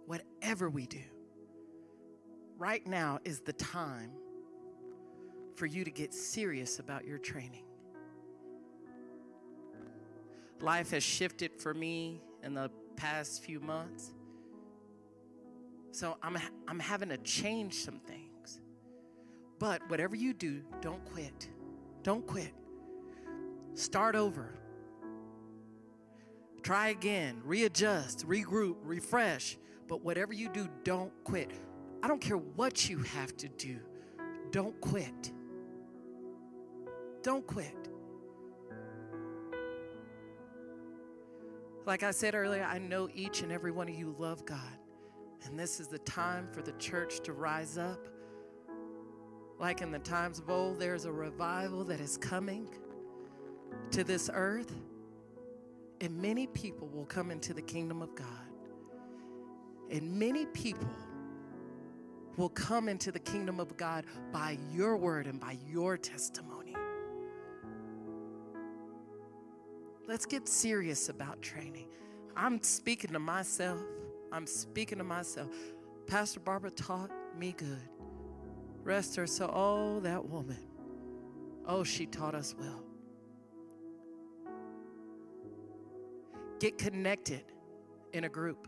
whatever 0.08 0.72
we 0.72 0.88
do, 0.88 1.04
right 2.58 2.88
now 2.88 3.20
is 3.24 3.42
the 3.42 3.54
time 3.54 4.10
for 5.54 5.68
you 5.68 5.84
to 5.84 5.92
get 5.92 6.12
serious 6.12 6.80
about 6.80 7.06
your 7.06 7.20
training. 7.20 7.66
Life 10.62 10.90
has 10.90 11.04
shifted 11.04 11.62
for 11.62 11.76
me 11.76 12.24
in 12.42 12.56
the 12.56 12.72
past 12.96 13.44
few 13.44 13.60
months. 13.60 14.14
So 15.92 16.18
I'm, 16.24 16.40
I'm 16.68 16.80
having 16.80 17.10
to 17.10 17.18
change 17.18 17.76
some 17.76 18.00
things. 18.00 18.62
But 19.60 19.88
whatever 19.92 20.16
you 20.16 20.34
do, 20.34 20.64
don't 20.82 21.06
quit. 21.06 21.48
Don't 22.02 22.26
quit. 22.26 22.52
Start 23.76 24.16
over. 24.16 24.56
Try 26.62 26.90
again, 26.90 27.42
readjust, 27.44 28.28
regroup, 28.28 28.76
refresh. 28.84 29.58
But 29.88 30.04
whatever 30.04 30.34
you 30.34 30.50
do, 30.50 30.68
don't 30.84 31.12
quit. 31.24 31.52
I 32.04 32.08
don't 32.08 32.22
care 32.22 32.38
what 32.38 32.90
you 32.90 33.00
have 33.00 33.36
to 33.38 33.50
do, 33.50 33.78
don't 34.52 34.80
quit. 34.82 35.32
Don't 37.22 37.46
quit. 37.46 37.76
Like 41.86 42.04
I 42.04 42.12
said 42.12 42.36
earlier, 42.36 42.64
I 42.64 42.78
know 42.78 43.10
each 43.14 43.42
and 43.42 43.52
every 43.52 43.72
one 43.72 43.90
of 43.90 43.96
you 43.96 44.16
love 44.20 44.46
God. 44.46 44.78
And 45.46 45.60
this 45.60 45.80
is 45.80 45.88
the 45.88 45.98
time 46.00 46.48
for 46.52 46.62
the 46.62 46.74
church 46.74 47.22
to 47.22 47.34
rise 47.34 47.78
up. 47.78 48.08
Like 49.60 49.82
in 49.82 49.92
the 49.92 50.00
times 50.00 50.40
of 50.40 50.50
old, 50.50 50.80
there's 50.80 51.06
a 51.06 51.12
revival 51.12 51.84
that 51.86 52.00
is 52.00 52.16
coming 52.16 52.70
to 53.92 54.04
this 54.04 54.30
earth, 54.34 54.74
and 56.02 56.18
many 56.22 56.48
people 56.48 56.88
will 56.88 57.06
come 57.06 57.32
into 57.32 57.54
the 57.54 57.62
kingdom 57.62 58.02
of 58.02 58.16
God. 58.16 58.28
And 59.92 60.20
many 60.20 60.46
people 60.48 60.90
will 62.38 62.50
come 62.50 62.88
into 62.88 63.12
the 63.12 63.20
kingdom 63.20 63.60
of 63.60 63.76
God 63.76 64.06
by 64.32 64.58
your 64.72 64.96
word 64.96 65.28
and 65.28 65.40
by 65.40 65.58
your 65.68 65.98
testimony. 65.98 66.76
Let's 70.08 70.26
get 70.26 70.48
serious 70.48 71.10
about 71.10 71.42
training. 71.42 71.88
I'm 72.36 72.64
speaking 72.64 73.12
to 73.12 73.20
myself. 73.20 73.80
I'm 74.32 74.48
speaking 74.48 74.98
to 75.00 75.04
myself. 75.04 75.50
Pastor 76.08 76.40
Barbara 76.40 76.72
taught 76.72 77.12
me 77.38 77.54
good. 77.58 77.90
Rest 78.84 79.16
her 79.18 79.28
so, 79.28 79.52
oh, 79.54 80.00
that 80.00 80.28
woman. 80.28 80.58
Oh, 81.66 81.84
she 81.84 82.06
taught 82.06 82.34
us 82.34 82.56
well. 82.58 82.84
Get 86.60 86.78
connected 86.78 87.44
in 88.14 88.26
a 88.26 88.30
group. 88.30 88.68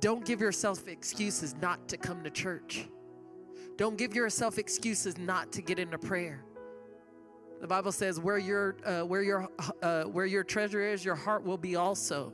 Don't 0.00 0.24
give 0.24 0.40
yourself 0.40 0.88
excuses 0.88 1.54
not 1.60 1.88
to 1.88 1.96
come 1.96 2.22
to 2.24 2.30
church. 2.30 2.88
Don't 3.76 3.98
give 3.98 4.14
yourself 4.14 4.58
excuses 4.58 5.18
not 5.18 5.52
to 5.52 5.62
get 5.62 5.78
into 5.78 5.98
prayer. 5.98 6.44
The 7.60 7.66
Bible 7.66 7.92
says, 7.92 8.18
"Where 8.18 8.38
your 8.38 8.76
uh, 8.84 9.02
where 9.02 9.22
your 9.22 9.48
uh, 9.82 10.04
where 10.04 10.26
your 10.26 10.44
treasure 10.44 10.80
is, 10.80 11.04
your 11.04 11.14
heart 11.14 11.44
will 11.44 11.58
be 11.58 11.76
also." 11.76 12.32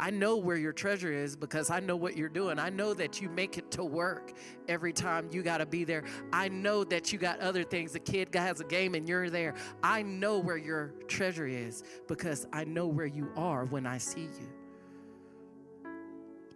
I 0.00 0.08
know 0.08 0.38
where 0.38 0.56
your 0.56 0.72
treasure 0.72 1.12
is 1.12 1.36
because 1.36 1.68
I 1.68 1.78
know 1.78 1.94
what 1.94 2.16
you're 2.16 2.30
doing. 2.30 2.58
I 2.58 2.70
know 2.70 2.94
that 2.94 3.20
you 3.20 3.28
make 3.28 3.58
it 3.58 3.70
to 3.72 3.84
work 3.84 4.32
every 4.66 4.94
time 4.94 5.28
you 5.30 5.42
got 5.42 5.58
to 5.58 5.66
be 5.66 5.84
there. 5.84 6.04
I 6.32 6.48
know 6.48 6.84
that 6.84 7.12
you 7.12 7.18
got 7.18 7.38
other 7.40 7.62
things. 7.62 7.92
The 7.92 8.00
kid 8.00 8.34
has 8.34 8.60
a 8.60 8.64
game 8.64 8.94
and 8.94 9.06
you're 9.06 9.28
there. 9.28 9.54
I 9.82 10.00
know 10.00 10.38
where 10.38 10.56
your 10.56 10.94
treasure 11.06 11.46
is 11.46 11.82
because 12.08 12.46
I 12.50 12.64
know 12.64 12.86
where 12.86 13.04
you 13.04 13.30
are 13.36 13.66
when 13.66 13.84
I 13.84 13.98
see 13.98 14.22
you. 14.22 14.48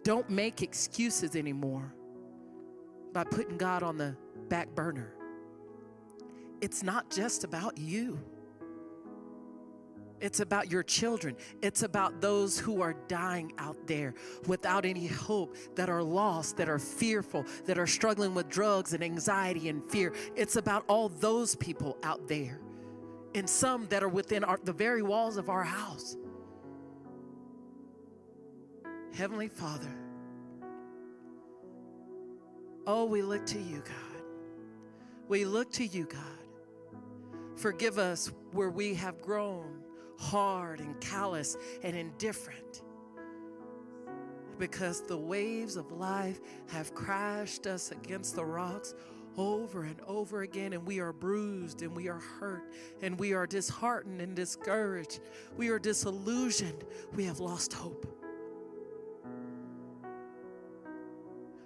Don't 0.03 0.27
make 0.27 0.63
excuses 0.63 1.35
anymore 1.35 1.93
by 3.13 3.25
putting 3.25 3.57
God 3.57 3.83
on 3.83 3.95
the 3.95 4.17
back 4.49 4.73
burner. 4.73 5.13
It's 6.61 6.81
not 6.81 7.11
just 7.11 7.43
about 7.43 7.77
you. 7.77 8.19
It's 10.21 10.39
about 10.39 10.71
your 10.71 10.83
children. 10.83 11.35
It's 11.61 11.83
about 11.83 12.21
those 12.21 12.57
who 12.57 12.81
are 12.81 12.93
dying 13.07 13.53
out 13.57 13.85
there 13.85 14.13
without 14.47 14.85
any 14.85 15.07
hope, 15.07 15.57
that 15.75 15.89
are 15.89 16.01
lost, 16.01 16.57
that 16.57 16.69
are 16.69 16.79
fearful, 16.79 17.45
that 17.65 17.77
are 17.77 17.87
struggling 17.87 18.33
with 18.33 18.49
drugs 18.49 18.93
and 18.93 19.03
anxiety 19.03 19.67
and 19.69 19.83
fear. 19.91 20.13
It's 20.35 20.55
about 20.55 20.85
all 20.87 21.09
those 21.09 21.55
people 21.55 21.97
out 22.03 22.27
there, 22.27 22.59
and 23.33 23.49
some 23.49 23.87
that 23.87 24.03
are 24.03 24.09
within 24.09 24.43
our, 24.43 24.59
the 24.63 24.73
very 24.73 25.01
walls 25.01 25.37
of 25.37 25.49
our 25.49 25.63
house. 25.63 26.15
Heavenly 29.13 29.49
Father, 29.49 29.93
oh, 32.87 33.05
we 33.05 33.21
look 33.21 33.45
to 33.47 33.59
you, 33.59 33.83
God. 33.85 34.23
We 35.27 35.43
look 35.43 35.71
to 35.73 35.85
you, 35.85 36.05
God. 36.05 36.21
Forgive 37.57 37.97
us 37.97 38.31
where 38.51 38.69
we 38.69 38.93
have 38.95 39.21
grown 39.21 39.84
hard 40.17 40.79
and 40.79 40.99
callous 41.01 41.57
and 41.83 41.95
indifferent 41.95 42.83
because 44.57 45.01
the 45.01 45.17
waves 45.17 45.75
of 45.75 45.91
life 45.91 46.39
have 46.69 46.93
crashed 46.95 47.67
us 47.67 47.91
against 47.91 48.35
the 48.35 48.45
rocks 48.45 48.93
over 49.37 49.83
and 49.83 49.99
over 50.07 50.43
again, 50.43 50.73
and 50.73 50.85
we 50.85 50.99
are 50.99 51.11
bruised 51.11 51.81
and 51.81 51.95
we 51.95 52.07
are 52.07 52.19
hurt 52.19 52.71
and 53.01 53.19
we 53.19 53.33
are 53.33 53.45
disheartened 53.45 54.21
and 54.21 54.35
discouraged. 54.35 55.19
We 55.57 55.69
are 55.69 55.79
disillusioned. 55.79 56.85
We 57.13 57.25
have 57.25 57.39
lost 57.39 57.73
hope. 57.73 58.07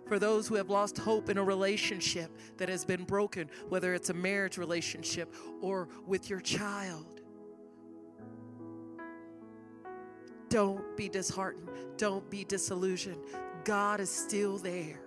For 0.07 0.17
those 0.17 0.47
who 0.47 0.55
have 0.55 0.71
lost 0.71 0.97
hope 0.97 1.29
in 1.29 1.37
a 1.37 1.43
relationship 1.43 2.35
that 2.57 2.67
has 2.67 2.83
been 2.83 3.03
broken, 3.03 3.47
whether 3.69 3.93
it's 3.93 4.09
a 4.09 4.13
marriage 4.15 4.57
relationship 4.57 5.31
or 5.61 5.87
with 6.07 6.31
your 6.31 6.39
child, 6.39 7.18
Don't 10.49 10.97
be 10.97 11.07
disheartened. 11.09 11.69
Don't 11.97 12.27
be 12.29 12.43
disillusioned. 12.43 13.21
God 13.63 13.99
is 13.99 14.09
still 14.09 14.57
there. 14.57 14.99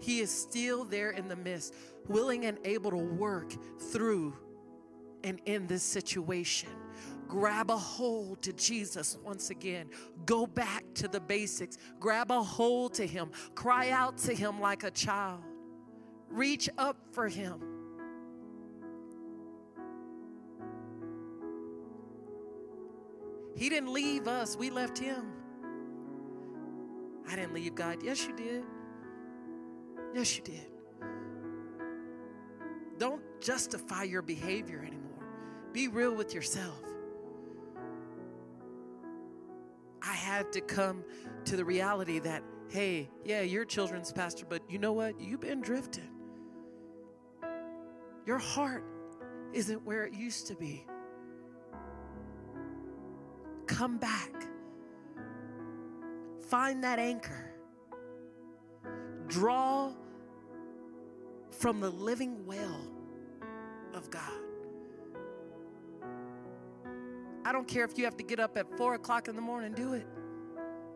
He 0.00 0.20
is 0.20 0.30
still 0.30 0.84
there 0.84 1.10
in 1.10 1.28
the 1.28 1.36
midst, 1.36 1.74
willing 2.06 2.46
and 2.46 2.58
able 2.64 2.90
to 2.90 2.96
work 2.96 3.52
through 3.90 4.36
and 5.24 5.40
in 5.46 5.66
this 5.66 5.82
situation. 5.82 6.68
Grab 7.26 7.70
a 7.70 7.76
hold 7.76 8.40
to 8.42 8.52
Jesus 8.54 9.18
once 9.22 9.50
again. 9.50 9.90
Go 10.24 10.46
back 10.46 10.84
to 10.94 11.08
the 11.08 11.20
basics. 11.20 11.76
Grab 12.00 12.30
a 12.30 12.42
hold 12.42 12.94
to 12.94 13.06
Him. 13.06 13.30
Cry 13.54 13.90
out 13.90 14.16
to 14.18 14.34
Him 14.34 14.60
like 14.60 14.84
a 14.84 14.90
child. 14.90 15.42
Reach 16.30 16.70
up 16.78 16.96
for 17.12 17.28
Him. 17.28 17.77
He 23.58 23.68
didn't 23.68 23.92
leave 23.92 24.28
us, 24.28 24.56
we 24.56 24.70
left 24.70 24.96
him. 24.96 25.32
I 27.28 27.34
didn't 27.34 27.54
leave 27.54 27.74
God. 27.74 28.04
Yes, 28.04 28.24
you 28.24 28.34
did. 28.36 28.64
Yes, 30.14 30.36
you 30.36 30.44
did. 30.44 30.66
Don't 32.98 33.20
justify 33.40 34.04
your 34.04 34.22
behavior 34.22 34.78
anymore. 34.86 35.26
Be 35.72 35.88
real 35.88 36.14
with 36.14 36.34
yourself. 36.34 36.80
I 40.00 40.12
had 40.12 40.52
to 40.52 40.60
come 40.60 41.02
to 41.46 41.56
the 41.56 41.64
reality 41.64 42.20
that, 42.20 42.44
hey, 42.68 43.10
yeah, 43.24 43.40
you're 43.40 43.64
children's 43.64 44.12
pastor, 44.12 44.46
but 44.48 44.62
you 44.70 44.78
know 44.78 44.92
what? 44.92 45.20
You've 45.20 45.40
been 45.40 45.62
drifting. 45.62 46.10
Your 48.24 48.38
heart 48.38 48.84
isn't 49.52 49.84
where 49.84 50.04
it 50.04 50.12
used 50.12 50.46
to 50.46 50.54
be 50.54 50.86
come 53.68 53.98
back. 53.98 54.48
Find 56.48 56.82
that 56.82 56.98
anchor. 56.98 57.52
Draw 59.28 59.92
from 61.50 61.80
the 61.80 61.90
living 61.90 62.44
well 62.46 62.80
of 63.94 64.10
God. 64.10 64.22
I 67.44 67.52
don't 67.52 67.68
care 67.68 67.84
if 67.84 67.96
you 67.96 68.04
have 68.04 68.16
to 68.16 68.24
get 68.24 68.40
up 68.40 68.56
at 68.56 68.76
four 68.76 68.94
o'clock 68.94 69.28
in 69.28 69.36
the 69.36 69.42
morning, 69.42 69.72
do 69.72 69.92
it. 69.92 70.06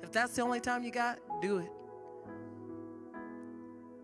If 0.02 0.12
that's 0.12 0.34
the 0.34 0.42
only 0.42 0.60
time 0.60 0.82
you 0.82 0.90
got, 0.90 1.18
do 1.40 1.58
it. 1.58 1.70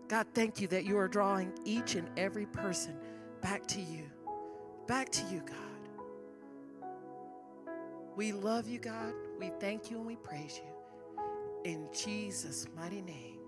God, 0.07 0.25
thank 0.33 0.59
you 0.59 0.67
that 0.69 0.85
you 0.85 0.97
are 0.97 1.07
drawing 1.07 1.51
each 1.65 1.95
and 1.95 2.09
every 2.17 2.47
person 2.47 2.95
back 3.41 3.67
to 3.67 3.81
you. 3.81 4.09
Back 4.87 5.09
to 5.09 5.23
you, 5.31 5.41
God. 5.45 5.68
We 8.19 8.33
love 8.33 8.67
you, 8.67 8.79
God. 8.79 9.13
We 9.39 9.49
thank 9.61 9.89
you 9.89 9.95
and 9.95 10.05
we 10.05 10.17
praise 10.17 10.59
you. 10.61 11.21
In 11.63 11.87
Jesus' 11.93 12.67
mighty 12.75 13.01
name. 13.01 13.39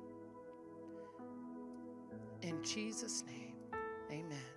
In 2.42 2.64
Jesus' 2.64 3.26
name, 3.28 3.56
amen. 4.10 4.51